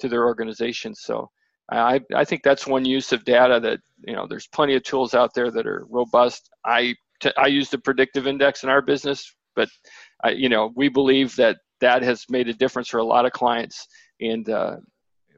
to 0.00 0.08
their 0.08 0.26
organization. 0.26 0.94
So 0.94 1.30
I, 1.70 2.00
I 2.14 2.24
think 2.24 2.42
that's 2.42 2.66
one 2.66 2.84
use 2.84 3.12
of 3.12 3.24
data 3.24 3.60
that 3.60 3.80
you 4.06 4.14
know 4.14 4.26
there's 4.26 4.46
plenty 4.48 4.74
of 4.74 4.82
tools 4.82 5.14
out 5.14 5.34
there 5.34 5.50
that 5.50 5.66
are 5.66 5.86
robust. 5.88 6.50
I, 6.64 6.94
t- 7.20 7.32
I 7.36 7.46
use 7.46 7.68
the 7.68 7.78
predictive 7.78 8.26
index 8.26 8.62
in 8.62 8.68
our 8.68 8.82
business, 8.82 9.34
but 9.54 9.68
I, 10.24 10.30
you 10.30 10.48
know 10.48 10.72
we 10.76 10.88
believe 10.88 11.36
that 11.36 11.58
that 11.80 12.02
has 12.02 12.24
made 12.28 12.48
a 12.48 12.54
difference 12.54 12.88
for 12.88 12.98
a 12.98 13.04
lot 13.04 13.26
of 13.26 13.32
clients, 13.32 13.86
and 14.20 14.48
uh, 14.48 14.76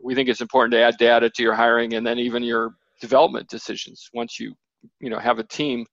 we 0.02 0.14
think 0.14 0.28
it's 0.28 0.40
important 0.40 0.72
to 0.72 0.80
add 0.80 0.96
data 0.98 1.30
to 1.30 1.42
your 1.42 1.54
hiring 1.54 1.94
and 1.94 2.06
then 2.06 2.18
even 2.18 2.42
your 2.42 2.74
development 3.00 3.48
decisions. 3.48 4.08
Once 4.14 4.38
you 4.38 4.54
you 5.00 5.10
know 5.10 5.18
have 5.18 5.38
a 5.38 5.44
team 5.44 5.84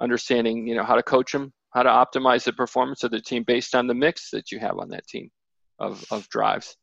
understanding 0.00 0.66
you 0.66 0.74
know 0.74 0.82
how 0.82 0.94
to 0.94 1.02
coach 1.02 1.32
them 1.32 1.52
how 1.72 1.82
to 1.82 1.88
optimize 1.88 2.44
the 2.44 2.52
performance 2.52 3.04
of 3.04 3.10
the 3.10 3.20
team 3.20 3.44
based 3.44 3.74
on 3.74 3.86
the 3.86 3.94
mix 3.94 4.30
that 4.30 4.50
you 4.50 4.58
have 4.58 4.78
on 4.78 4.88
that 4.88 5.06
team 5.06 5.30
of, 5.78 6.04
of 6.10 6.28
drives. 6.28 6.76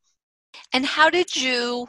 And 0.74 0.86
how 0.86 1.10
did 1.10 1.36
you 1.36 1.88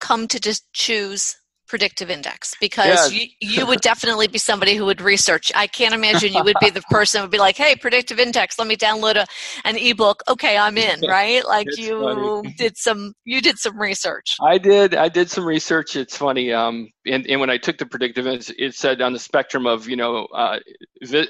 come 0.00 0.26
to 0.28 0.40
just 0.40 0.66
choose 0.72 1.36
predictive 1.70 2.10
index 2.10 2.52
because 2.60 3.12
yeah. 3.12 3.20
you, 3.20 3.58
you 3.58 3.64
would 3.64 3.80
definitely 3.80 4.26
be 4.26 4.38
somebody 4.38 4.74
who 4.74 4.84
would 4.84 5.00
research. 5.00 5.52
I 5.54 5.68
can't 5.68 5.94
imagine 5.94 6.32
you 6.32 6.42
would 6.42 6.56
be 6.60 6.68
the 6.68 6.82
person 6.90 7.20
who 7.20 7.24
would 7.26 7.30
be 7.30 7.38
like 7.38 7.56
hey 7.56 7.76
predictive 7.76 8.18
index 8.18 8.58
let 8.58 8.66
me 8.66 8.76
download 8.76 9.14
a, 9.14 9.24
an 9.64 9.76
ebook. 9.78 10.20
Okay 10.28 10.58
i'm 10.58 10.76
in 10.76 11.00
right? 11.08 11.46
Like 11.46 11.68
it's 11.68 11.78
you 11.78 12.00
funny. 12.00 12.54
did 12.58 12.76
some 12.76 13.14
you 13.24 13.40
did 13.40 13.56
some 13.56 13.80
research. 13.80 14.34
I 14.42 14.58
did 14.58 14.96
i 14.96 15.08
did 15.08 15.30
some 15.30 15.44
research. 15.44 15.94
It's 15.94 16.16
funny 16.16 16.52
um 16.52 16.90
and, 17.06 17.24
and 17.28 17.40
when 17.40 17.50
i 17.50 17.56
took 17.56 17.78
the 17.78 17.86
predictive 17.86 18.26
it 18.26 18.74
said 18.74 19.00
on 19.00 19.12
the 19.12 19.20
spectrum 19.20 19.64
of 19.64 19.88
you 19.88 19.96
know 19.96 20.26
uh, 20.34 20.58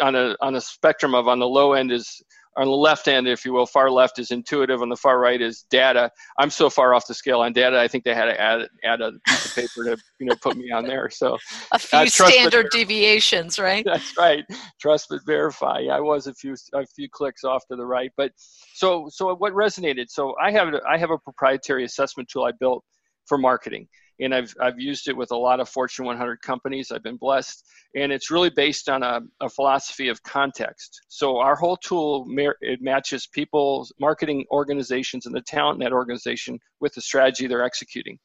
on 0.00 0.14
a 0.14 0.36
on 0.40 0.54
a 0.54 0.60
spectrum 0.62 1.14
of 1.14 1.28
on 1.28 1.38
the 1.38 1.46
low 1.46 1.74
end 1.74 1.92
is 1.92 2.22
on 2.56 2.66
the 2.66 2.72
left 2.72 3.06
end, 3.06 3.28
if 3.28 3.44
you 3.44 3.52
will, 3.52 3.66
far 3.66 3.90
left 3.90 4.18
is 4.18 4.30
intuitive, 4.30 4.82
on 4.82 4.88
the 4.88 4.96
far 4.96 5.20
right 5.20 5.40
is 5.40 5.64
data. 5.70 6.10
I'm 6.38 6.50
so 6.50 6.68
far 6.68 6.94
off 6.94 7.06
the 7.06 7.14
scale 7.14 7.40
on 7.40 7.52
data, 7.52 7.78
I 7.78 7.86
think 7.86 8.04
they 8.04 8.14
had 8.14 8.26
to 8.26 8.40
add 8.40 8.68
add 8.84 9.00
a 9.00 9.12
piece 9.26 9.46
of 9.46 9.54
paper 9.54 9.84
to 9.84 10.02
you 10.18 10.26
know 10.26 10.34
put 10.42 10.56
me 10.56 10.70
on 10.70 10.84
there. 10.84 11.10
So 11.10 11.38
a 11.72 11.78
few 11.78 11.98
uh, 11.98 12.06
standard 12.06 12.70
deviations, 12.70 13.58
right? 13.58 13.84
That's 13.84 14.16
right. 14.18 14.44
Trust 14.80 15.06
but 15.10 15.24
verify. 15.24 15.84
I 15.90 16.00
was 16.00 16.26
a 16.26 16.34
few 16.34 16.56
a 16.74 16.86
few 16.86 17.08
clicks 17.08 17.44
off 17.44 17.66
to 17.68 17.76
the 17.76 17.86
right, 17.86 18.10
but 18.16 18.32
so 18.74 19.08
so 19.10 19.34
what 19.34 19.52
resonated? 19.52 20.10
So 20.10 20.34
I 20.42 20.50
have 20.50 20.74
I 20.88 20.98
have 20.98 21.10
a 21.10 21.18
proprietary 21.18 21.84
assessment 21.84 22.28
tool 22.28 22.44
I 22.44 22.52
built 22.52 22.84
for 23.26 23.38
marketing 23.38 23.86
and 24.20 24.34
I've, 24.34 24.54
I've 24.60 24.78
used 24.78 25.08
it 25.08 25.16
with 25.16 25.30
a 25.30 25.36
lot 25.36 25.60
of 25.60 25.68
Fortune 25.68 26.04
100 26.04 26.42
companies. 26.42 26.92
I've 26.92 27.02
been 27.02 27.16
blessed, 27.16 27.64
and 27.96 28.12
it's 28.12 28.30
really 28.30 28.50
based 28.50 28.88
on 28.88 29.02
a, 29.02 29.20
a 29.40 29.48
philosophy 29.48 30.08
of 30.08 30.22
context. 30.22 31.02
So 31.08 31.38
our 31.38 31.56
whole 31.56 31.76
tool 31.76 32.26
it 32.60 32.80
matches 32.82 33.26
people's 33.26 33.92
marketing 33.98 34.44
organizations 34.50 35.26
and 35.26 35.34
the 35.34 35.40
talent 35.42 35.80
in 35.80 35.84
that 35.84 35.92
organization 35.92 36.58
with 36.80 36.92
the 36.94 37.00
strategy 37.00 37.46
they're 37.46 37.64
executing. 37.64 38.18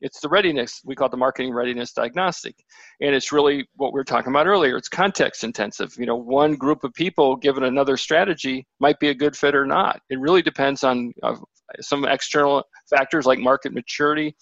It's 0.00 0.20
the 0.20 0.28
readiness 0.28 0.80
we 0.84 0.96
call 0.96 1.06
it 1.06 1.10
the 1.12 1.16
marketing 1.16 1.52
readiness 1.52 1.92
diagnostic, 1.92 2.56
and 3.00 3.14
it's 3.14 3.30
really 3.30 3.68
what 3.76 3.92
we 3.92 3.98
were 3.98 4.04
talking 4.04 4.32
about 4.32 4.48
earlier. 4.48 4.76
It's 4.76 4.88
context 4.88 5.44
intensive. 5.44 5.94
You 5.96 6.06
know, 6.06 6.16
one 6.16 6.56
group 6.56 6.82
of 6.82 6.92
people 6.94 7.36
given 7.36 7.62
another 7.62 7.96
strategy 7.96 8.66
might 8.80 8.98
be 8.98 9.10
a 9.10 9.14
good 9.14 9.36
fit 9.36 9.54
or 9.54 9.64
not. 9.64 10.00
It 10.10 10.18
really 10.18 10.42
depends 10.42 10.82
on 10.82 11.12
uh, 11.22 11.36
some 11.80 12.04
external 12.04 12.64
factors 12.90 13.26
like 13.26 13.38
market 13.38 13.72
maturity 13.72 14.34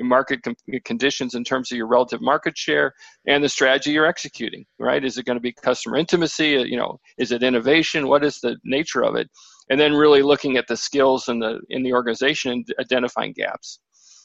market 0.00 0.42
com- 0.42 0.56
conditions 0.84 1.34
in 1.34 1.44
terms 1.44 1.70
of 1.72 1.76
your 1.76 1.86
relative 1.86 2.20
market 2.20 2.56
share 2.56 2.92
and 3.26 3.42
the 3.42 3.48
strategy 3.48 3.90
you're 3.92 4.06
executing 4.06 4.64
right? 4.78 5.04
Is 5.04 5.18
it 5.18 5.26
going 5.26 5.36
to 5.36 5.42
be 5.42 5.52
customer 5.52 5.96
intimacy? 5.96 6.56
Uh, 6.56 6.64
you 6.64 6.76
know 6.76 6.98
is 7.18 7.32
it 7.32 7.42
innovation? 7.42 8.08
What 8.08 8.24
is 8.24 8.40
the 8.40 8.56
nature 8.64 9.02
of 9.02 9.16
it? 9.16 9.28
And 9.70 9.78
then 9.78 9.92
really 9.92 10.22
looking 10.22 10.56
at 10.56 10.66
the 10.68 10.76
skills 10.76 11.28
in 11.28 11.38
the 11.38 11.60
in 11.70 11.82
the 11.82 11.92
organization 11.92 12.52
and 12.52 12.74
identifying 12.80 13.32
gaps. 13.32 13.80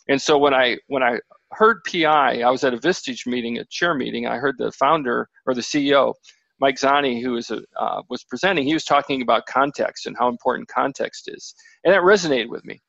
And 0.09 0.21
so 0.21 0.37
when 0.37 0.53
i 0.53 0.77
when 0.87 1.03
i 1.03 1.19
heard 1.51 1.77
pi 1.89 2.41
i 2.41 2.49
was 2.49 2.63
at 2.63 2.73
a 2.73 2.77
vistage 2.77 3.25
meeting 3.25 3.59
a 3.59 3.65
chair 3.65 3.93
meeting 3.93 4.25
i 4.27 4.37
heard 4.37 4.55
the 4.57 4.71
founder 4.71 5.29
or 5.45 5.53
the 5.53 5.61
ceo 5.61 6.13
mike 6.59 6.77
zani 6.77 7.21
who 7.21 7.33
was, 7.33 7.51
uh, 7.51 8.01
was 8.09 8.23
presenting 8.23 8.65
he 8.65 8.73
was 8.73 8.85
talking 8.85 9.21
about 9.21 9.45
context 9.45 10.05
and 10.05 10.15
how 10.17 10.29
important 10.29 10.67
context 10.67 11.29
is. 11.31 11.53
And 11.83 11.93
that 11.93 12.01
resonated 12.01 12.49
with 12.49 12.63
me 12.65 12.81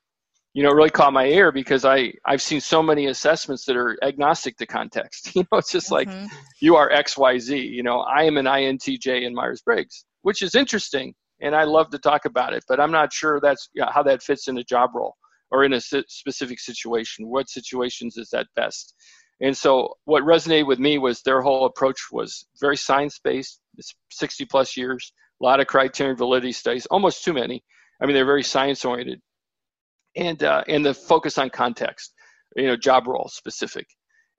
you 0.54 0.62
know 0.62 0.70
really 0.70 0.90
caught 0.90 1.12
my 1.12 1.26
ear 1.26 1.52
because 1.52 1.84
i 1.84 2.12
i've 2.24 2.40
seen 2.40 2.60
so 2.60 2.82
many 2.82 3.06
assessments 3.06 3.64
that 3.64 3.76
are 3.76 3.98
agnostic 4.02 4.56
to 4.56 4.66
context. 4.66 5.30
You 5.34 5.44
know 5.50 5.58
it's 5.58 5.70
just 5.70 5.90
mm-hmm. 5.90 6.10
like 6.10 6.30
you 6.60 6.76
are 6.76 6.90
xyz 6.90 7.70
you 7.70 7.82
know 7.82 8.00
i 8.00 8.22
am 8.22 8.36
an 8.36 8.46
intj 8.46 9.22
in 9.22 9.34
myers-briggs 9.34 10.04
which 10.22 10.42
is 10.42 10.54
interesting 10.54 11.14
and 11.40 11.54
i 11.54 11.64
love 11.64 11.90
to 11.90 11.98
talk 11.98 12.24
about 12.24 12.54
it 12.54 12.64
but 12.68 12.80
i'm 12.80 12.92
not 12.92 13.12
sure 13.12 13.40
that's 13.40 13.68
you 13.74 13.82
know, 13.82 13.88
how 13.92 14.02
that 14.02 14.22
fits 14.22 14.48
in 14.48 14.56
a 14.58 14.64
job 14.64 14.90
role 14.94 15.16
or 15.50 15.62
in 15.62 15.72
a 15.72 15.80
specific 15.80 16.58
situation. 16.58 17.28
What 17.28 17.48
situations 17.48 18.16
is 18.16 18.28
that 18.30 18.48
best? 18.56 18.92
And 19.40 19.56
so 19.56 19.94
what 20.04 20.24
resonated 20.24 20.66
with 20.66 20.80
me 20.80 20.98
was 20.98 21.22
their 21.22 21.42
whole 21.42 21.66
approach 21.66 22.00
was 22.10 22.46
very 22.60 22.76
science-based. 22.76 23.60
It's 23.76 23.94
60 24.10 24.46
plus 24.46 24.76
years 24.76 25.12
a 25.40 25.44
lot 25.44 25.60
of 25.60 25.66
criterion 25.66 26.16
validity 26.16 26.52
studies 26.52 26.86
almost 26.86 27.24
too 27.24 27.32
many. 27.32 27.62
I 28.00 28.06
mean 28.06 28.14
they're 28.14 28.24
very 28.24 28.42
science 28.42 28.84
oriented 28.84 29.20
and 30.16 30.42
uh, 30.42 30.62
and 30.68 30.84
the 30.84 30.94
focus 30.94 31.38
on 31.38 31.50
context, 31.50 32.12
you 32.56 32.66
know, 32.66 32.76
job 32.76 33.06
role 33.06 33.28
specific. 33.28 33.86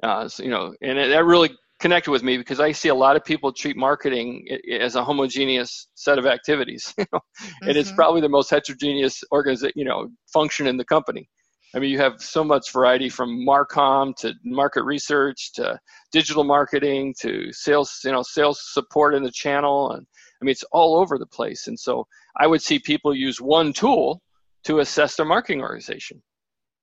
Uh, 0.04 0.28
so, 0.28 0.44
you 0.44 0.50
know, 0.50 0.74
and 0.82 0.98
that 0.98 1.26
really 1.26 1.50
connected 1.80 2.12
with 2.12 2.24
me 2.24 2.38
because 2.38 2.60
I 2.60 2.72
see 2.72 2.90
a 2.90 2.96
lot 2.96 3.16
of 3.16 3.26
people 3.26 3.52
treat 3.52 3.76
marketing 3.76 4.46
as 4.80 4.96
a 4.96 5.04
homogeneous 5.04 5.88
set 5.96 6.18
of 6.18 6.26
activities, 6.26 6.94
you 6.98 7.06
know, 7.12 7.20
mm-hmm. 7.20 7.70
and 7.70 7.78
it's 7.78 7.90
mm-hmm. 7.90 7.96
probably 7.96 8.22
the 8.22 8.30
most 8.30 8.50
heterogeneous 8.50 9.24
organization, 9.32 9.74
you 9.76 9.86
know, 9.86 10.10
function 10.32 10.68
in 10.68 10.78
the 10.78 10.86
company. 10.86 11.30
I 11.76 11.80
mean, 11.80 11.92
you 11.92 11.98
have 11.98 12.22
so 12.22 12.44
much 12.44 12.72
variety 12.72 13.10
from 13.10 13.46
Marcom 13.46 14.16
to 14.18 14.34
market 14.46 14.84
research 14.84 15.52
to 15.56 15.78
digital 16.14 16.46
marketing 16.46 17.14
to 17.20 17.52
sales, 17.52 18.00
you 18.06 18.14
know, 18.14 18.24
sales 18.24 18.62
support 18.72 19.14
in 19.14 19.24
the 19.24 19.32
channel, 19.32 19.92
and 19.92 20.08
I 20.42 20.46
mean, 20.46 20.52
it's 20.52 20.64
all 20.72 20.96
over 20.96 21.18
the 21.18 21.26
place. 21.26 21.68
And 21.68 21.78
so 21.78 22.08
I 22.40 22.48
would 22.48 22.62
see 22.62 22.80
people 22.80 23.14
use 23.14 23.42
one 23.42 23.74
tool 23.74 24.22
to 24.66 24.80
assess 24.80 25.16
their 25.16 25.26
marketing 25.26 25.62
organization. 25.62 26.22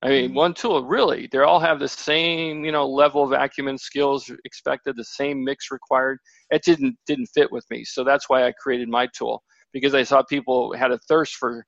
I 0.03 0.09
mean, 0.09 0.27
mm-hmm. 0.27 0.35
one 0.35 0.55
tool 0.55 0.85
really, 0.85 1.29
they 1.31 1.39
all 1.39 1.61
have 1.61 1.79
the 1.79 1.89
same, 1.89 2.65
you 2.65 2.73
know, 2.73 2.89
level 2.89 3.23
of 3.23 3.31
acumen, 3.33 3.79
skills 3.79 4.31
expected, 4.45 4.97
the 4.97 5.05
same 5.05 5.45
mix 5.45 5.71
required. 5.71 6.19
It 6.51 6.63
didn't 6.65 6.97
didn't 7.07 7.29
fit 7.35 7.53
with 7.53 7.65
me, 7.71 7.85
so 7.85 8.03
that's 8.03 8.29
why 8.29 8.45
I 8.45 8.53
created 8.53 8.89
my 8.89 9.09
tool 9.17 9.43
because 9.73 9.95
I 9.95 10.03
saw 10.03 10.23
people 10.23 10.75
had 10.77 10.91
a 10.91 10.99
thirst 11.09 11.37
for 11.37 11.65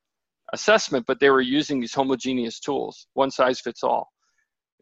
assessment, 0.52 1.06
but 1.06 1.20
they 1.20 1.30
were 1.30 1.40
using 1.40 1.80
these 1.80 1.94
homogeneous 1.94 2.58
tools, 2.60 3.06
one 3.14 3.30
size 3.30 3.60
fits 3.60 3.82
all. 3.82 4.08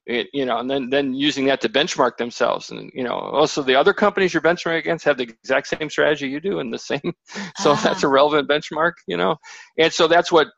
It, 0.05 0.29
you 0.33 0.47
know, 0.47 0.59
and 0.59 0.69
then 0.69 0.91
then 0.91 1.15
using 1.15 1.45
that 1.45 1.61
to 1.61 1.69
benchmark 1.69 2.17
themselves, 2.17 2.71
and 2.71 2.91
you 2.95 3.05
know, 3.05 3.15
also 3.15 3.63
the 3.63 3.77
other 3.77 3.93
companies 3.93 4.33
you're 4.33 4.43
benchmarking 4.43 4.79
against 4.79 5.05
have 5.05 5.19
the 5.19 5.25
exact 5.25 5.69
same 5.69 5.91
strategy 5.91 6.27
you 6.27 6.41
do, 6.41 6.59
and 6.59 6.73
the 6.73 6.79
same, 6.79 7.13
so 7.59 7.75
that's 7.77 8.03
a 8.03 8.09
ah. 8.09 8.11
relevant 8.11 8.49
benchmark, 8.49 8.93
you 9.07 9.17
know, 9.17 9.37
and 9.79 9.93
so 9.93 10.09
that's 10.09 10.33
what 10.33 10.49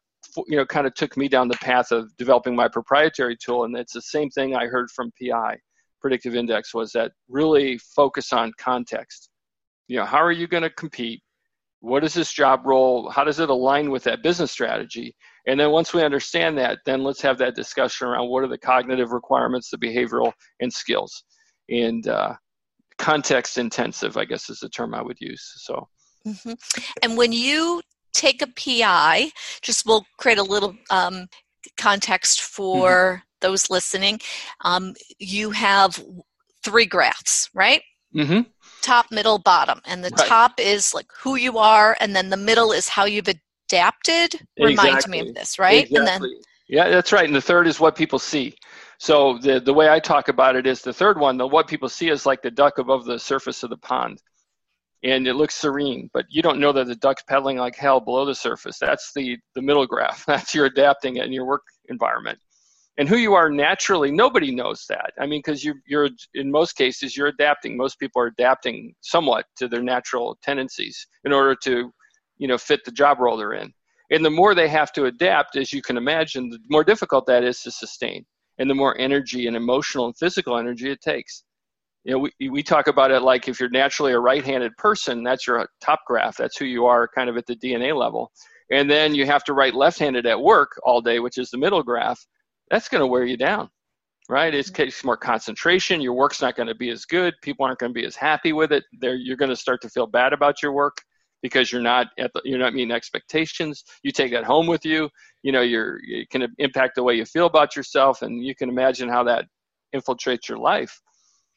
you 0.46 0.56
know 0.56 0.66
kind 0.66 0.86
of 0.86 0.94
took 0.94 1.16
me 1.16 1.28
down 1.28 1.48
the 1.48 1.56
path 1.58 1.92
of 1.92 2.14
developing 2.16 2.54
my 2.56 2.68
proprietary 2.68 3.36
tool 3.36 3.64
and 3.64 3.76
it's 3.76 3.92
the 3.92 4.02
same 4.02 4.28
thing 4.30 4.54
i 4.54 4.66
heard 4.66 4.90
from 4.90 5.10
pi 5.20 5.56
predictive 6.04 6.36
index 6.36 6.74
was 6.74 6.92
that 6.92 7.12
really 7.30 7.78
focus 7.78 8.30
on 8.34 8.52
context. 8.58 9.30
You 9.88 9.96
know 9.96 10.04
how 10.04 10.18
are 10.18 10.32
you 10.32 10.46
going 10.46 10.62
to 10.62 10.68
compete? 10.68 11.22
What 11.80 12.04
is 12.04 12.12
this 12.12 12.30
job 12.30 12.66
role? 12.66 13.08
How 13.08 13.24
does 13.24 13.40
it 13.40 13.48
align 13.48 13.90
with 13.90 14.04
that 14.04 14.22
business 14.22 14.52
strategy? 14.52 15.16
And 15.46 15.58
then 15.58 15.70
once 15.70 15.94
we 15.94 16.02
understand 16.02 16.58
that 16.58 16.80
then 16.84 17.02
let's 17.02 17.22
have 17.22 17.38
that 17.38 17.54
discussion 17.54 18.06
around 18.06 18.28
what 18.28 18.44
are 18.44 18.48
the 18.48 18.58
cognitive 18.58 19.12
requirements 19.12 19.70
the 19.70 19.78
behavioral 19.78 20.34
and 20.60 20.70
skills. 20.70 21.24
And 21.70 22.06
uh, 22.06 22.34
context 22.98 23.56
intensive 23.56 24.16
i 24.18 24.24
guess 24.24 24.48
is 24.48 24.60
the 24.60 24.68
term 24.68 24.94
i 24.94 25.02
would 25.02 25.20
use 25.20 25.44
so. 25.56 25.88
Mm-hmm. 26.26 26.52
and 27.02 27.16
when 27.16 27.32
you 27.32 27.80
take 28.14 28.40
a 28.40 28.46
PI, 28.46 29.30
just 29.60 29.84
we'll 29.86 30.06
create 30.16 30.38
a 30.38 30.42
little 30.42 30.74
um, 30.90 31.26
context 31.76 32.40
for 32.40 32.90
mm-hmm. 32.90 33.20
those 33.40 33.68
listening. 33.68 34.20
Um, 34.62 34.94
you 35.18 35.50
have 35.50 36.02
three 36.64 36.86
graphs, 36.86 37.50
right? 37.52 37.82
Mm-hmm. 38.14 38.48
Top, 38.80 39.06
middle, 39.10 39.38
bottom. 39.38 39.80
And 39.86 40.04
the 40.04 40.10
right. 40.16 40.28
top 40.28 40.52
is 40.58 40.94
like 40.94 41.06
who 41.20 41.36
you 41.36 41.58
are, 41.58 41.96
and 42.00 42.14
then 42.14 42.30
the 42.30 42.36
middle 42.36 42.72
is 42.72 42.88
how 42.88 43.04
you've 43.04 43.28
adapted. 43.28 44.40
Exactly. 44.56 44.66
Remind 44.66 45.08
me 45.08 45.20
of 45.20 45.34
this, 45.34 45.58
right? 45.58 45.84
Exactly. 45.84 45.98
And 45.98 46.22
then 46.22 46.30
yeah, 46.68 46.88
that's 46.88 47.12
right. 47.12 47.26
And 47.26 47.34
the 47.34 47.40
third 47.40 47.66
is 47.66 47.78
what 47.78 47.96
people 47.96 48.18
see. 48.18 48.54
So 48.98 49.38
the 49.38 49.60
the 49.60 49.74
way 49.74 49.88
I 49.88 49.98
talk 49.98 50.28
about 50.28 50.56
it 50.56 50.66
is 50.66 50.80
the 50.80 50.92
third 50.92 51.18
one. 51.18 51.36
The 51.36 51.46
what 51.46 51.68
people 51.68 51.88
see 51.88 52.08
is 52.08 52.24
like 52.24 52.42
the 52.42 52.50
duck 52.50 52.78
above 52.78 53.04
the 53.04 53.18
surface 53.18 53.62
of 53.62 53.70
the 53.70 53.76
pond, 53.76 54.22
and 55.04 55.28
it 55.28 55.34
looks 55.34 55.54
serene, 55.54 56.08
but 56.14 56.24
you 56.30 56.40
don't 56.40 56.58
know 56.58 56.72
that 56.72 56.86
the 56.86 56.96
duck's 56.96 57.22
pedaling 57.24 57.58
like 57.58 57.76
hell 57.76 58.00
below 58.00 58.24
the 58.24 58.34
surface. 58.34 58.78
That's 58.78 59.12
the 59.14 59.38
the 59.54 59.62
middle 59.62 59.86
graph. 59.86 60.24
That's 60.26 60.54
your 60.54 60.66
adapting 60.66 61.16
in 61.18 61.32
your 61.32 61.44
work 61.44 61.62
environment, 61.88 62.38
and 62.98 63.08
who 63.08 63.16
you 63.16 63.34
are 63.34 63.50
naturally. 63.50 64.10
Nobody 64.10 64.54
knows 64.54 64.86
that. 64.88 65.12
I 65.20 65.26
mean, 65.26 65.40
because 65.40 65.62
you 65.62 65.74
you're 65.86 66.08
in 66.34 66.50
most 66.50 66.76
cases 66.76 67.16
you're 67.16 67.28
adapting. 67.28 67.76
Most 67.76 67.98
people 67.98 68.22
are 68.22 68.26
adapting 68.26 68.94
somewhat 69.02 69.44
to 69.58 69.68
their 69.68 69.82
natural 69.82 70.38
tendencies 70.42 71.06
in 71.24 71.32
order 71.32 71.54
to, 71.64 71.92
you 72.38 72.48
know, 72.48 72.58
fit 72.58 72.84
the 72.84 72.92
job 72.92 73.20
role 73.20 73.36
they're 73.36 73.52
in. 73.52 73.72
And 74.10 74.24
the 74.24 74.30
more 74.30 74.54
they 74.54 74.68
have 74.68 74.92
to 74.94 75.06
adapt, 75.06 75.56
as 75.56 75.72
you 75.72 75.82
can 75.82 75.96
imagine, 75.96 76.48
the 76.48 76.58
more 76.70 76.84
difficult 76.84 77.26
that 77.26 77.42
is 77.42 77.60
to 77.62 77.70
sustain 77.70 78.24
and 78.58 78.70
the 78.70 78.74
more 78.74 78.96
energy 78.98 79.46
and 79.46 79.56
emotional 79.56 80.06
and 80.06 80.16
physical 80.16 80.58
energy 80.58 80.90
it 80.90 81.00
takes. 81.00 81.42
You 82.04 82.12
know, 82.12 82.28
we, 82.38 82.48
we 82.50 82.62
talk 82.62 82.86
about 82.86 83.10
it 83.10 83.20
like 83.20 83.48
if 83.48 83.58
you're 83.58 83.70
naturally 83.70 84.12
a 84.12 84.20
right-handed 84.20 84.76
person, 84.76 85.22
that's 85.22 85.46
your 85.46 85.66
top 85.80 86.00
graph. 86.06 86.36
That's 86.36 86.56
who 86.56 86.66
you 86.66 86.84
are 86.86 87.08
kind 87.08 87.30
of 87.30 87.36
at 87.36 87.46
the 87.46 87.56
DNA 87.56 87.96
level. 87.98 88.30
And 88.70 88.90
then 88.90 89.14
you 89.14 89.26
have 89.26 89.44
to 89.44 89.54
write 89.54 89.74
left-handed 89.74 90.26
at 90.26 90.40
work 90.40 90.72
all 90.82 91.00
day, 91.00 91.18
which 91.20 91.38
is 91.38 91.50
the 91.50 91.58
middle 91.58 91.82
graph. 91.82 92.24
That's 92.70 92.88
going 92.88 93.00
to 93.00 93.06
wear 93.06 93.24
you 93.24 93.36
down, 93.36 93.70
right? 94.28 94.54
It 94.54 94.66
takes 94.74 95.04
more 95.04 95.16
concentration. 95.16 96.00
Your 96.00 96.14
work's 96.14 96.42
not 96.42 96.56
going 96.56 96.68
to 96.68 96.74
be 96.74 96.90
as 96.90 97.04
good. 97.04 97.34
People 97.42 97.66
aren't 97.66 97.78
going 97.78 97.92
to 97.92 98.00
be 98.00 98.06
as 98.06 98.16
happy 98.16 98.52
with 98.52 98.72
it. 98.72 98.84
They're, 99.00 99.16
you're 99.16 99.36
going 99.36 99.50
to 99.50 99.56
start 99.56 99.80
to 99.82 99.88
feel 99.88 100.06
bad 100.06 100.32
about 100.32 100.62
your 100.62 100.72
work 100.72 100.98
because 101.44 101.70
you're 101.70 101.82
not 101.82 102.06
at 102.18 102.32
the, 102.32 102.40
you're 102.44 102.58
not 102.58 102.72
meeting 102.72 102.90
expectations. 102.90 103.84
You 104.02 104.12
take 104.12 104.32
that 104.32 104.44
home 104.44 104.66
with 104.66 104.84
you. 104.86 105.10
You 105.42 105.52
know, 105.52 105.60
you're 105.60 105.98
it 106.02 106.30
can 106.30 106.48
impact 106.58 106.94
the 106.94 107.02
way 107.02 107.16
you 107.16 107.26
feel 107.26 107.44
about 107.44 107.76
yourself, 107.76 108.22
and 108.22 108.42
you 108.42 108.54
can 108.54 108.70
imagine 108.70 109.10
how 109.10 109.24
that 109.24 109.44
infiltrates 109.94 110.48
your 110.48 110.56
life. 110.56 110.98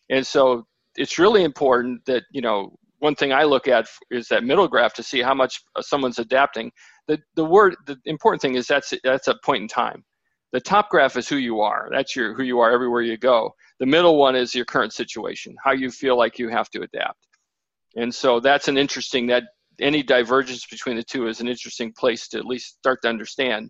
And 0.09 0.25
so 0.25 0.65
it's 0.95 1.19
really 1.19 1.43
important 1.43 2.05
that 2.05 2.23
you 2.31 2.41
know 2.41 2.75
one 2.99 3.15
thing 3.15 3.31
I 3.31 3.43
look 3.43 3.67
at 3.67 3.87
is 4.09 4.27
that 4.29 4.43
middle 4.43 4.67
graph 4.67 4.93
to 4.95 5.03
see 5.03 5.21
how 5.21 5.33
much 5.33 5.61
someone's 5.81 6.19
adapting. 6.19 6.71
The 7.07 7.19
the 7.35 7.45
word 7.45 7.75
the 7.85 7.97
important 8.05 8.41
thing 8.41 8.55
is 8.55 8.67
that's 8.67 8.93
that's 9.03 9.27
a 9.27 9.35
point 9.43 9.63
in 9.63 9.67
time. 9.67 10.03
The 10.53 10.61
top 10.61 10.89
graph 10.89 11.17
is 11.17 11.27
who 11.27 11.37
you 11.37 11.59
are. 11.61 11.89
That's 11.91 12.15
your 12.15 12.33
who 12.33 12.43
you 12.43 12.59
are 12.59 12.71
everywhere 12.71 13.01
you 13.01 13.17
go. 13.17 13.53
The 13.79 13.85
middle 13.85 14.17
one 14.17 14.35
is 14.35 14.55
your 14.55 14.65
current 14.65 14.93
situation, 14.93 15.55
how 15.63 15.73
you 15.73 15.91
feel 15.91 16.17
like 16.17 16.39
you 16.39 16.49
have 16.49 16.69
to 16.71 16.81
adapt. 16.81 17.27
And 17.95 18.13
so 18.13 18.39
that's 18.39 18.67
an 18.67 18.77
interesting 18.77 19.27
that 19.27 19.43
any 19.79 20.01
divergence 20.01 20.65
between 20.65 20.95
the 20.95 21.03
two 21.03 21.27
is 21.27 21.41
an 21.41 21.47
interesting 21.47 21.93
place 21.93 22.27
to 22.29 22.39
at 22.39 22.45
least 22.45 22.77
start 22.77 22.99
to 23.03 23.09
understand. 23.09 23.69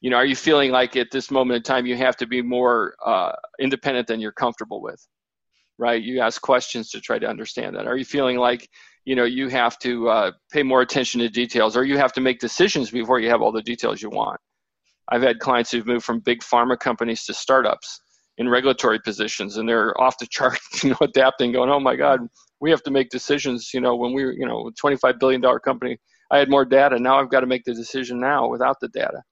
You 0.00 0.10
know, 0.10 0.16
are 0.16 0.26
you 0.26 0.36
feeling 0.36 0.70
like 0.70 0.96
at 0.96 1.10
this 1.10 1.30
moment 1.30 1.56
in 1.56 1.62
time 1.62 1.86
you 1.86 1.96
have 1.96 2.16
to 2.18 2.26
be 2.26 2.42
more 2.42 2.94
uh, 3.04 3.32
independent 3.58 4.06
than 4.06 4.20
you're 4.20 4.32
comfortable 4.32 4.80
with? 4.80 5.04
Right? 5.78 6.02
You 6.02 6.20
ask 6.20 6.40
questions 6.42 6.90
to 6.90 7.00
try 7.00 7.18
to 7.18 7.26
understand 7.26 7.76
that. 7.76 7.86
Are 7.86 7.96
you 7.96 8.04
feeling 8.04 8.36
like 8.36 8.68
you 9.04 9.14
know 9.14 9.24
you 9.24 9.48
have 9.48 9.78
to 9.80 10.08
uh, 10.08 10.30
pay 10.52 10.62
more 10.62 10.82
attention 10.82 11.20
to 11.20 11.28
details, 11.28 11.76
or 11.76 11.84
you 11.84 11.96
have 11.98 12.12
to 12.14 12.20
make 12.20 12.40
decisions 12.40 12.90
before 12.90 13.20
you 13.20 13.28
have 13.30 13.42
all 13.42 13.52
the 13.52 13.62
details 13.62 14.02
you 14.02 14.10
want? 14.10 14.40
I've 15.10 15.22
had 15.22 15.38
clients 15.38 15.70
who've 15.70 15.86
moved 15.86 16.04
from 16.04 16.20
big 16.20 16.40
pharma 16.40 16.78
companies 16.78 17.24
to 17.24 17.34
startups 17.34 18.00
in 18.36 18.48
regulatory 18.48 19.00
positions, 19.00 19.56
and 19.56 19.68
they're 19.68 19.98
off 20.00 20.18
the 20.18 20.26
chart, 20.26 20.58
you 20.82 20.90
know, 20.90 20.98
adapting, 21.00 21.52
going, 21.52 21.70
"Oh 21.70 21.80
my 21.80 21.96
God, 21.96 22.20
we 22.60 22.70
have 22.70 22.82
to 22.82 22.90
make 22.90 23.10
decisions. 23.10 23.72
You 23.72 23.80
know, 23.80 23.96
when 23.96 24.12
we 24.12 24.24
were, 24.24 24.32
you 24.32 24.46
know, 24.46 24.70
25 24.78 25.18
billion 25.18 25.40
dollar 25.40 25.60
company, 25.60 25.98
I 26.30 26.38
had 26.38 26.50
more 26.50 26.64
data. 26.64 26.98
Now 26.98 27.20
I've 27.20 27.30
got 27.30 27.40
to 27.40 27.46
make 27.46 27.64
the 27.64 27.74
decision 27.74 28.20
now 28.20 28.48
without 28.48 28.76
the 28.80 28.88
data 28.88 29.22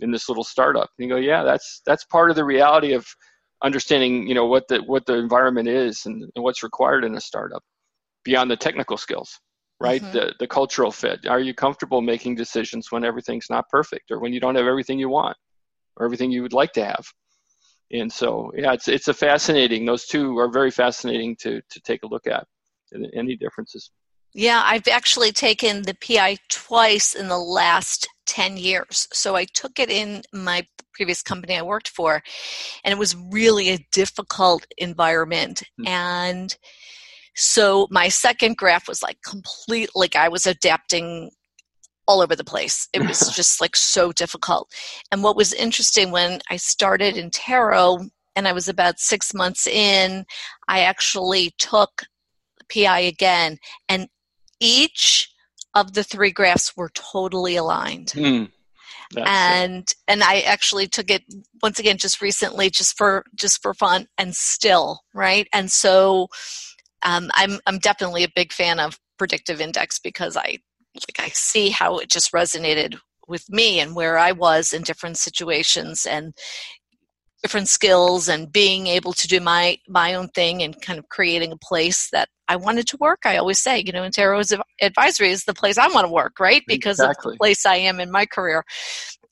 in 0.00 0.10
this 0.10 0.28
little 0.28 0.44
startup. 0.44 0.90
And 0.98 1.08
you 1.08 1.14
go, 1.14 1.20
yeah, 1.20 1.42
that's 1.42 1.82
that's 1.86 2.04
part 2.04 2.30
of 2.30 2.36
the 2.36 2.44
reality 2.44 2.92
of 2.92 3.06
understanding, 3.62 4.26
you 4.26 4.34
know, 4.34 4.46
what 4.46 4.68
the 4.68 4.82
what 4.82 5.06
the 5.06 5.14
environment 5.14 5.68
is 5.68 6.06
and, 6.06 6.22
and 6.34 6.44
what's 6.44 6.62
required 6.62 7.04
in 7.04 7.14
a 7.14 7.20
startup 7.20 7.62
beyond 8.24 8.50
the 8.50 8.56
technical 8.56 8.96
skills, 8.96 9.38
right? 9.80 10.02
Mm-hmm. 10.02 10.12
The 10.12 10.34
the 10.40 10.46
cultural 10.46 10.90
fit. 10.90 11.26
Are 11.26 11.40
you 11.40 11.54
comfortable 11.54 12.02
making 12.02 12.34
decisions 12.36 12.90
when 12.90 13.04
everything's 13.04 13.50
not 13.50 13.68
perfect 13.68 14.10
or 14.10 14.20
when 14.20 14.32
you 14.32 14.40
don't 14.40 14.56
have 14.56 14.66
everything 14.66 14.98
you 14.98 15.08
want 15.08 15.36
or 15.96 16.04
everything 16.04 16.30
you 16.30 16.42
would 16.42 16.52
like 16.52 16.72
to 16.72 16.84
have? 16.84 17.06
And 17.92 18.10
so, 18.10 18.50
yeah, 18.56 18.72
it's 18.72 18.88
it's 18.88 19.08
a 19.08 19.14
fascinating. 19.14 19.84
Those 19.84 20.06
two 20.06 20.38
are 20.38 20.50
very 20.50 20.70
fascinating 20.70 21.36
to 21.40 21.60
to 21.60 21.80
take 21.80 22.02
a 22.02 22.08
look 22.08 22.26
at 22.26 22.46
any 23.14 23.36
differences? 23.36 23.90
Yeah, 24.34 24.62
I've 24.64 24.88
actually 24.88 25.32
taken 25.32 25.82
the 25.82 25.94
PI 25.94 26.38
twice 26.48 27.14
in 27.14 27.28
the 27.28 27.38
last 27.38 28.08
10 28.32 28.56
years. 28.56 29.06
So 29.12 29.36
I 29.36 29.44
took 29.44 29.78
it 29.78 29.90
in 29.90 30.22
my 30.32 30.66
previous 30.94 31.22
company 31.22 31.54
I 31.54 31.62
worked 31.62 31.90
for, 31.90 32.22
and 32.82 32.92
it 32.92 32.98
was 32.98 33.14
really 33.30 33.68
a 33.68 33.86
difficult 33.92 34.66
environment. 34.78 35.62
Mm-hmm. 35.78 35.88
And 35.88 36.56
so 37.36 37.88
my 37.90 38.08
second 38.08 38.56
graph 38.56 38.88
was 38.88 39.02
like 39.02 39.18
complete, 39.22 39.90
like 39.94 40.16
I 40.16 40.28
was 40.28 40.46
adapting 40.46 41.30
all 42.08 42.22
over 42.22 42.34
the 42.34 42.42
place. 42.42 42.88
It 42.94 43.06
was 43.06 43.30
just 43.36 43.60
like 43.60 43.76
so 43.76 44.12
difficult. 44.12 44.72
And 45.10 45.22
what 45.22 45.36
was 45.36 45.52
interesting 45.52 46.10
when 46.10 46.40
I 46.48 46.56
started 46.56 47.16
Intero 47.16 48.08
and 48.34 48.48
I 48.48 48.54
was 48.54 48.66
about 48.66 48.98
six 48.98 49.34
months 49.34 49.66
in, 49.66 50.24
I 50.68 50.80
actually 50.80 51.52
took 51.58 52.04
PI 52.72 53.00
again, 53.00 53.58
and 53.90 54.08
each 54.58 55.31
of 55.74 55.94
the 55.94 56.04
three 56.04 56.30
graphs 56.30 56.76
were 56.76 56.90
totally 56.90 57.56
aligned. 57.56 58.08
Mm, 58.08 58.50
and 59.16 59.82
it. 59.82 59.94
and 60.08 60.22
I 60.22 60.40
actually 60.40 60.86
took 60.86 61.10
it 61.10 61.22
once 61.62 61.78
again 61.78 61.98
just 61.98 62.20
recently, 62.20 62.70
just 62.70 62.96
for 62.96 63.24
just 63.34 63.62
for 63.62 63.74
fun, 63.74 64.08
and 64.18 64.34
still 64.34 65.00
right. 65.14 65.48
And 65.52 65.70
so 65.70 66.28
um, 67.02 67.30
I'm 67.34 67.58
I'm 67.66 67.78
definitely 67.78 68.24
a 68.24 68.32
big 68.34 68.52
fan 68.52 68.80
of 68.80 68.98
predictive 69.18 69.60
index 69.60 69.98
because 69.98 70.36
I 70.36 70.58
like 70.94 71.18
I 71.18 71.28
see 71.28 71.70
how 71.70 71.98
it 71.98 72.10
just 72.10 72.32
resonated 72.32 72.98
with 73.28 73.48
me 73.48 73.80
and 73.80 73.94
where 73.94 74.18
I 74.18 74.32
was 74.32 74.72
in 74.72 74.82
different 74.82 75.16
situations 75.16 76.06
and 76.06 76.34
different 77.42 77.68
skills 77.68 78.28
and 78.28 78.52
being 78.52 78.86
able 78.86 79.12
to 79.12 79.26
do 79.26 79.40
my 79.40 79.76
my 79.88 80.14
own 80.14 80.28
thing 80.28 80.62
and 80.62 80.80
kind 80.80 80.98
of 80.98 81.08
creating 81.08 81.52
a 81.52 81.56
place 81.56 82.08
that 82.12 82.28
I 82.48 82.56
wanted 82.56 82.86
to 82.88 82.96
work. 82.98 83.20
I 83.24 83.36
always 83.36 83.58
say, 83.58 83.82
you 83.84 83.92
know, 83.92 84.04
Intero's 84.04 84.54
advisory 84.80 85.30
is 85.30 85.44
the 85.44 85.54
place 85.54 85.78
I 85.78 85.88
want 85.88 86.06
to 86.06 86.12
work, 86.12 86.38
right? 86.38 86.62
Because 86.66 87.00
exactly. 87.00 87.30
of 87.30 87.34
the 87.34 87.38
place 87.38 87.66
I 87.66 87.76
am 87.76 87.98
in 87.98 88.10
my 88.10 88.26
career. 88.26 88.64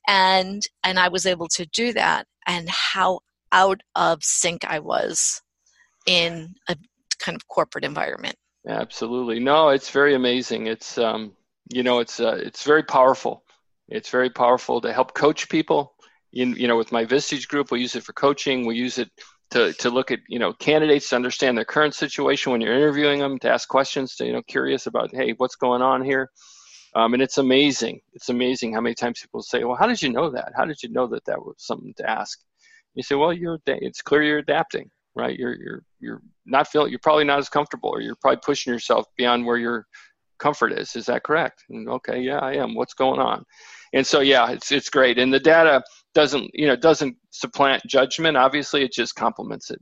And 0.09 0.63
and 0.83 0.99
I 0.99 1.09
was 1.09 1.27
able 1.27 1.49
to 1.49 1.67
do 1.67 1.93
that 1.93 2.27
and 2.47 2.69
how 2.69 3.21
out 3.53 3.81
of 3.95 4.25
sync 4.25 4.65
I 4.65 4.81
was 4.81 5.41
in 6.07 6.55
a 6.69 6.77
kind 7.21 7.37
of 7.37 7.47
corporate 7.49 7.85
environment. 7.85 8.37
Absolutely. 8.69 9.39
No, 9.41 9.69
it's 9.69 9.91
very 9.91 10.15
amazing. 10.15 10.67
It's 10.67 10.99
um 10.99 11.33
you 11.73 11.85
know, 11.85 12.01
it's 12.01 12.19
uh, 12.19 12.39
it's 12.43 12.65
very 12.65 12.83
powerful. 12.83 13.45
It's 13.89 14.11
very 14.11 14.31
powerful 14.31 14.81
to 14.81 14.93
help 14.93 15.15
coach 15.15 15.49
people 15.49 15.95
in, 16.33 16.55
you 16.57 16.69
know, 16.69 16.77
with 16.77 16.93
my 16.93 17.05
Vistage 17.05 17.49
group, 17.49 17.71
we 17.71 17.81
use 17.81 17.97
it 17.97 18.05
for 18.05 18.13
coaching. 18.13 18.67
We 18.67 18.77
use 18.77 18.99
it 18.99 19.11
to, 19.51 19.73
to 19.75 19.91
look 19.91 20.11
at, 20.11 20.21
you 20.29 20.39
know, 20.39 20.53
candidates 20.53 21.09
to 21.11 21.17
understand 21.17 21.57
their 21.57 21.65
current 21.65 21.95
situation 21.95 22.53
when 22.53 22.61
you're 22.61 22.77
interviewing 22.77 23.19
them, 23.19 23.39
to 23.41 23.51
ask 23.51 23.69
questions, 23.69 24.15
to, 24.17 24.27
you 24.27 24.33
know, 24.33 24.43
curious 24.43 24.87
about, 24.87 25.11
hey, 25.13 25.35
what's 25.37 25.57
going 25.57 25.83
on 25.83 26.05
here? 26.05 26.31
Um, 26.95 27.15
and 27.15 27.23
it's 27.23 27.39
amazing. 27.39 28.01
It's 28.13 28.29
amazing 28.29 28.75
how 28.75 28.81
many 28.81 28.95
times 28.95 29.21
people 29.21 29.43
say, 29.43 29.65
well, 29.65 29.77
how 29.77 29.87
did 29.87 30.03
you 30.03 30.11
know 30.11 30.31
that? 30.31 30.53
How 30.57 30.65
did 30.65 30.83
you 30.83 30.91
know 30.91 31.07
that 31.09 31.25
that 31.27 31.41
was 31.41 31.57
something 31.59 31.95
to 31.99 32.09
ask? 32.09 32.39
You 32.95 33.03
say, 33.03 33.15
well, 33.15 33.33
you're, 33.33 33.59
it's 33.67 34.03
clear 34.03 34.23
you're 34.23 34.39
adapting, 34.39 34.91
right? 35.15 35.39
You're, 35.39 35.55
you're, 35.55 35.83
you're 36.01 36.23
not 36.47 36.69
feeling, 36.69 36.91
you're 36.91 36.99
probably 37.01 37.25
not 37.25 37.39
as 37.39 37.49
comfortable 37.49 37.91
or 37.91 38.01
you're 38.01 38.17
probably 38.17 38.41
pushing 38.45 38.73
yourself 38.73 39.07
beyond 39.17 39.47
where 39.47 39.57
your 39.57 39.87
comfort 40.41 40.73
is. 40.73 40.97
Is 40.97 41.07
that 41.07 41.23
correct? 41.23 41.63
And, 41.71 41.89
okay, 41.89 42.21
yeah, 42.21 42.39
I 42.39 42.55
am. 42.55 42.75
What's 42.75 42.95
going 42.95 43.21
on? 43.21 43.45
And 43.93 44.07
so, 44.07 44.21
yeah, 44.21 44.51
it's, 44.51 44.71
it's 44.71 44.89
great. 44.89 45.19
And 45.19 45.33
the 45.33 45.41
data, 45.41 45.83
doesn't 46.15 46.51
you 46.55 46.67
know 46.67 46.77
doesn't 46.77 47.17
supplant 47.31 47.83
judgment 47.87 48.37
obviously 48.37 48.83
it 48.83 48.93
just 48.93 49.15
complements 49.15 49.71
it 49.71 49.81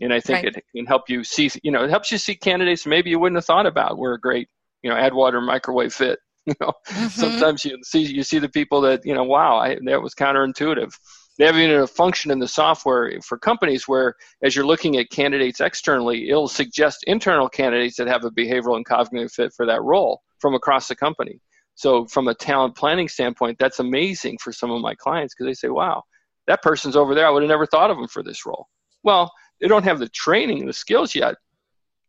and 0.00 0.12
i 0.12 0.20
think 0.20 0.44
right. 0.44 0.56
it 0.56 0.64
can 0.74 0.86
help 0.86 1.08
you 1.08 1.22
see 1.22 1.50
you 1.62 1.70
know 1.70 1.84
it 1.84 1.90
helps 1.90 2.10
you 2.10 2.18
see 2.18 2.34
candidates 2.34 2.86
maybe 2.86 3.10
you 3.10 3.18
wouldn't 3.18 3.36
have 3.36 3.44
thought 3.44 3.66
about 3.66 3.98
were 3.98 4.14
a 4.14 4.20
great 4.20 4.48
you 4.82 4.90
know 4.90 4.96
add 4.96 5.14
water 5.14 5.40
microwave 5.40 5.92
fit 5.92 6.18
you 6.46 6.54
know 6.60 6.72
mm-hmm. 6.88 7.06
sometimes 7.08 7.64
you 7.64 7.78
see 7.82 8.00
you 8.00 8.22
see 8.22 8.38
the 8.38 8.48
people 8.48 8.80
that 8.80 9.04
you 9.04 9.14
know 9.14 9.24
wow 9.24 9.56
I, 9.58 9.76
that 9.86 10.02
was 10.02 10.14
counterintuitive 10.14 10.92
they 11.38 11.46
have 11.46 11.56
even 11.56 11.76
a 11.76 11.86
function 11.86 12.32
in 12.32 12.40
the 12.40 12.48
software 12.48 13.20
for 13.22 13.38
companies 13.38 13.86
where 13.86 14.14
as 14.42 14.56
you're 14.56 14.66
looking 14.66 14.96
at 14.96 15.10
candidates 15.10 15.60
externally 15.60 16.28
it'll 16.28 16.48
suggest 16.48 17.04
internal 17.06 17.48
candidates 17.48 17.96
that 17.96 18.08
have 18.08 18.24
a 18.24 18.30
behavioral 18.30 18.76
and 18.76 18.86
cognitive 18.86 19.30
fit 19.30 19.52
for 19.52 19.66
that 19.66 19.82
role 19.82 20.22
from 20.40 20.54
across 20.54 20.88
the 20.88 20.96
company 20.96 21.40
So 21.78 22.06
from 22.06 22.26
a 22.26 22.34
talent 22.34 22.74
planning 22.74 23.06
standpoint, 23.06 23.56
that's 23.60 23.78
amazing 23.78 24.38
for 24.42 24.52
some 24.52 24.72
of 24.72 24.82
my 24.82 24.96
clients 24.96 25.32
because 25.32 25.48
they 25.48 25.54
say, 25.54 25.68
"Wow, 25.68 26.02
that 26.48 26.60
person's 26.60 26.96
over 26.96 27.14
there. 27.14 27.24
I 27.24 27.30
would 27.30 27.44
have 27.44 27.48
never 27.48 27.66
thought 27.66 27.88
of 27.88 27.96
them 27.96 28.08
for 28.08 28.24
this 28.24 28.44
role." 28.44 28.66
Well, 29.04 29.30
they 29.60 29.68
don't 29.68 29.84
have 29.84 30.00
the 30.00 30.08
training 30.08 30.58
and 30.58 30.68
the 30.68 30.72
skills 30.72 31.14
yet, 31.14 31.36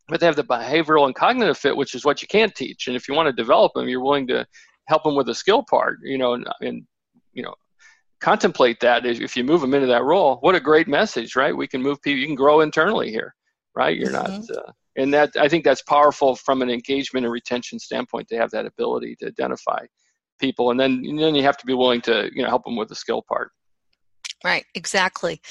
but 0.07 0.19
they 0.19 0.25
have 0.25 0.35
the 0.35 0.43
behavioral 0.43 1.05
and 1.05 1.13
cognitive 1.13 1.55
fit, 1.55 1.77
which 1.77 1.93
is 1.93 2.03
what 2.03 2.23
you 2.23 2.27
can't 2.27 2.55
teach. 2.55 2.87
And 2.87 2.95
if 2.95 3.07
you 3.07 3.13
want 3.13 3.27
to 3.27 3.31
develop 3.31 3.73
them, 3.75 3.87
you're 3.87 4.01
willing 4.01 4.25
to 4.29 4.43
help 4.87 5.03
them 5.03 5.15
with 5.15 5.27
the 5.27 5.35
skill 5.35 5.63
part, 5.69 5.99
you 6.01 6.17
know, 6.17 6.33
and, 6.33 6.47
and 6.61 6.87
you 7.33 7.43
know, 7.43 7.53
contemplate 8.21 8.79
that 8.79 9.05
if 9.05 9.37
you 9.37 9.43
move 9.43 9.61
them 9.61 9.75
into 9.75 9.85
that 9.85 10.03
role. 10.03 10.37
What 10.37 10.55
a 10.55 10.59
great 10.59 10.87
message, 10.87 11.35
right? 11.35 11.55
We 11.55 11.67
can 11.67 11.83
move 11.83 12.01
people. 12.01 12.19
You 12.19 12.25
can 12.25 12.35
grow 12.35 12.61
internally 12.61 13.11
here, 13.11 13.35
right? 13.75 13.95
You're 13.95 14.09
mm-hmm. 14.09 14.47
not, 14.47 14.49
uh, 14.49 14.71
and 14.95 15.13
that 15.13 15.31
I 15.37 15.47
think 15.47 15.63
that's 15.63 15.81
powerful 15.81 16.35
from 16.35 16.61
an 16.61 16.69
engagement 16.69 17.25
and 17.25 17.33
retention 17.33 17.79
standpoint 17.79 18.27
to 18.29 18.37
have 18.37 18.51
that 18.51 18.65
ability 18.65 19.15
to 19.19 19.27
identify 19.27 19.85
people, 20.39 20.71
and 20.71 20.79
then 20.79 21.03
and 21.05 21.19
then 21.19 21.35
you 21.35 21.43
have 21.43 21.57
to 21.57 21.65
be 21.65 21.73
willing 21.73 22.01
to 22.01 22.29
you 22.33 22.43
know 22.43 22.49
help 22.49 22.63
them 22.65 22.75
with 22.75 22.89
the 22.89 22.95
skill 22.95 23.21
part. 23.21 23.51
Right, 24.43 24.65
exactly. 24.73 25.41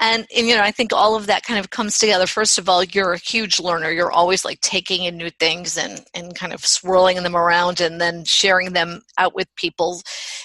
And, 0.00 0.26
and, 0.34 0.46
you 0.46 0.54
know, 0.54 0.62
I 0.62 0.70
think 0.70 0.94
all 0.94 1.16
of 1.16 1.26
that 1.26 1.44
kind 1.44 1.60
of 1.60 1.68
comes 1.68 1.98
together. 1.98 2.26
First 2.26 2.58
of 2.58 2.66
all, 2.66 2.82
you're 2.82 3.12
a 3.12 3.18
huge 3.18 3.60
learner. 3.60 3.90
You're 3.90 4.10
always 4.10 4.42
like 4.42 4.62
taking 4.62 5.04
in 5.04 5.18
new 5.18 5.28
things 5.28 5.76
and, 5.76 6.02
and 6.14 6.34
kind 6.34 6.54
of 6.54 6.64
swirling 6.64 7.22
them 7.22 7.36
around 7.36 7.82
and 7.82 8.00
then 8.00 8.24
sharing 8.24 8.72
them 8.72 9.02
out 9.18 9.34
with 9.34 9.48
people. 9.56 10.00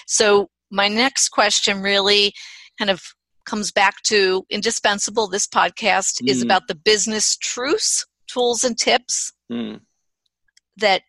So, 0.06 0.50
my 0.70 0.88
next 0.88 1.30
question 1.30 1.80
really 1.80 2.34
kind 2.78 2.90
of 2.90 3.02
comes 3.46 3.72
back 3.72 4.02
to 4.02 4.44
indispensable. 4.50 5.26
This 5.26 5.46
podcast 5.46 6.22
mm. 6.22 6.28
is 6.28 6.42
about 6.42 6.68
the 6.68 6.74
business 6.74 7.38
truths, 7.38 8.04
tools, 8.28 8.64
and 8.64 8.78
tips 8.78 9.32
mm. 9.50 9.80
that 10.76 11.02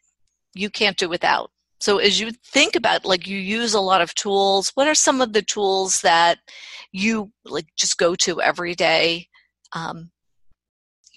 you 0.54 0.70
can't 0.70 0.98
do 0.98 1.10
without. 1.10 1.52
So 1.80 1.98
as 1.98 2.20
you 2.20 2.32
think 2.46 2.76
about 2.76 3.06
like 3.06 3.28
you 3.28 3.38
use 3.38 3.74
a 3.74 3.80
lot 3.80 4.02
of 4.02 4.14
tools, 4.16 4.72
what 4.76 4.88
are 4.88 4.96
some 4.96 5.22
of 5.22 5.34
the 5.34 5.42
tools 5.42 6.02
that 6.02 6.40
you 6.92 7.32
like 7.46 7.68
just 7.78 7.98
go 7.98 8.16
to 8.16 8.42
every 8.42 8.76
day? 8.76 9.28
Um, 9.74 10.12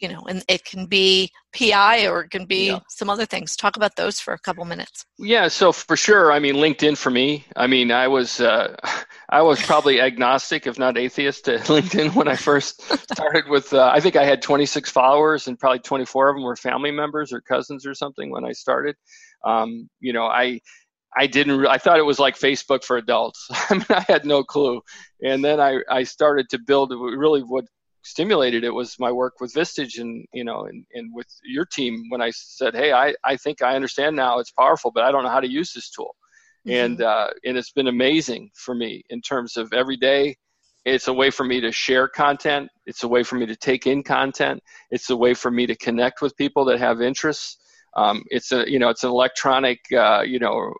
you 0.02 0.08
know, 0.08 0.22
and 0.28 0.44
it 0.48 0.64
can 0.64 0.86
be 0.86 1.30
PI 1.56 2.06
or 2.08 2.24
it 2.24 2.30
can 2.30 2.44
be 2.44 2.66
yeah. 2.66 2.80
some 2.88 3.08
other 3.08 3.24
things. 3.24 3.54
Talk 3.56 3.76
about 3.76 3.94
those 3.94 4.18
for 4.18 4.34
a 4.34 4.38
couple 4.38 4.64
minutes. 4.64 5.06
Yeah, 5.18 5.46
so 5.48 5.70
for 5.70 5.96
sure, 5.96 6.32
I 6.32 6.40
mean, 6.40 6.56
LinkedIn 6.56 6.98
for 6.98 7.10
me. 7.10 7.46
I 7.54 7.68
mean, 7.68 7.92
I 7.92 8.08
was 8.08 8.40
uh, 8.40 8.76
I 9.30 9.42
was 9.42 9.62
probably 9.62 10.00
agnostic, 10.00 10.66
if 10.66 10.78
not 10.78 10.98
atheist, 10.98 11.44
to 11.44 11.52
LinkedIn 11.58 12.14
when 12.14 12.26
I 12.26 12.36
first 12.36 12.82
started. 13.12 13.48
With 13.48 13.72
uh, 13.72 13.90
I 13.94 14.00
think 14.00 14.16
I 14.16 14.24
had 14.24 14.42
26 14.42 14.90
followers, 14.90 15.46
and 15.46 15.58
probably 15.58 15.78
24 15.78 16.30
of 16.30 16.36
them 16.36 16.44
were 16.44 16.56
family 16.56 16.90
members 16.90 17.32
or 17.32 17.40
cousins 17.40 17.86
or 17.86 17.94
something 17.94 18.30
when 18.30 18.44
I 18.44 18.52
started. 18.52 18.96
Um, 19.44 19.88
you 20.00 20.12
know, 20.12 20.26
I 20.26 20.60
I 21.16 21.26
didn't. 21.26 21.66
I 21.66 21.78
thought 21.78 21.98
it 21.98 22.06
was 22.06 22.18
like 22.18 22.38
Facebook 22.38 22.82
for 22.82 22.96
adults. 22.96 23.46
I 23.70 23.74
mean, 23.74 23.86
I 23.90 24.04
had 24.08 24.24
no 24.24 24.42
clue. 24.42 24.80
And 25.22 25.44
then 25.44 25.60
I 25.60 25.78
I 25.88 26.02
started 26.02 26.48
to 26.50 26.58
build. 26.58 26.90
Really, 26.90 27.42
what 27.42 27.66
stimulated 28.02 28.64
it 28.64 28.70
was 28.70 28.98
my 28.98 29.10
work 29.10 29.34
with 29.40 29.52
Vistage 29.52 29.98
and 30.00 30.24
you 30.32 30.44
know 30.44 30.64
and, 30.64 30.84
and 30.94 31.14
with 31.14 31.28
your 31.44 31.64
team 31.64 32.04
when 32.08 32.20
I 32.20 32.30
said, 32.30 32.74
hey, 32.74 32.92
I 32.92 33.14
I 33.24 33.36
think 33.36 33.62
I 33.62 33.74
understand 33.74 34.16
now. 34.16 34.38
It's 34.38 34.50
powerful, 34.50 34.90
but 34.92 35.04
I 35.04 35.12
don't 35.12 35.24
know 35.24 35.30
how 35.30 35.40
to 35.40 35.50
use 35.50 35.72
this 35.72 35.90
tool. 35.90 36.14
Mm-hmm. 36.66 36.84
And 36.84 37.02
uh, 37.02 37.28
and 37.44 37.56
it's 37.56 37.72
been 37.72 37.88
amazing 37.88 38.50
for 38.54 38.74
me 38.74 39.02
in 39.10 39.20
terms 39.20 39.56
of 39.56 39.72
every 39.72 39.96
day. 39.96 40.36
It's 40.84 41.06
a 41.06 41.12
way 41.12 41.30
for 41.30 41.44
me 41.44 41.60
to 41.60 41.70
share 41.70 42.08
content. 42.08 42.68
It's 42.86 43.04
a 43.04 43.08
way 43.08 43.22
for 43.22 43.36
me 43.36 43.46
to 43.46 43.54
take 43.54 43.86
in 43.86 44.02
content. 44.02 44.60
It's 44.90 45.10
a 45.10 45.16
way 45.16 45.32
for 45.32 45.50
me 45.50 45.64
to 45.66 45.76
connect 45.76 46.22
with 46.22 46.36
people 46.36 46.64
that 46.64 46.80
have 46.80 47.00
interests 47.00 47.58
um, 47.94 48.24
it's 48.28 48.52
a 48.52 48.70
you 48.70 48.78
know 48.78 48.88
it's 48.88 49.04
an 49.04 49.10
electronic 49.10 49.80
uh, 49.92 50.22
you 50.22 50.38
know 50.38 50.72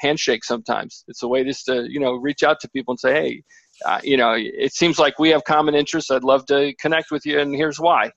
handshake 0.00 0.44
sometimes 0.44 1.04
it's 1.08 1.22
a 1.22 1.28
way 1.28 1.44
just 1.44 1.66
to 1.66 1.90
you 1.90 1.98
know 1.98 2.14
reach 2.14 2.42
out 2.42 2.60
to 2.60 2.68
people 2.70 2.92
and 2.92 3.00
say 3.00 3.12
hey 3.12 3.42
uh, 3.84 4.00
you 4.02 4.16
know 4.16 4.34
it 4.36 4.72
seems 4.72 4.98
like 4.98 5.18
we 5.18 5.30
have 5.30 5.44
common 5.44 5.74
interests. 5.74 6.10
I'd 6.10 6.24
love 6.24 6.46
to 6.46 6.74
connect 6.80 7.10
with 7.10 7.24
you 7.26 7.40
and 7.40 7.54
here's 7.54 7.80
why. 7.80 8.10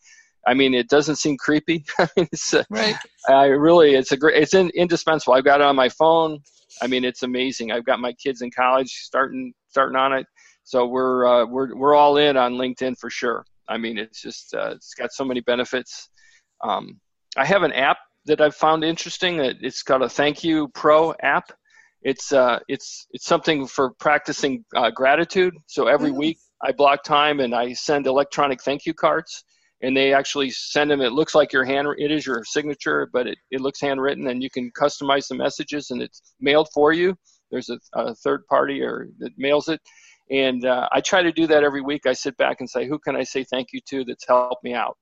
I 0.47 0.53
mean 0.53 0.73
it 0.73 0.89
doesn't 0.89 1.17
seem 1.17 1.37
creepy. 1.37 1.85
I 1.99 2.07
it's 2.17 2.53
a, 2.53 2.65
right. 2.69 2.95
I 3.27 3.45
really 3.45 3.95
it's 3.95 4.11
a 4.11 4.17
great 4.17 4.41
it's 4.41 4.53
in, 4.53 4.69
indispensable. 4.71 5.33
I've 5.33 5.45
got 5.45 5.61
it 5.61 5.65
on 5.65 5.75
my 5.75 5.89
phone. 5.89 6.39
I 6.81 6.87
mean 6.87 7.05
it's 7.05 7.23
amazing. 7.23 7.71
I've 7.71 7.85
got 7.85 7.99
my 7.99 8.13
kids 8.13 8.41
in 8.41 8.51
college 8.51 8.91
starting 8.91 9.53
starting 9.69 9.97
on 9.97 10.13
it. 10.13 10.25
So 10.63 10.87
we're 10.87 11.25
uh, 11.25 11.45
we're 11.45 11.75
we're 11.75 11.95
all 11.95 12.17
in 12.17 12.37
on 12.37 12.53
linkedin 12.53 12.97
for 12.97 13.09
sure. 13.09 13.45
I 13.67 13.77
mean 13.77 13.97
it's 13.97 14.21
just 14.21 14.53
uh, 14.53 14.71
it's 14.75 14.93
got 14.93 15.11
so 15.11 15.25
many 15.25 15.41
benefits. 15.41 16.09
Um, 16.63 16.99
i 17.37 17.45
have 17.45 17.63
an 17.63 17.73
app 17.73 17.97
that 18.25 18.41
I've 18.41 18.55
found 18.55 18.83
interesting. 18.83 19.39
It's 19.39 19.83
got 19.83 20.01
a 20.01 20.09
Thank 20.09 20.43
You 20.43 20.67
Pro 20.69 21.13
app. 21.21 21.51
It's 22.05 22.31
uh, 22.31 22.59
it's 22.67 23.07
it's 23.11 23.25
something 23.25 23.65
for 23.65 23.91
practicing 23.99 24.63
uh, 24.75 24.91
gratitude. 24.91 25.55
So 25.65 25.87
every 25.87 26.11
mm-hmm. 26.11 26.19
week 26.19 26.37
I 26.63 26.71
block 26.71 27.03
time 27.03 27.39
and 27.39 27.53
I 27.53 27.73
send 27.73 28.05
electronic 28.05 28.61
thank 28.61 28.85
you 28.85 28.93
cards, 28.93 29.43
and 29.81 29.97
they 29.97 30.13
actually 30.13 30.51
send 30.51 30.91
them. 30.91 31.01
It 31.01 31.13
looks 31.13 31.33
like 31.33 31.51
your 31.51 31.65
hand. 31.65 31.87
It 31.97 32.11
is 32.11 32.23
your 32.23 32.43
signature, 32.45 33.09
but 33.11 33.25
it, 33.25 33.39
it 33.49 33.59
looks 33.59 33.81
handwritten, 33.81 34.27
and 34.27 34.43
you 34.43 34.51
can 34.51 34.71
customize 34.79 35.27
the 35.27 35.35
messages, 35.35 35.89
and 35.89 35.99
it's 35.99 36.21
mailed 36.39 36.69
for 36.75 36.93
you. 36.93 37.17
There's 37.49 37.69
a, 37.69 37.79
a 37.93 38.13
third 38.13 38.45
party 38.47 38.83
or 38.83 39.07
that 39.17 39.31
mails 39.35 39.67
it, 39.67 39.81
and 40.29 40.63
uh, 40.63 40.87
I 40.91 41.01
try 41.01 41.23
to 41.23 41.31
do 41.31 41.47
that 41.47 41.63
every 41.63 41.81
week. 41.81 42.05
I 42.05 42.13
sit 42.13 42.37
back 42.37 42.57
and 42.59 42.69
say, 42.69 42.87
who 42.87 42.99
can 42.99 43.15
I 43.15 43.23
say 43.23 43.43
thank 43.43 43.69
you 43.73 43.79
to 43.89 44.05
that's 44.05 44.27
helped 44.27 44.63
me 44.63 44.75
out? 44.75 44.95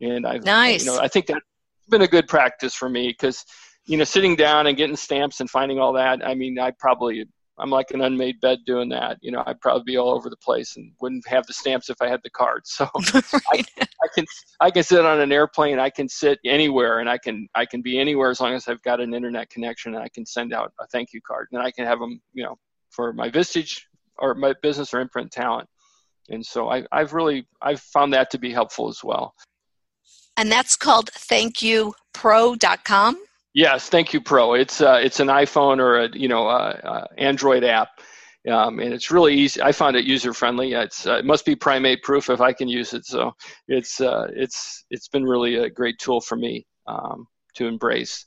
And 0.00 0.24
I've, 0.24 0.44
nice. 0.44 0.84
you 0.84 0.92
know, 0.92 1.00
I 1.00 1.08
think 1.08 1.26
that's 1.26 1.40
been 1.88 2.02
a 2.02 2.08
good 2.08 2.28
practice 2.28 2.74
for 2.74 2.88
me 2.88 3.08
because 3.08 3.44
you 3.86 3.96
know 3.96 4.04
sitting 4.04 4.36
down 4.36 4.66
and 4.66 4.76
getting 4.76 4.96
stamps 4.96 5.40
and 5.40 5.50
finding 5.50 5.78
all 5.78 5.92
that 5.92 6.26
i 6.26 6.34
mean 6.34 6.58
i 6.58 6.70
probably 6.78 7.24
i'm 7.58 7.70
like 7.70 7.90
an 7.92 8.02
unmade 8.02 8.38
bed 8.40 8.58
doing 8.66 8.88
that. 8.90 9.16
You 9.22 9.30
know 9.30 9.42
i'd 9.46 9.60
probably 9.60 9.84
be 9.84 9.96
all 9.96 10.10
over 10.10 10.28
the 10.28 10.36
place 10.36 10.76
and 10.76 10.92
wouldn't 11.00 11.26
have 11.26 11.46
the 11.46 11.52
stamps 11.52 11.88
if 11.88 11.96
i 12.00 12.08
had 12.08 12.20
the 12.22 12.30
cards 12.30 12.72
so 12.72 12.88
I, 12.94 13.64
I, 13.78 14.08
can 14.14 14.24
i 14.60 14.70
can 14.70 14.82
sit 14.82 15.04
on 15.04 15.20
an 15.20 15.32
airplane 15.32 15.78
i 15.78 15.90
can 15.90 16.08
sit 16.08 16.38
anywhere 16.44 16.98
and 16.98 17.08
i 17.08 17.18
can 17.18 17.48
i 17.54 17.64
can 17.64 17.82
be 17.82 17.98
anywhere 17.98 18.30
as 18.30 18.40
long 18.40 18.52
as 18.52 18.68
i've 18.68 18.82
got 18.82 19.00
an 19.00 19.14
internet 19.14 19.50
connection 19.50 19.94
and 19.94 20.02
i 20.02 20.08
can 20.08 20.26
send 20.26 20.52
out 20.52 20.72
a 20.80 20.86
thank 20.88 21.12
you 21.12 21.20
card. 21.26 21.48
And 21.52 21.62
i 21.62 21.70
can 21.70 21.86
have 21.86 21.98
them 21.98 22.20
you 22.34 22.44
know 22.44 22.58
for 22.90 23.12
my 23.12 23.30
vistage 23.30 23.80
or 24.18 24.34
my 24.34 24.54
business 24.62 24.94
or 24.94 25.00
imprint 25.00 25.30
talent. 25.30 25.68
And 26.28 26.44
so 26.44 26.70
I, 26.70 26.84
i've 26.90 27.12
really 27.12 27.46
i've 27.62 27.80
found 27.80 28.12
that 28.14 28.30
to 28.30 28.38
be 28.38 28.52
helpful 28.52 28.88
as 28.88 29.04
well. 29.04 29.34
And 30.36 30.50
that's 30.50 30.74
called 30.76 31.10
thankyoupro.com. 31.12 33.16
Yes, 33.56 33.88
Thank 33.88 34.12
You 34.12 34.20
Pro. 34.20 34.52
It's 34.52 34.82
uh, 34.82 35.00
it's 35.02 35.18
an 35.18 35.28
iPhone 35.28 35.80
or 35.80 36.00
a 36.00 36.10
you 36.14 36.28
know 36.28 36.46
uh, 36.46 36.78
uh, 36.84 37.06
Android 37.16 37.64
app, 37.64 37.88
um, 38.50 38.80
and 38.80 38.92
it's 38.92 39.10
really 39.10 39.34
easy. 39.34 39.62
I 39.62 39.72
found 39.72 39.96
it 39.96 40.04
user 40.04 40.34
friendly. 40.34 40.74
It's 40.74 41.06
uh, 41.06 41.14
it 41.14 41.24
must 41.24 41.46
be 41.46 41.56
primate 41.56 42.02
proof 42.02 42.28
if 42.28 42.42
I 42.42 42.52
can 42.52 42.68
use 42.68 42.92
it. 42.92 43.06
So 43.06 43.32
it's 43.66 43.98
uh, 43.98 44.26
it's 44.36 44.84
it's 44.90 45.08
been 45.08 45.24
really 45.24 45.54
a 45.54 45.70
great 45.70 45.98
tool 45.98 46.20
for 46.20 46.36
me 46.36 46.66
um, 46.86 47.26
to 47.54 47.66
embrace. 47.66 48.26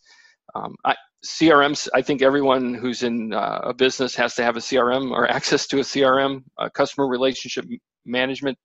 Um, 0.56 0.74
I, 0.84 0.96
CRMs. 1.24 1.88
I 1.94 2.02
think 2.02 2.24
everyone 2.24 2.74
who's 2.74 3.04
in 3.04 3.32
uh, 3.32 3.60
a 3.66 3.74
business 3.76 4.16
has 4.16 4.34
to 4.34 4.44
have 4.44 4.58
a 4.58 4.62
CRM 4.62 5.12
or 5.12 5.30
access 5.32 5.68
to 5.68 5.78
a 5.78 5.84
CRM, 5.84 6.42
a 6.58 6.72
customer 6.72 7.08
relationship 7.08 7.66
management 8.04 8.58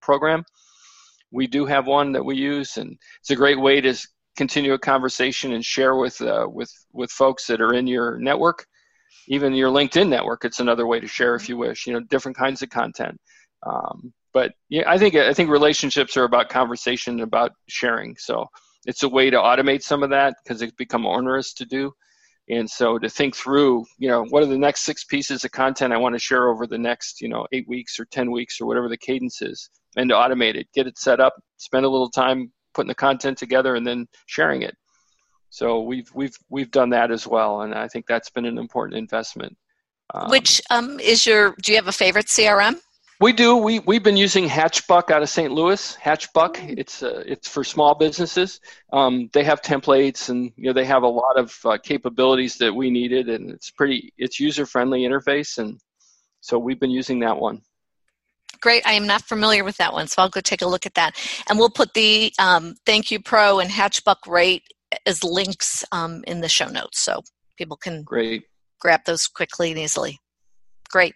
program 0.00 0.42
we 1.30 1.46
do 1.46 1.66
have 1.66 1.86
one 1.86 2.12
that 2.12 2.24
we 2.24 2.36
use, 2.36 2.76
and 2.76 2.96
it's 3.20 3.30
a 3.30 3.36
great 3.36 3.60
way 3.60 3.80
to 3.80 3.94
continue 4.38 4.72
a 4.72 4.78
conversation 4.78 5.52
and 5.52 5.64
share 5.64 5.96
with 5.96 6.20
uh, 6.22 6.46
with 6.48 6.72
with 6.92 7.10
folks 7.10 7.46
that 7.48 7.60
are 7.60 7.74
in 7.74 7.86
your 7.86 8.18
network, 8.18 8.64
even 9.26 9.52
your 9.52 9.70
LinkedIn 9.70 10.08
network. 10.08 10.44
It's 10.44 10.60
another 10.60 10.86
way 10.86 11.00
to 11.00 11.08
share 11.08 11.34
if 11.34 11.48
you 11.48 11.58
wish. 11.58 11.86
You 11.86 11.92
know, 11.92 12.00
different 12.00 12.38
kinds 12.38 12.62
of 12.62 12.70
content. 12.70 13.20
Um, 13.66 14.14
but 14.32 14.52
yeah, 14.68 14.84
I 14.86 14.96
think 14.96 15.16
I 15.16 15.34
think 15.34 15.50
relationships 15.50 16.16
are 16.16 16.24
about 16.24 16.48
conversation, 16.48 17.14
and 17.14 17.22
about 17.22 17.52
sharing. 17.68 18.16
So 18.16 18.46
it's 18.86 19.02
a 19.02 19.08
way 19.08 19.28
to 19.28 19.36
automate 19.36 19.82
some 19.82 20.02
of 20.02 20.10
that 20.10 20.36
because 20.42 20.62
it's 20.62 20.72
become 20.72 21.04
onerous 21.04 21.52
to 21.54 21.66
do. 21.66 21.92
And 22.50 22.70
so 22.70 22.98
to 22.98 23.10
think 23.10 23.36
through, 23.36 23.84
you 23.98 24.08
know, 24.08 24.24
what 24.30 24.42
are 24.42 24.46
the 24.46 24.56
next 24.56 24.84
six 24.86 25.04
pieces 25.04 25.44
of 25.44 25.50
content 25.50 25.92
I 25.92 25.98
want 25.98 26.14
to 26.14 26.18
share 26.18 26.48
over 26.48 26.66
the 26.66 26.78
next, 26.78 27.20
you 27.20 27.28
know, 27.28 27.46
eight 27.52 27.68
weeks 27.68 28.00
or 28.00 28.06
10 28.06 28.30
weeks 28.30 28.58
or 28.58 28.66
whatever 28.66 28.88
the 28.88 28.96
cadence 28.96 29.42
is, 29.42 29.68
and 29.96 30.08
to 30.08 30.14
automate 30.14 30.54
it, 30.54 30.66
get 30.72 30.86
it 30.86 30.96
set 30.96 31.20
up, 31.20 31.34
spend 31.58 31.84
a 31.84 31.90
little 31.90 32.08
time 32.08 32.50
putting 32.78 32.88
the 32.88 32.94
content 32.94 33.36
together 33.36 33.74
and 33.74 33.84
then 33.84 34.06
sharing 34.26 34.62
it. 34.62 34.76
So 35.50 35.82
we've, 35.82 36.08
we've, 36.14 36.36
we've 36.48 36.70
done 36.70 36.90
that 36.90 37.10
as 37.10 37.26
well. 37.26 37.62
And 37.62 37.74
I 37.74 37.88
think 37.88 38.06
that's 38.06 38.30
been 38.30 38.44
an 38.44 38.56
important 38.56 38.98
investment. 38.98 39.56
Um, 40.14 40.30
Which 40.30 40.62
um, 40.70 41.00
is 41.00 41.26
your, 41.26 41.56
do 41.60 41.72
you 41.72 41.76
have 41.76 41.88
a 41.88 41.92
favorite 41.92 42.26
CRM? 42.26 42.78
We 43.20 43.32
do. 43.32 43.56
We 43.56 43.80
we've 43.80 44.04
been 44.04 44.16
using 44.16 44.46
Hatchbuck 44.46 45.10
out 45.10 45.22
of 45.22 45.28
St. 45.28 45.52
Louis. 45.52 45.96
Hatchbuck. 45.96 46.54
Mm-hmm. 46.54 46.78
It's 46.78 47.02
uh, 47.02 47.24
it's 47.26 47.48
for 47.48 47.64
small 47.64 47.96
businesses. 47.96 48.60
Um, 48.92 49.28
they 49.32 49.42
have 49.42 49.60
templates 49.60 50.28
and 50.28 50.52
you 50.54 50.66
know 50.66 50.72
they 50.72 50.84
have 50.84 51.02
a 51.02 51.08
lot 51.08 51.36
of 51.36 51.58
uh, 51.64 51.78
capabilities 51.82 52.58
that 52.58 52.72
we 52.72 52.90
needed, 52.90 53.28
and 53.28 53.50
it's 53.50 53.72
pretty. 53.72 54.12
It's 54.18 54.38
user 54.38 54.66
friendly 54.66 55.00
interface, 55.00 55.58
and 55.58 55.80
so 56.42 56.60
we've 56.60 56.78
been 56.78 56.92
using 56.92 57.18
that 57.20 57.36
one. 57.36 57.60
Great. 58.60 58.86
I 58.86 58.92
am 58.92 59.06
not 59.06 59.22
familiar 59.22 59.64
with 59.64 59.76
that 59.76 59.92
one, 59.92 60.06
so 60.08 60.22
I'll 60.22 60.28
go 60.28 60.40
take 60.40 60.62
a 60.62 60.66
look 60.66 60.86
at 60.86 60.94
that. 60.94 61.16
And 61.48 61.58
we'll 61.58 61.70
put 61.70 61.94
the 61.94 62.32
um, 62.38 62.74
Thank 62.86 63.10
You 63.10 63.20
Pro 63.20 63.60
and 63.60 63.70
Hatchbuck 63.70 64.26
rate 64.26 64.64
as 65.06 65.22
links 65.22 65.84
um, 65.92 66.24
in 66.26 66.40
the 66.40 66.48
show 66.48 66.68
notes. 66.68 67.00
So 67.00 67.22
people 67.56 67.76
can 67.76 68.02
great 68.02 68.44
grab 68.80 69.04
those 69.04 69.26
quickly 69.26 69.70
and 69.70 69.78
easily. 69.78 70.18
Great. 70.90 71.14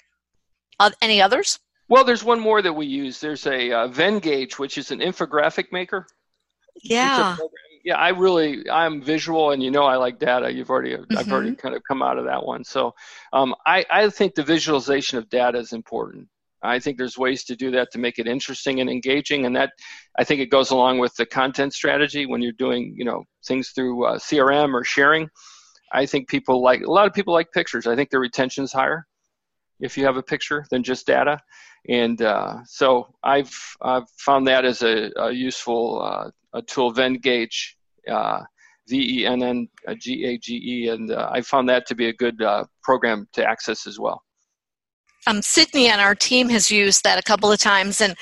Uh, 0.79 0.91
any 1.01 1.23
others? 1.23 1.59
Well, 1.89 2.05
there's 2.05 2.25
one 2.25 2.41
more 2.41 2.63
that 2.63 2.73
we 2.73 2.87
use. 2.87 3.21
There's 3.21 3.47
a 3.47 3.73
uh, 3.73 3.89
Venngage, 3.89 4.59
which 4.59 4.79
is 4.79 4.91
an 4.91 5.01
infographic 5.01 5.67
maker. 5.73 6.07
Yeah. 6.83 7.37
Yeah, 7.85 7.97
I 7.97 8.11
really 8.11 8.71
I'm 8.71 9.03
visual, 9.03 9.51
and 9.51 9.61
you 9.61 9.73
know 9.73 9.83
I 9.83 9.97
like 9.97 10.21
data. 10.21 10.53
You've 10.53 10.71
already 10.71 10.93
mm-hmm. 10.93 11.19
I've 11.19 11.33
already 11.33 11.57
kind 11.57 11.75
of 11.75 11.83
come 11.83 12.01
out 12.01 12.17
of 12.17 12.27
that 12.27 12.47
one. 12.47 12.63
So 12.63 12.95
um, 13.33 13.57
I 13.67 13.85
I 13.91 14.09
think 14.09 14.37
the 14.37 14.45
visualization 14.45 15.19
of 15.19 15.29
data 15.29 15.59
is 15.59 15.73
important. 15.73 16.29
I 16.63 16.79
think 16.79 16.97
there's 16.97 17.19
ways 17.19 17.45
to 17.45 17.57
do 17.57 17.71
that 17.73 17.91
to 17.93 17.99
make 17.99 18.19
it 18.19 18.27
interesting 18.27 18.81
and 18.81 18.89
engaging, 18.89 19.47
and 19.47 19.57
that 19.57 19.73
I 20.19 20.25
think 20.25 20.41
it 20.41 20.47
goes 20.51 20.71
along 20.71 20.99
with 20.99 21.15
the 21.17 21.27
content 21.27 21.75
strategy 21.75 22.27
when 22.27 22.41
you're 22.41 22.53
doing 22.53 22.95
you 22.97 23.05
know 23.05 23.25
things 23.47 23.71
through 23.71 24.05
uh, 24.05 24.19
CRM 24.19 24.75
or 24.75 24.85
sharing. 24.85 25.29
I 25.93 26.07
think 26.07 26.29
people 26.29 26.63
like 26.63 26.83
a 26.83 26.91
lot 26.91 27.07
of 27.07 27.15
people 27.15 27.35
like 27.35 27.53
pictures. 27.53 27.87
I 27.87 27.97
think 27.97 28.11
their 28.11 28.21
retention's 28.21 28.73
higher 28.73 29.07
if 29.81 29.99
you 29.99 30.05
have 30.05 30.17
a 30.17 30.23
picture 30.23 30.65
than 30.71 30.83
just 30.83 31.07
data, 31.07 31.39
and 31.89 32.21
uh, 32.23 32.59
so 32.65 33.15
I've 33.23 33.53
I've 33.81 34.09
found 34.19 34.47
that 34.47 34.65
as 34.65 34.83
a, 34.83 35.11
a 35.17 35.33
useful 35.33 36.03
uh, 36.03 36.31
a 36.59 36.63
tool, 36.63 36.93
Venngage. 36.93 37.75
Uh, 38.09 38.43
V 38.89 39.21
E 39.21 39.27
N 39.27 39.45
N 39.45 39.69
G 39.97 40.25
A 40.25 40.39
G 40.39 40.57
E, 40.57 40.89
and 40.89 41.13
uh, 41.13 41.31
I 41.33 41.41
found 41.41 41.69
that 41.69 41.87
to 41.87 41.95
be 41.95 42.09
a 42.09 42.13
good 42.13 42.43
uh, 42.43 42.65
program 42.83 43.29
to 43.35 43.49
access 43.49 43.87
as 43.87 44.01
well 44.01 44.25
um, 45.27 45.43
Sydney 45.43 45.91
on 45.91 46.01
our 46.01 46.15
team 46.15 46.49
has 46.49 46.71
used 46.71 47.05
that 47.05 47.19
a 47.19 47.23
couple 47.23 47.53
of 47.53 47.59
times, 47.59 48.01
and 48.01 48.15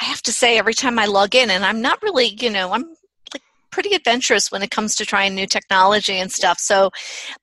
I 0.00 0.04
have 0.04 0.22
to 0.22 0.32
say, 0.32 0.58
every 0.58 0.74
time 0.74 0.98
I 0.98 1.06
log 1.06 1.34
in, 1.34 1.50
and 1.50 1.64
I'm 1.64 1.80
not 1.80 2.02
really, 2.02 2.36
you 2.40 2.50
know, 2.50 2.72
I'm 2.72 2.84
like 3.32 3.42
pretty 3.70 3.94
adventurous 3.94 4.50
when 4.50 4.62
it 4.62 4.70
comes 4.70 4.96
to 4.96 5.06
trying 5.06 5.34
new 5.34 5.46
technology 5.46 6.16
and 6.16 6.30
stuff. 6.32 6.58
So, 6.58 6.90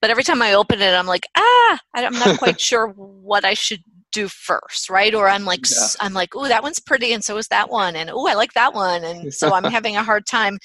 but 0.00 0.10
every 0.10 0.24
time 0.24 0.42
I 0.42 0.54
open 0.54 0.80
it, 0.80 0.92
I'm 0.92 1.06
like, 1.06 1.24
ah, 1.36 1.78
I'm 1.94 2.14
not 2.14 2.38
quite 2.38 2.60
sure 2.68 2.88
what 2.88 3.44
I 3.44 3.54
should 3.54 3.82
do 4.12 4.28
first, 4.28 4.88
right? 4.90 5.14
Or 5.14 5.28
I'm 5.28 5.44
like, 5.44 5.60
yeah. 5.70 5.86
I'm 6.00 6.14
like, 6.14 6.30
oh, 6.34 6.48
that 6.48 6.62
one's 6.62 6.80
pretty, 6.80 7.12
and 7.12 7.24
so 7.24 7.36
is 7.36 7.48
that 7.48 7.70
one, 7.70 7.96
and 7.96 8.10
oh, 8.10 8.26
I 8.26 8.34
like 8.34 8.52
that 8.54 8.74
one, 8.74 9.04
and 9.04 9.32
so 9.32 9.52
I'm 9.52 9.64
having 9.70 9.96
a 9.96 10.02
hard 10.02 10.26
time 10.26 10.58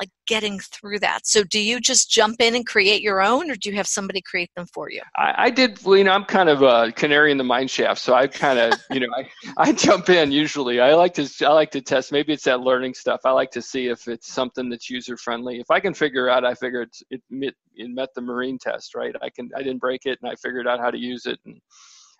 like 0.00 0.08
getting 0.26 0.58
through 0.58 0.98
that. 0.98 1.26
So 1.26 1.44
do 1.44 1.60
you 1.60 1.78
just 1.78 2.10
jump 2.10 2.40
in 2.40 2.54
and 2.54 2.66
create 2.66 3.02
your 3.02 3.20
own 3.20 3.50
or 3.50 3.54
do 3.54 3.68
you 3.68 3.76
have 3.76 3.86
somebody 3.86 4.22
create 4.22 4.50
them 4.56 4.66
for 4.72 4.90
you? 4.90 5.02
I, 5.16 5.34
I 5.36 5.50
did, 5.50 5.78
well, 5.84 5.96
you 5.96 6.04
know, 6.04 6.12
I'm 6.12 6.24
kind 6.24 6.48
of 6.48 6.62
a 6.62 6.90
canary 6.92 7.30
in 7.30 7.36
the 7.36 7.44
mine 7.44 7.68
shaft. 7.68 8.00
So 8.00 8.14
I 8.14 8.26
kind 8.26 8.58
of, 8.58 8.80
you 8.90 9.00
know, 9.00 9.08
I, 9.14 9.28
I 9.58 9.72
jump 9.72 10.08
in 10.08 10.32
usually. 10.32 10.80
I 10.80 10.94
like 10.94 11.12
to, 11.14 11.28
I 11.46 11.52
like 11.52 11.70
to 11.72 11.82
test, 11.82 12.12
maybe 12.12 12.32
it's 12.32 12.44
that 12.44 12.60
learning 12.60 12.94
stuff. 12.94 13.20
I 13.24 13.32
like 13.32 13.50
to 13.52 13.62
see 13.62 13.88
if 13.88 14.08
it's 14.08 14.32
something 14.32 14.70
that's 14.70 14.88
user 14.88 15.18
friendly. 15.18 15.60
If 15.60 15.70
I 15.70 15.78
can 15.80 15.92
figure 15.92 16.30
out, 16.30 16.44
I 16.44 16.54
figure 16.54 16.82
it's, 16.82 17.02
it, 17.10 17.22
met, 17.28 17.54
it 17.76 17.90
met 17.90 18.08
the 18.14 18.22
marine 18.22 18.58
test, 18.58 18.94
right? 18.94 19.14
I 19.20 19.28
can, 19.28 19.50
I 19.54 19.62
didn't 19.62 19.80
break 19.80 20.06
it 20.06 20.18
and 20.22 20.30
I 20.32 20.34
figured 20.36 20.66
out 20.66 20.80
how 20.80 20.90
to 20.90 20.98
use 20.98 21.26
it. 21.26 21.38
And, 21.44 21.60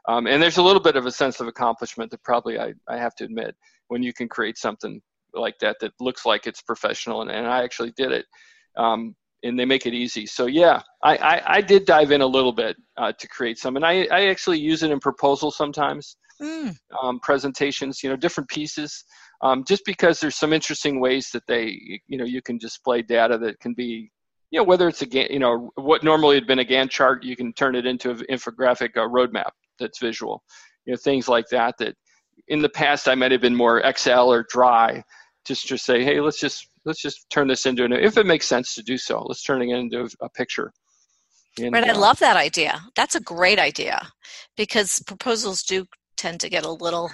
um, 0.07 0.27
and 0.27 0.43
there's 0.43 0.59
a 0.59 0.63
little 0.63 0.83
bit 0.83 0.97
of 0.97 1.07
a 1.07 1.13
sense 1.13 1.41
of 1.41 1.49
accomplishment 1.49 2.11
that 2.11 2.23
probably 2.23 2.59
I, 2.59 2.75
I 2.89 2.99
have 2.99 3.15
to 3.17 3.25
admit 3.25 3.57
when 3.89 4.03
you 4.03 4.13
can 4.13 4.29
create 4.29 4.59
something 4.59 5.01
like 5.35 5.59
that 5.61 5.77
that 5.81 5.93
looks 6.01 6.27
like 6.27 6.47
it's 6.47 6.63
professional, 6.63 7.23
and, 7.23 7.31
and 7.31 7.47
I 7.47 7.63
actually 7.63 7.93
did 7.97 8.13
it. 8.13 8.27
Um, 8.77 9.15
and 9.43 9.59
they 9.59 9.65
make 9.65 9.87
it 9.87 9.95
easy. 9.95 10.27
So 10.27 10.47
yeah, 10.47 10.83
I, 11.03 11.17
I, 11.17 11.43
I 11.57 11.61
did 11.61 11.87
dive 11.87 12.13
in 12.13 12.21
a 12.21 12.27
little 12.27 12.53
bit 12.53 12.77
uh, 12.97 13.13
to 13.19 13.29
create 13.29 13.59
some, 13.59 13.77
and 13.77 13.85
I, 13.85 14.07
I 14.11 14.27
actually 14.27 14.59
use 14.59 14.83
it 14.83 14.91
in 14.91 15.01
proposals 15.01 15.57
sometimes, 15.57 16.17
mm. 16.41 16.77
um, 17.03 17.21
presentations, 17.21 18.03
you 18.03 18.11
know, 18.11 18.17
different 18.17 18.51
pieces, 18.51 19.05
um, 19.43 19.65
just 19.67 19.85
because 19.87 20.21
there's 20.21 20.37
some 20.37 20.53
interesting 20.53 21.01
ways 21.01 21.31
that 21.33 21.47
they, 21.47 22.01
you 22.07 22.19
know, 22.19 22.25
you 22.25 22.43
can 22.43 22.59
display 22.59 23.03
data 23.03 23.39
that 23.39 23.59
can 23.61 23.73
be, 23.73 24.11
you 24.51 24.61
know, 24.61 24.65
whether 24.65 24.89
it's 24.89 25.03
a, 25.03 25.33
you 25.33 25.39
know, 25.39 25.71
what 25.77 26.05
normally 26.05 26.35
had 26.35 26.47
been 26.47 26.59
a 26.59 26.65
Gantt 26.65 26.91
chart, 26.91 27.25
you 27.25 27.37
can 27.37 27.53
turn 27.55 27.75
it 27.75 27.87
into 27.87 28.11
an 28.11 28.19
infographic 28.31 28.91
a 28.97 29.09
roadmap 29.09 29.51
that's 29.79 29.99
visual, 29.99 30.43
you 30.85 30.93
know, 30.93 30.99
things 30.99 31.29
like 31.29 31.49
that. 31.51 31.77
That 31.79 31.95
in 32.49 32.61
the 32.61 32.69
past 32.69 33.09
I 33.09 33.15
might 33.15 33.33
have 33.33 33.41
been 33.41 33.57
more 33.57 33.81
Excel 33.81 34.31
or 34.31 34.45
dry, 34.51 35.03
just 35.47 35.69
to 35.69 35.79
say, 35.79 36.05
hey, 36.05 36.21
let's 36.21 36.41
just 36.41 36.69
let's 36.85 37.01
just 37.01 37.29
turn 37.31 37.49
this 37.49 37.67
into 37.67 37.85
an 37.85 37.93
if 37.93 38.17
it 38.17 38.27
makes 38.27 38.47
sense 38.47 38.75
to 38.75 38.83
do 38.83 38.97
so, 38.97 39.23
let's 39.23 39.43
turn 39.43 39.63
it 39.63 39.69
into 39.69 40.09
a 40.21 40.29
picture. 40.29 40.73
And, 41.59 41.73
right, 41.73 41.85
I 41.85 41.91
uh, 41.91 41.99
love 41.99 42.21
that 42.21 42.37
idea. 42.37 42.81
That's 42.95 43.17
a 43.17 43.21
great 43.21 43.59
idea 43.59 44.07
because 44.57 45.03
proposals 45.07 45.63
do 45.63 45.87
tend 46.17 46.39
to 46.39 46.51
get 46.51 46.67
a 46.67 46.71
little 46.71 47.11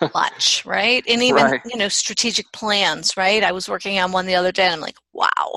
much, 0.14 0.64
right? 0.64 1.04
And 1.06 1.22
even 1.22 1.44
right. 1.44 1.60
you 1.66 1.76
know 1.76 1.88
strategic 1.88 2.50
plans, 2.52 3.16
right? 3.16 3.44
I 3.44 3.52
was 3.52 3.68
working 3.68 3.98
on 3.98 4.12
one 4.12 4.26
the 4.26 4.34
other 4.34 4.52
day, 4.52 4.64
and 4.64 4.74
I'm 4.74 4.80
like, 4.80 4.96
wow, 5.12 5.54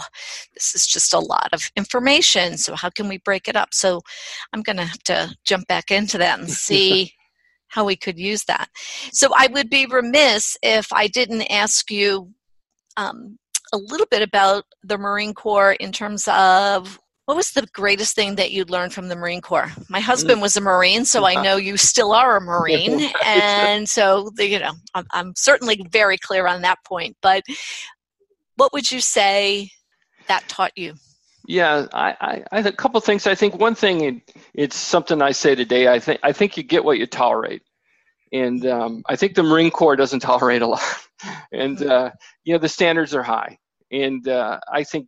this 0.54 0.76
is 0.76 0.86
just 0.86 1.14
a 1.14 1.20
lot 1.20 1.50
of 1.54 1.62
information. 1.76 2.58
So 2.58 2.76
how 2.76 2.90
can 2.90 3.08
we 3.08 3.18
break 3.20 3.48
it 3.48 3.56
up? 3.56 3.74
So 3.74 4.02
I'm 4.54 4.62
going 4.62 4.78
to 4.78 4.86
have 4.86 5.04
to 5.04 5.36
jump 5.46 5.68
back 5.68 5.92
into 5.92 6.18
that 6.18 6.40
and 6.40 6.50
see 6.68 7.14
how 7.70 7.86
we 7.86 7.96
could 7.96 8.20
use 8.20 8.44
that. 8.46 8.68
So 9.12 9.30
I 9.36 9.48
would 9.48 9.70
be 9.70 9.86
remiss 9.86 10.58
if 10.62 10.92
I 10.92 11.08
didn't 11.08 11.44
ask 11.44 11.90
you 11.90 12.34
um, 12.98 13.38
a 13.74 13.78
little 13.78 14.08
bit 14.10 14.22
about 14.22 14.66
the 14.84 14.98
Marine 14.98 15.34
Corps 15.34 15.74
in 15.74 15.92
terms 15.92 16.28
of 16.28 17.00
what 17.26 17.36
was 17.36 17.52
the 17.52 17.68
greatest 17.74 18.16
thing 18.16 18.36
that 18.36 18.52
you 18.52 18.66
learned 18.66 18.92
from 18.92 19.08
the 19.08 19.16
Marine 19.16 19.42
Corps? 19.42 19.72
My 19.88 20.00
husband 20.00 20.40
mm. 20.40 20.42
was 20.42 20.58
a 20.58 20.62
Marine, 20.62 21.06
so 21.06 21.26
I 21.26 21.40
know 21.44 21.58
you 21.58 21.78
still 21.78 22.12
are 22.12 22.38
a 22.38 22.42
Marine, 22.42 23.12
and 23.24 23.88
so 23.88 24.32
you 24.40 24.58
know 24.58 24.72
I'm, 24.96 25.06
I'm 25.12 25.34
certainly 25.36 25.86
very 25.92 26.18
clear 26.18 26.48
on 26.48 26.64
that 26.64 26.80
point. 26.84 27.16
But 27.22 27.44
what 28.56 28.74
would 28.74 28.90
you 28.90 29.00
say 29.00 29.70
that 30.28 30.48
taught 30.48 30.72
you? 30.76 30.96
Yeah, 31.50 31.88
I, 31.94 32.44
I, 32.52 32.60
a 32.60 32.72
couple 32.72 33.02
things. 33.02 33.26
I 33.26 33.34
think 33.34 33.58
one 33.58 33.74
thing, 33.74 34.02
it, 34.02 34.36
it's 34.54 34.76
something 34.76 35.20
I 35.20 35.32
say 35.32 35.56
today. 35.56 35.88
I 35.88 35.98
think 35.98 36.20
I 36.22 36.32
think 36.32 36.56
you 36.58 36.62
get 36.62 36.86
what 36.86 37.00
you 37.00 37.08
tolerate, 37.08 37.64
and 38.32 38.64
um, 38.68 39.02
I 39.08 39.16
think 39.16 39.34
the 39.34 39.42
Marine 39.42 39.72
Corps 39.72 39.96
doesn't 39.96 40.20
tolerate 40.32 40.62
a 40.62 40.68
lot, 40.68 40.84
and 41.52 41.82
uh, 41.82 42.12
you 42.44 42.54
know 42.54 42.60
the 42.60 42.70
standards 42.70 43.16
are 43.16 43.24
high, 43.24 43.58
and 43.92 44.28
uh, 44.28 44.60
I 44.72 44.84
think 44.84 45.08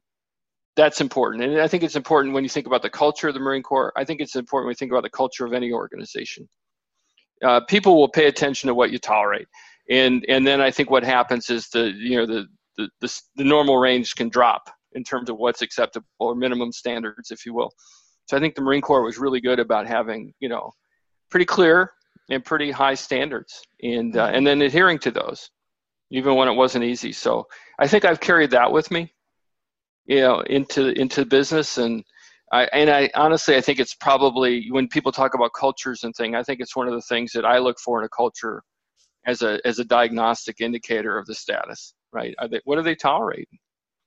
that's 0.76 1.00
important. 1.00 1.44
And 1.44 1.62
I 1.62 1.68
think 1.68 1.84
it's 1.84 1.96
important 1.96 2.34
when 2.34 2.44
you 2.44 2.50
think 2.50 2.66
about 2.66 2.82
the 2.82 2.90
culture 2.90 3.28
of 3.28 3.36
the 3.36 3.40
Marine 3.40 3.62
Corps. 3.62 3.94
I 3.96 4.04
think 4.04 4.20
it's 4.20 4.36
important 4.36 4.66
when 4.66 4.72
you 4.72 4.78
think 4.78 4.92
about 4.92 5.04
the 5.04 5.12
culture 5.12 5.46
of 5.46 5.54
any 5.54 5.72
organization. 5.72 6.50
Uh, 7.44 7.60
people 7.70 7.98
will 7.98 8.10
pay 8.10 8.26
attention 8.26 8.68
to 8.68 8.74
what 8.74 8.90
you 8.90 8.98
tolerate, 8.98 9.48
and 9.92 10.26
and 10.28 10.48
then 10.48 10.60
I 10.60 10.72
think 10.72 10.90
what 10.90 11.04
happens 11.04 11.52
is 11.52 11.70
the 11.70 11.92
you 11.96 12.18
know 12.18 12.26
the 12.26 12.48
the, 12.78 12.90
the, 13.00 13.22
the 13.36 13.44
normal 13.44 13.78
range 13.78 14.16
can 14.16 14.30
drop 14.30 14.72
in 14.94 15.04
terms 15.04 15.30
of 15.30 15.38
what's 15.38 15.62
acceptable 15.62 16.08
or 16.20 16.36
minimum 16.36 16.72
standards, 16.72 17.32
if 17.32 17.46
you 17.46 17.54
will. 17.54 17.72
So 18.28 18.38
I 18.38 18.40
think 18.40 18.56
the 18.56 18.62
Marine 18.62 18.82
Corps 18.82 19.04
was 19.04 19.18
really 19.18 19.42
good 19.42 19.60
about 19.60 19.88
having, 19.88 20.34
you 20.40 20.50
know, 20.50 20.72
pretty 21.30 21.46
clear 21.46 21.92
and 22.30 22.46
pretty 22.46 22.72
high 22.72 22.94
standards, 22.94 23.62
and 23.82 24.16
uh, 24.16 24.32
and 24.34 24.46
then 24.46 24.62
adhering 24.62 25.00
to 25.00 25.12
those, 25.12 25.50
even 26.12 26.36
when 26.36 26.48
it 26.48 26.54
wasn't 26.54 26.86
easy. 26.86 27.12
So 27.12 27.48
I 27.80 27.88
think 27.88 28.06
I've 28.06 28.20
carried 28.20 28.52
that 28.52 28.72
with 28.72 28.92
me, 28.92 29.12
you 30.06 30.22
know, 30.22 30.42
into 30.42 30.90
into 31.00 31.26
business, 31.26 31.78
and 31.78 32.04
I 32.54 32.66
and 32.74 32.90
I 32.90 33.10
honestly 33.16 33.56
I 33.56 33.62
think 33.62 33.80
it's 33.80 33.96
probably 33.96 34.68
when 34.72 34.88
people 34.88 35.12
talk 35.12 35.34
about 35.34 35.52
cultures 35.58 36.04
and 36.04 36.16
thing, 36.16 36.36
I 36.36 36.44
think 36.44 36.60
it's 36.60 36.76
one 36.76 36.88
of 36.88 36.94
the 36.94 37.02
things 37.02 37.32
that 37.34 37.46
I 37.46 37.58
look 37.58 37.80
for 37.80 38.00
in 38.00 38.06
a 38.06 38.10
culture 38.10 38.62
as 39.26 39.42
a 39.42 39.60
as 39.66 39.80
a 39.80 39.86
diagnostic 39.86 40.62
indicator 40.62 41.18
of 41.18 41.26
the 41.26 41.36
status. 41.36 41.94
Right? 42.14 42.36
Are 42.40 42.48
they, 42.48 42.62
what 42.66 42.76
do 42.76 42.82
they 42.84 42.96
tolerate? 42.96 43.50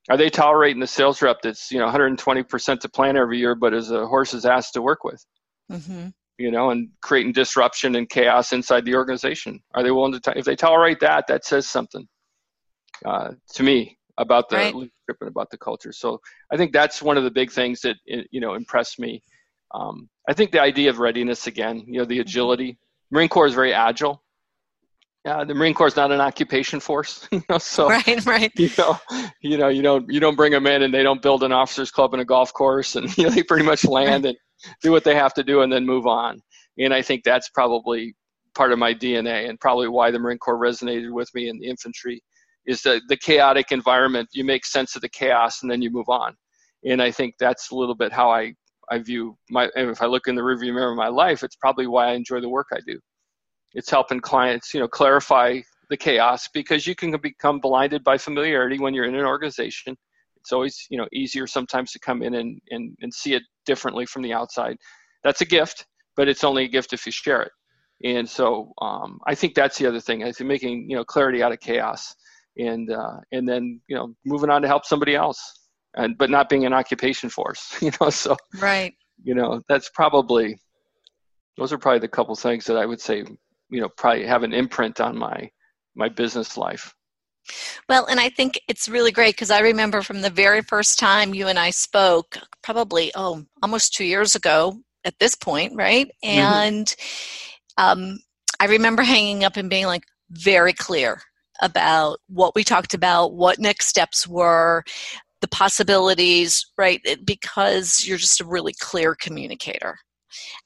Are 0.09 0.17
they 0.17 0.29
tolerating 0.29 0.79
the 0.79 0.87
sales 0.87 1.21
rep 1.21 1.41
that's 1.41 1.71
you 1.71 1.79
know 1.79 1.87
120% 1.87 2.79
to 2.79 2.89
plan 2.89 3.17
every 3.17 3.37
year 3.39 3.55
but 3.55 3.73
is 3.73 3.91
a 3.91 4.05
horse's 4.05 4.45
ass 4.45 4.71
to 4.71 4.81
work 4.81 5.03
with 5.03 5.25
mm-hmm. 5.71 6.07
you 6.37 6.51
know 6.51 6.69
and 6.69 6.89
creating 7.01 7.31
disruption 7.31 7.95
and 7.95 8.09
chaos 8.09 8.53
inside 8.53 8.85
the 8.85 8.95
organization 8.95 9.59
are 9.73 9.83
they 9.83 9.91
willing 9.91 10.13
to 10.13 10.19
t- 10.19 10.37
if 10.39 10.45
they 10.45 10.55
tolerate 10.55 10.99
that 10.99 11.25
that 11.27 11.45
says 11.45 11.67
something 11.67 12.07
uh, 13.05 13.31
to 13.53 13.63
me 13.63 13.97
about 14.17 14.49
the 14.49 14.55
right. 14.55 14.73
leadership 14.73 15.17
and 15.19 15.29
about 15.29 15.49
the 15.49 15.57
culture 15.57 15.91
so 15.91 16.19
i 16.51 16.57
think 16.57 16.71
that's 16.71 17.01
one 17.01 17.17
of 17.17 17.23
the 17.23 17.31
big 17.31 17.51
things 17.51 17.81
that 17.81 17.97
you 18.05 18.39
know 18.39 18.53
impressed 18.53 18.99
me 18.99 19.21
um, 19.73 20.09
i 20.29 20.33
think 20.33 20.51
the 20.51 20.61
idea 20.61 20.89
of 20.89 20.99
readiness 20.99 21.47
again 21.47 21.83
you 21.87 21.99
know 21.99 22.05
the 22.05 22.15
mm-hmm. 22.15 22.21
agility 22.21 22.77
marine 23.11 23.29
corps 23.29 23.47
is 23.47 23.53
very 23.53 23.73
agile 23.73 24.23
uh, 25.25 25.43
the 25.43 25.55
Marine 25.55 25.73
Corps 25.73 25.87
is 25.87 25.95
not 25.95 26.11
an 26.11 26.21
occupation 26.21 26.79
force, 26.79 27.27
you 27.31 27.43
know. 27.49 27.57
So 27.57 27.89
right, 27.89 28.25
right. 28.25 28.51
You 28.55 28.69
know, 28.77 28.99
you 29.41 29.57
know, 29.57 29.67
you 29.69 29.81
don't 29.81 30.09
you 30.09 30.19
don't 30.19 30.35
bring 30.35 30.51
them 30.51 30.67
in 30.67 30.83
and 30.83 30.93
they 30.93 31.03
don't 31.03 31.21
build 31.21 31.43
an 31.43 31.51
officers 31.51 31.91
club 31.91 32.13
and 32.13 32.21
a 32.21 32.25
golf 32.25 32.53
course, 32.53 32.95
and 32.95 33.15
you 33.17 33.25
know 33.25 33.29
they 33.29 33.43
pretty 33.43 33.65
much 33.65 33.85
land 33.85 34.25
and 34.25 34.37
do 34.81 34.91
what 34.91 35.03
they 35.03 35.15
have 35.15 35.33
to 35.33 35.43
do 35.43 35.61
and 35.61 35.71
then 35.71 35.85
move 35.85 36.05
on. 36.05 36.41
And 36.77 36.93
I 36.93 37.01
think 37.01 37.23
that's 37.23 37.49
probably 37.49 38.15
part 38.55 38.71
of 38.71 38.79
my 38.79 38.93
DNA 38.93 39.49
and 39.49 39.59
probably 39.59 39.87
why 39.87 40.11
the 40.11 40.19
Marine 40.19 40.37
Corps 40.37 40.59
resonated 40.59 41.11
with 41.11 41.29
me 41.33 41.49
in 41.49 41.59
the 41.59 41.67
infantry 41.67 42.21
is 42.65 42.81
that 42.83 43.01
the 43.09 43.17
chaotic 43.17 43.71
environment. 43.71 44.29
You 44.33 44.43
make 44.43 44.65
sense 44.65 44.95
of 44.95 45.01
the 45.01 45.09
chaos 45.09 45.61
and 45.61 45.71
then 45.71 45.81
you 45.81 45.89
move 45.91 46.09
on. 46.09 46.35
And 46.85 47.01
I 47.01 47.11
think 47.11 47.35
that's 47.39 47.71
a 47.71 47.75
little 47.75 47.95
bit 47.95 48.11
how 48.11 48.29
I 48.29 48.53
I 48.91 48.99
view 48.99 49.35
my. 49.49 49.69
If 49.75 50.03
I 50.03 50.05
look 50.05 50.27
in 50.27 50.35
the 50.35 50.43
rearview 50.43 50.73
mirror 50.73 50.91
of 50.91 50.97
my 50.97 51.07
life, 51.07 51.43
it's 51.43 51.55
probably 51.55 51.87
why 51.87 52.09
I 52.09 52.13
enjoy 52.13 52.41
the 52.41 52.49
work 52.49 52.67
I 52.71 52.79
do 52.85 52.99
it's 53.75 53.89
helping 53.89 54.19
clients 54.19 54.73
you 54.73 54.79
know 54.79 54.87
clarify 54.87 55.59
the 55.89 55.97
chaos 55.97 56.47
because 56.53 56.87
you 56.87 56.95
can 56.95 57.15
become 57.21 57.59
blinded 57.59 58.03
by 58.03 58.17
familiarity 58.17 58.79
when 58.79 58.93
you're 58.93 59.05
in 59.05 59.15
an 59.15 59.25
organization 59.25 59.95
it's 60.45 60.53
always 60.53 60.85
you 60.91 60.97
know 60.99 61.07
easier 61.11 61.47
sometimes 61.47 61.91
to 61.91 61.99
come 61.99 62.21
in 62.21 62.35
and, 62.35 62.61
and, 62.69 62.95
and 63.01 63.11
see 63.11 63.33
it 63.33 63.41
differently 63.65 64.05
from 64.05 64.21
the 64.21 64.31
outside. 64.31 64.77
That's 65.23 65.41
a 65.41 65.45
gift, 65.45 65.87
but 66.15 66.27
it's 66.27 66.43
only 66.43 66.65
a 66.65 66.67
gift 66.67 66.93
if 66.93 67.03
you 67.07 67.11
share 67.11 67.41
it. 67.41 67.51
And 68.03 68.29
so 68.29 68.71
um, 68.79 69.19
I 69.25 69.33
think 69.33 69.55
that's 69.55 69.79
the 69.79 69.87
other 69.87 69.99
thing. 69.99 70.23
I 70.23 70.31
think 70.31 70.47
making 70.47 70.87
you 70.87 70.95
know 70.95 71.03
clarity 71.03 71.41
out 71.41 71.51
of 71.51 71.59
chaos, 71.61 72.13
and 72.57 72.91
uh, 72.91 73.17
and 73.31 73.49
then 73.49 73.81
you 73.87 73.95
know 73.95 74.13
moving 74.23 74.51
on 74.51 74.61
to 74.61 74.67
help 74.67 74.85
somebody 74.85 75.15
else, 75.15 75.39
and 75.95 76.15
but 76.15 76.29
not 76.29 76.47
being 76.47 76.65
an 76.67 76.73
occupation 76.73 77.29
force. 77.29 77.75
You 77.81 77.91
know, 77.99 78.11
so 78.11 78.37
right. 78.59 78.93
You 79.23 79.33
know, 79.33 79.61
that's 79.67 79.89
probably 79.95 80.59
those 81.57 81.73
are 81.73 81.79
probably 81.79 81.99
the 81.99 82.07
couple 82.07 82.35
things 82.35 82.65
that 82.65 82.77
I 82.77 82.85
would 82.85 83.01
say 83.01 83.25
you 83.69 83.81
know 83.81 83.89
probably 83.97 84.25
have 84.25 84.43
an 84.43 84.53
imprint 84.53 84.99
on 84.99 85.17
my 85.17 85.49
my 85.95 86.09
business 86.09 86.57
life. 86.57 86.93
Well, 87.87 88.05
and 88.07 88.19
I 88.19 88.29
think 88.29 88.59
it's 88.67 88.89
really 88.89 89.11
great 89.11 89.35
because 89.35 89.51
I 89.51 89.59
remember 89.59 90.01
from 90.01 90.21
the 90.21 90.31
very 90.31 90.61
first 90.61 90.97
time 90.97 91.35
you 91.35 91.47
and 91.47 91.59
I 91.59 91.69
spoke, 91.69 92.37
probably 92.63 93.11
oh 93.15 93.43
almost 93.61 93.93
two 93.93 94.05
years 94.05 94.35
ago 94.35 94.79
at 95.05 95.19
this 95.19 95.35
point, 95.35 95.73
right? 95.75 96.07
Mm-hmm. 96.23 96.39
And 96.39 96.85
mm-hmm. 96.87 97.85
um, 97.85 98.19
I 98.59 98.65
remember 98.65 99.03
hanging 99.03 99.43
up 99.43 99.57
and 99.57 99.69
being 99.69 99.85
like 99.85 100.03
very 100.31 100.73
clear 100.73 101.21
about 101.61 102.19
what 102.27 102.55
we 102.55 102.63
talked 102.63 102.93
about, 102.93 103.33
what 103.33 103.59
next 103.59 103.87
steps 103.87 104.27
were, 104.27 104.83
the 105.41 105.47
possibilities, 105.47 106.65
right? 106.77 107.01
Because 107.23 108.05
you're 108.05 108.17
just 108.17 108.41
a 108.41 108.45
really 108.45 108.73
clear 108.79 109.15
communicator. 109.15 109.97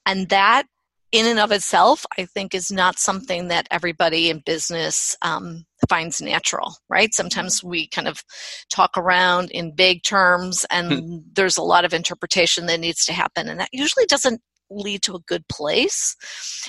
And 0.05 0.29
that 0.29 0.63
in 1.11 1.25
and 1.25 1.39
of 1.39 1.51
itself, 1.51 2.05
I 2.17 2.25
think 2.25 2.53
is 2.53 2.71
not 2.71 2.99
something 2.99 3.47
that 3.47 3.67
everybody 3.71 4.29
in 4.29 4.43
business 4.45 5.15
um, 5.21 5.65
finds 5.89 6.21
natural, 6.21 6.75
right? 6.87 7.13
Sometimes 7.13 7.63
we 7.63 7.87
kind 7.87 8.07
of 8.07 8.23
talk 8.69 8.91
around 8.95 9.49
in 9.51 9.75
big 9.75 10.03
terms, 10.03 10.65
and 10.69 10.91
hmm. 10.91 11.17
there's 11.33 11.57
a 11.57 11.63
lot 11.63 11.85
of 11.85 11.93
interpretation 11.93 12.67
that 12.67 12.79
needs 12.79 13.05
to 13.05 13.13
happen, 13.13 13.49
and 13.49 13.59
that 13.59 13.69
usually 13.71 14.05
doesn't 14.05 14.41
lead 14.69 15.01
to 15.01 15.15
a 15.15 15.21
good 15.21 15.47
place. 15.47 16.15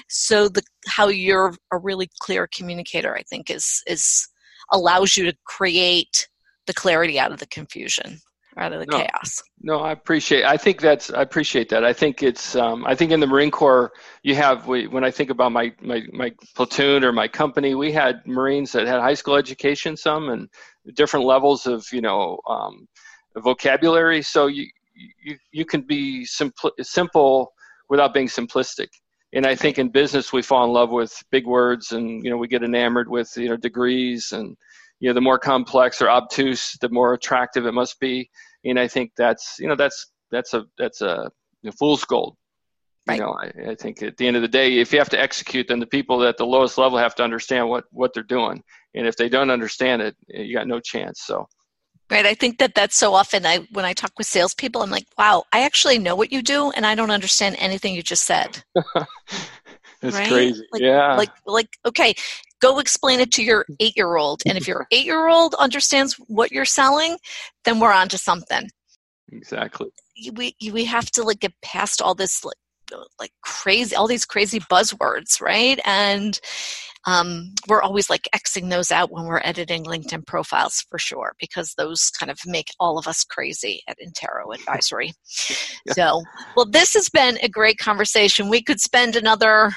So 0.09 0.49
the 0.49 0.62
how 0.86 1.09
you're 1.09 1.55
a 1.70 1.78
really 1.78 2.09
clear 2.20 2.49
communicator, 2.55 3.14
I 3.14 3.22
think, 3.22 3.51
is 3.51 3.82
is 3.86 4.26
allows 4.72 5.16
you 5.16 5.24
to 5.24 5.36
create 5.45 6.28
the 6.66 6.74
clarity 6.74 7.18
out 7.18 7.32
of 7.32 7.41
the 7.41 7.47
confusion 7.47 8.20
of 8.57 8.80
the 8.80 8.86
no, 8.86 8.98
chaos. 8.98 9.42
No, 9.62 9.80
I 9.80 9.92
appreciate. 9.92 10.44
I 10.44 10.57
think 10.57 10.80
that's. 10.80 11.11
I 11.11 11.22
appreciate 11.22 11.68
that. 11.70 11.84
I 11.84 11.92
think 11.92 12.22
it's. 12.22 12.57
Um, 12.57 12.84
I 12.86 12.94
think 12.94 13.12
in 13.12 13.20
the 13.20 13.26
Marine 13.26 13.51
Corps, 13.51 13.92
you 14.22 14.34
have. 14.34 14.66
We, 14.66 14.86
when 14.86 15.05
I 15.05 15.11
think 15.11 15.30
about 15.30 15.53
my, 15.53 15.72
my 15.80 16.03
my 16.12 16.32
platoon 16.55 17.05
or 17.05 17.12
my 17.12 17.28
company, 17.28 17.74
we 17.74 17.92
had 17.92 18.26
Marines 18.26 18.72
that 18.72 18.86
had 18.86 19.01
high 19.01 19.14
school 19.14 19.36
education, 19.36 19.96
some 19.96 20.28
and 20.28 20.48
different 20.94 21.26
levels 21.26 21.66
of 21.66 21.86
you 21.92 22.01
know 22.01 22.38
um, 22.48 22.86
vocabulary. 23.36 24.22
So 24.22 24.46
you 24.46 24.66
you 25.22 25.36
you 25.53 25.64
can 25.64 25.82
be 25.82 26.24
simple 26.24 26.72
simple 26.80 27.53
without 27.88 28.14
being 28.14 28.28
simplistic. 28.28 28.88
And 29.32 29.46
I 29.46 29.55
think 29.55 29.78
in 29.78 29.90
business 29.90 30.32
we 30.32 30.42
fall 30.42 30.64
in 30.64 30.72
love 30.72 30.90
with 30.90 31.12
big 31.30 31.46
words, 31.46 31.92
and 31.92 32.24
you 32.24 32.30
know 32.30 32.36
we 32.36 32.48
get 32.48 32.64
enamored 32.64 33.09
with 33.09 33.32
you 33.36 33.48
know 33.48 33.57
degrees 33.57 34.32
and 34.32 34.57
you 35.01 35.09
know 35.09 35.14
the 35.14 35.20
more 35.20 35.38
complex 35.38 36.01
or 36.01 36.09
obtuse 36.09 36.76
the 36.80 36.88
more 36.90 37.14
attractive 37.14 37.66
it 37.66 37.72
must 37.72 37.98
be 37.98 38.30
and 38.64 38.78
i 38.78 38.86
think 38.86 39.11
that's 39.16 39.57
you 39.59 39.66
know 39.66 39.74
that's 39.74 40.12
that's 40.30 40.55
a 40.55 40.64
that's 40.78 41.01
a 41.01 41.30
you 41.62 41.68
know, 41.68 41.72
fool's 41.78 42.05
gold 42.05 42.36
right. 43.09 43.16
you 43.16 43.20
know 43.20 43.32
I, 43.32 43.70
I, 43.70 43.74
think 43.74 44.03
at 44.03 44.16
the 44.16 44.26
end 44.26 44.36
of 44.36 44.42
the 44.42 44.48
day 44.48 44.78
if 44.78 44.92
you 44.92 44.98
have 44.98 45.11
to 45.11 45.20
execute 45.20 45.66
then 45.68 45.80
the 45.80 45.86
people 45.86 46.22
at 46.24 46.36
the 46.36 46.46
lowest 46.46 46.78
level 46.78 46.98
have 46.98 47.14
to 47.16 47.24
understand 47.24 47.68
what 47.68 47.84
what 47.90 48.14
they're 48.14 48.22
doing 48.22 48.62
and 48.94 49.07
if 49.07 49.16
they 49.16 49.28
don't 49.28 49.51
understand 49.51 50.03
it 50.03 50.16
eh, 50.32 50.42
you 50.42 50.57
got 50.57 50.68
no 50.68 50.80
chance 50.80 51.22
so 51.22 51.46
Right. 52.11 52.26
I 52.26 52.34
think 52.34 52.59
that 52.59 52.74
that's 52.74 52.96
so 52.96 53.14
often 53.14 53.46
I 53.46 53.59
when 53.70 53.84
I 53.84 53.92
talk 53.92 54.11
with 54.18 54.26
salespeople, 54.26 54.82
I'm 54.82 54.90
like, 54.90 55.07
wow, 55.16 55.44
I 55.53 55.62
actually 55.62 55.96
know 55.98 56.16
what 56.16 56.32
you 56.32 56.42
do, 56.42 56.72
and 56.72 56.84
I 56.84 56.96
don't 56.96 57.12
understand 57.12 57.55
anything 57.61 57.94
you 57.94 58.03
just 58.03 58.24
said. 58.24 58.64
That's 60.01 60.16
right? 60.16 60.28
crazy. 60.28 60.64
Like, 60.72 60.82
yeah. 60.82 61.14
Like, 61.14 61.30
like, 61.46 61.78
okay, 61.86 62.14
go 62.61 62.78
explain 62.78 63.20
it 63.20 63.32
to 63.32 63.42
your 63.42 63.66
eight 63.80 63.96
year 63.96 64.16
old. 64.16 64.42
And 64.46 64.56
if 64.56 64.68
your 64.68 64.86
eight 64.90 65.04
year 65.04 65.28
old 65.28 65.54
understands 65.54 66.14
what 66.28 66.52
you're 66.52 66.64
selling, 66.64 67.16
then 67.64 67.80
we're 67.80 67.92
on 67.92 68.08
to 68.11 68.18
something. 68.18 68.68
Exactly. 69.32 69.88
We, 70.32 70.54
we 70.72 70.84
have 70.84 71.11
to 71.12 71.22
like 71.22 71.40
get 71.40 71.52
past 71.62 72.02
all 72.02 72.14
this 72.14 72.44
like, 72.44 72.56
like 73.18 73.30
crazy, 73.42 73.94
all 73.94 74.08
these 74.08 74.24
crazy 74.24 74.61
buzzwords, 74.61 75.40
right? 75.40 75.78
And 75.84 76.38
um, 77.06 77.54
we're 77.68 77.82
always 77.82 78.11
like 78.11 78.28
Xing 78.34 78.68
those 78.68 78.90
out 78.90 79.11
when 79.11 79.24
we're 79.24 79.40
editing 79.42 79.84
LinkedIn 79.84 80.26
profiles 80.26 80.84
for 80.90 80.98
sure, 80.98 81.34
because 81.40 81.74
those 81.74 82.11
kind 82.11 82.30
of 82.30 82.38
make 82.46 82.68
all 82.78 82.98
of 82.98 83.06
us 83.06 83.24
crazy 83.24 83.82
at 83.88 83.96
Intero 83.98 84.54
Advisory. 84.54 85.12
yeah. 85.86 85.92
So, 85.92 86.22
well, 86.56 86.66
this 86.66 86.92
has 86.94 87.08
been 87.08 87.38
a 87.42 87.48
great 87.48 87.78
conversation. 87.78 88.50
We 88.50 88.62
could 88.62 88.80
spend 88.80 89.16
another 89.16 89.72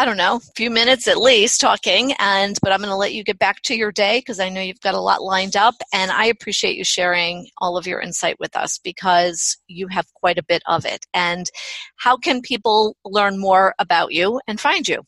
I 0.00 0.06
don't 0.06 0.16
know, 0.16 0.36
a 0.36 0.52
few 0.56 0.70
minutes 0.70 1.06
at 1.08 1.18
least 1.18 1.60
talking 1.60 2.14
and 2.18 2.56
but 2.62 2.72
I'm 2.72 2.78
going 2.78 2.88
to 2.88 2.96
let 2.96 3.12
you 3.12 3.22
get 3.22 3.38
back 3.38 3.60
to 3.64 3.76
your 3.76 3.92
day 3.92 4.20
because 4.20 4.40
I 4.40 4.48
know 4.48 4.62
you've 4.62 4.80
got 4.80 4.94
a 4.94 5.00
lot 5.00 5.20
lined 5.20 5.56
up 5.56 5.74
and 5.92 6.10
I 6.10 6.24
appreciate 6.24 6.78
you 6.78 6.84
sharing 6.84 7.48
all 7.58 7.76
of 7.76 7.86
your 7.86 8.00
insight 8.00 8.40
with 8.40 8.56
us 8.56 8.78
because 8.78 9.58
you 9.66 9.88
have 9.88 10.06
quite 10.14 10.38
a 10.38 10.42
bit 10.42 10.62
of 10.66 10.86
it. 10.86 11.04
And 11.12 11.50
how 11.96 12.16
can 12.16 12.40
people 12.40 12.96
learn 13.04 13.38
more 13.38 13.74
about 13.78 14.14
you 14.14 14.40
and 14.48 14.58
find 14.58 14.88
you? 14.88 15.02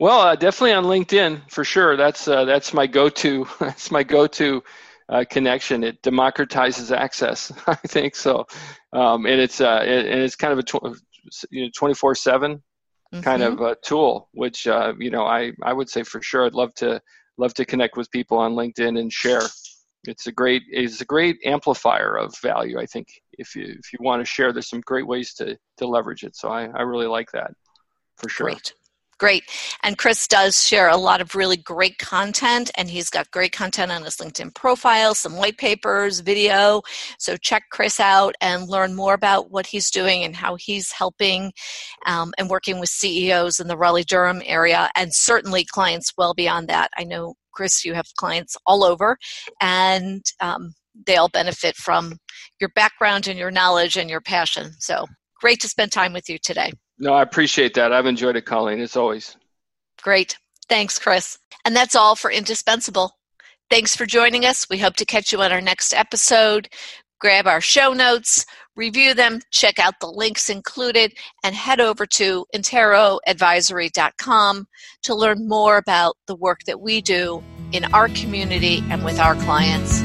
Well, 0.00 0.18
uh, 0.18 0.34
definitely 0.34 0.72
on 0.72 0.86
LinkedIn 0.86 1.48
for 1.48 1.62
sure. 1.62 1.96
That's 1.96 2.26
uh, 2.26 2.44
that's 2.44 2.74
my 2.74 2.88
go-to. 2.88 3.46
That's 3.60 3.92
my 3.92 4.02
go-to 4.02 4.64
uh, 5.08 5.24
connection. 5.30 5.84
It 5.84 6.02
democratizes 6.02 6.90
access. 6.90 7.52
I 7.68 7.76
think 7.76 8.16
so, 8.16 8.46
um, 8.92 9.26
and 9.26 9.40
it's 9.40 9.60
uh, 9.60 9.78
and 9.84 10.20
it's 10.22 10.34
kind 10.34 10.52
of 10.52 10.58
a 10.58 10.64
tw- 10.64 10.98
you 11.50 11.62
know 11.62 11.70
24/7 11.80 12.60
mm-hmm. 13.12 13.22
kind 13.22 13.42
of 13.42 13.60
a 13.60 13.76
tool, 13.82 14.28
which 14.32 14.66
uh, 14.66 14.92
you 14.98 15.10
know 15.10 15.24
I 15.24 15.52
I 15.62 15.72
would 15.72 15.88
say 15.88 16.02
for 16.02 16.22
sure 16.22 16.46
I'd 16.46 16.54
love 16.54 16.74
to 16.76 17.00
love 17.38 17.54
to 17.54 17.64
connect 17.64 17.96
with 17.96 18.10
people 18.10 18.38
on 18.38 18.54
LinkedIn 18.54 18.98
and 18.98 19.12
share. 19.12 19.42
It's 20.06 20.26
a 20.26 20.32
great 20.32 20.62
it's 20.68 21.00
a 21.00 21.04
great 21.04 21.38
amplifier 21.44 22.16
of 22.16 22.36
value. 22.38 22.78
I 22.78 22.86
think 22.86 23.08
if 23.32 23.56
you 23.56 23.64
if 23.64 23.92
you 23.92 23.98
want 24.00 24.20
to 24.20 24.26
share, 24.26 24.52
there's 24.52 24.68
some 24.68 24.82
great 24.82 25.06
ways 25.06 25.34
to 25.34 25.56
to 25.78 25.86
leverage 25.86 26.24
it. 26.24 26.36
So 26.36 26.48
I 26.48 26.66
I 26.66 26.82
really 26.82 27.06
like 27.06 27.30
that 27.32 27.52
for 28.16 28.28
sure. 28.28 28.46
Great. 28.46 28.74
Great. 29.18 29.44
And 29.82 29.96
Chris 29.96 30.26
does 30.26 30.64
share 30.64 30.88
a 30.88 30.96
lot 30.96 31.20
of 31.20 31.34
really 31.34 31.56
great 31.56 31.98
content, 31.98 32.70
and 32.76 32.90
he's 32.90 33.10
got 33.10 33.30
great 33.30 33.52
content 33.52 33.92
on 33.92 34.02
his 34.02 34.16
LinkedIn 34.16 34.54
profile, 34.54 35.14
some 35.14 35.36
white 35.36 35.56
papers, 35.56 36.20
video. 36.20 36.82
So 37.18 37.36
check 37.36 37.64
Chris 37.70 38.00
out 38.00 38.34
and 38.40 38.68
learn 38.68 38.94
more 38.94 39.14
about 39.14 39.50
what 39.50 39.66
he's 39.66 39.90
doing 39.90 40.24
and 40.24 40.34
how 40.34 40.56
he's 40.56 40.90
helping 40.92 41.52
um, 42.06 42.32
and 42.38 42.50
working 42.50 42.80
with 42.80 42.88
CEOs 42.88 43.60
in 43.60 43.68
the 43.68 43.76
Raleigh 43.76 44.04
Durham 44.04 44.42
area, 44.44 44.90
and 44.96 45.14
certainly 45.14 45.64
clients 45.64 46.12
well 46.18 46.34
beyond 46.34 46.68
that. 46.68 46.90
I 46.96 47.04
know, 47.04 47.34
Chris, 47.52 47.84
you 47.84 47.94
have 47.94 48.06
clients 48.16 48.56
all 48.66 48.82
over, 48.82 49.16
and 49.60 50.24
um, 50.40 50.74
they 51.06 51.16
all 51.16 51.28
benefit 51.28 51.76
from 51.76 52.18
your 52.60 52.70
background 52.74 53.28
and 53.28 53.38
your 53.38 53.50
knowledge 53.50 53.96
and 53.96 54.10
your 54.10 54.20
passion. 54.20 54.72
So 54.78 55.06
great 55.40 55.60
to 55.60 55.68
spend 55.68 55.92
time 55.92 56.12
with 56.12 56.28
you 56.28 56.38
today. 56.38 56.72
No, 56.98 57.14
I 57.14 57.22
appreciate 57.22 57.74
that. 57.74 57.92
I've 57.92 58.06
enjoyed 58.06 58.36
it, 58.36 58.46
Colleen, 58.46 58.80
as 58.80 58.96
always. 58.96 59.36
Great. 60.02 60.36
Thanks, 60.68 60.98
Chris. 60.98 61.38
And 61.64 61.74
that's 61.74 61.96
all 61.96 62.14
for 62.14 62.30
Indispensable. 62.30 63.12
Thanks 63.70 63.96
for 63.96 64.06
joining 64.06 64.44
us. 64.44 64.68
We 64.68 64.78
hope 64.78 64.94
to 64.96 65.04
catch 65.04 65.32
you 65.32 65.40
on 65.42 65.50
our 65.50 65.60
next 65.60 65.94
episode. 65.94 66.68
Grab 67.20 67.46
our 67.46 67.60
show 67.60 67.94
notes, 67.94 68.44
review 68.76 69.14
them, 69.14 69.40
check 69.50 69.78
out 69.78 69.94
the 70.00 70.06
links 70.06 70.50
included, 70.50 71.14
and 71.42 71.54
head 71.54 71.80
over 71.80 72.04
to 72.06 72.44
interoadvisory.com 72.54 74.66
to 75.04 75.14
learn 75.14 75.48
more 75.48 75.78
about 75.78 76.16
the 76.26 76.36
work 76.36 76.60
that 76.66 76.80
we 76.80 77.00
do 77.00 77.42
in 77.72 77.84
our 77.94 78.08
community 78.08 78.84
and 78.90 79.04
with 79.04 79.18
our 79.18 79.36
clients. 79.36 80.02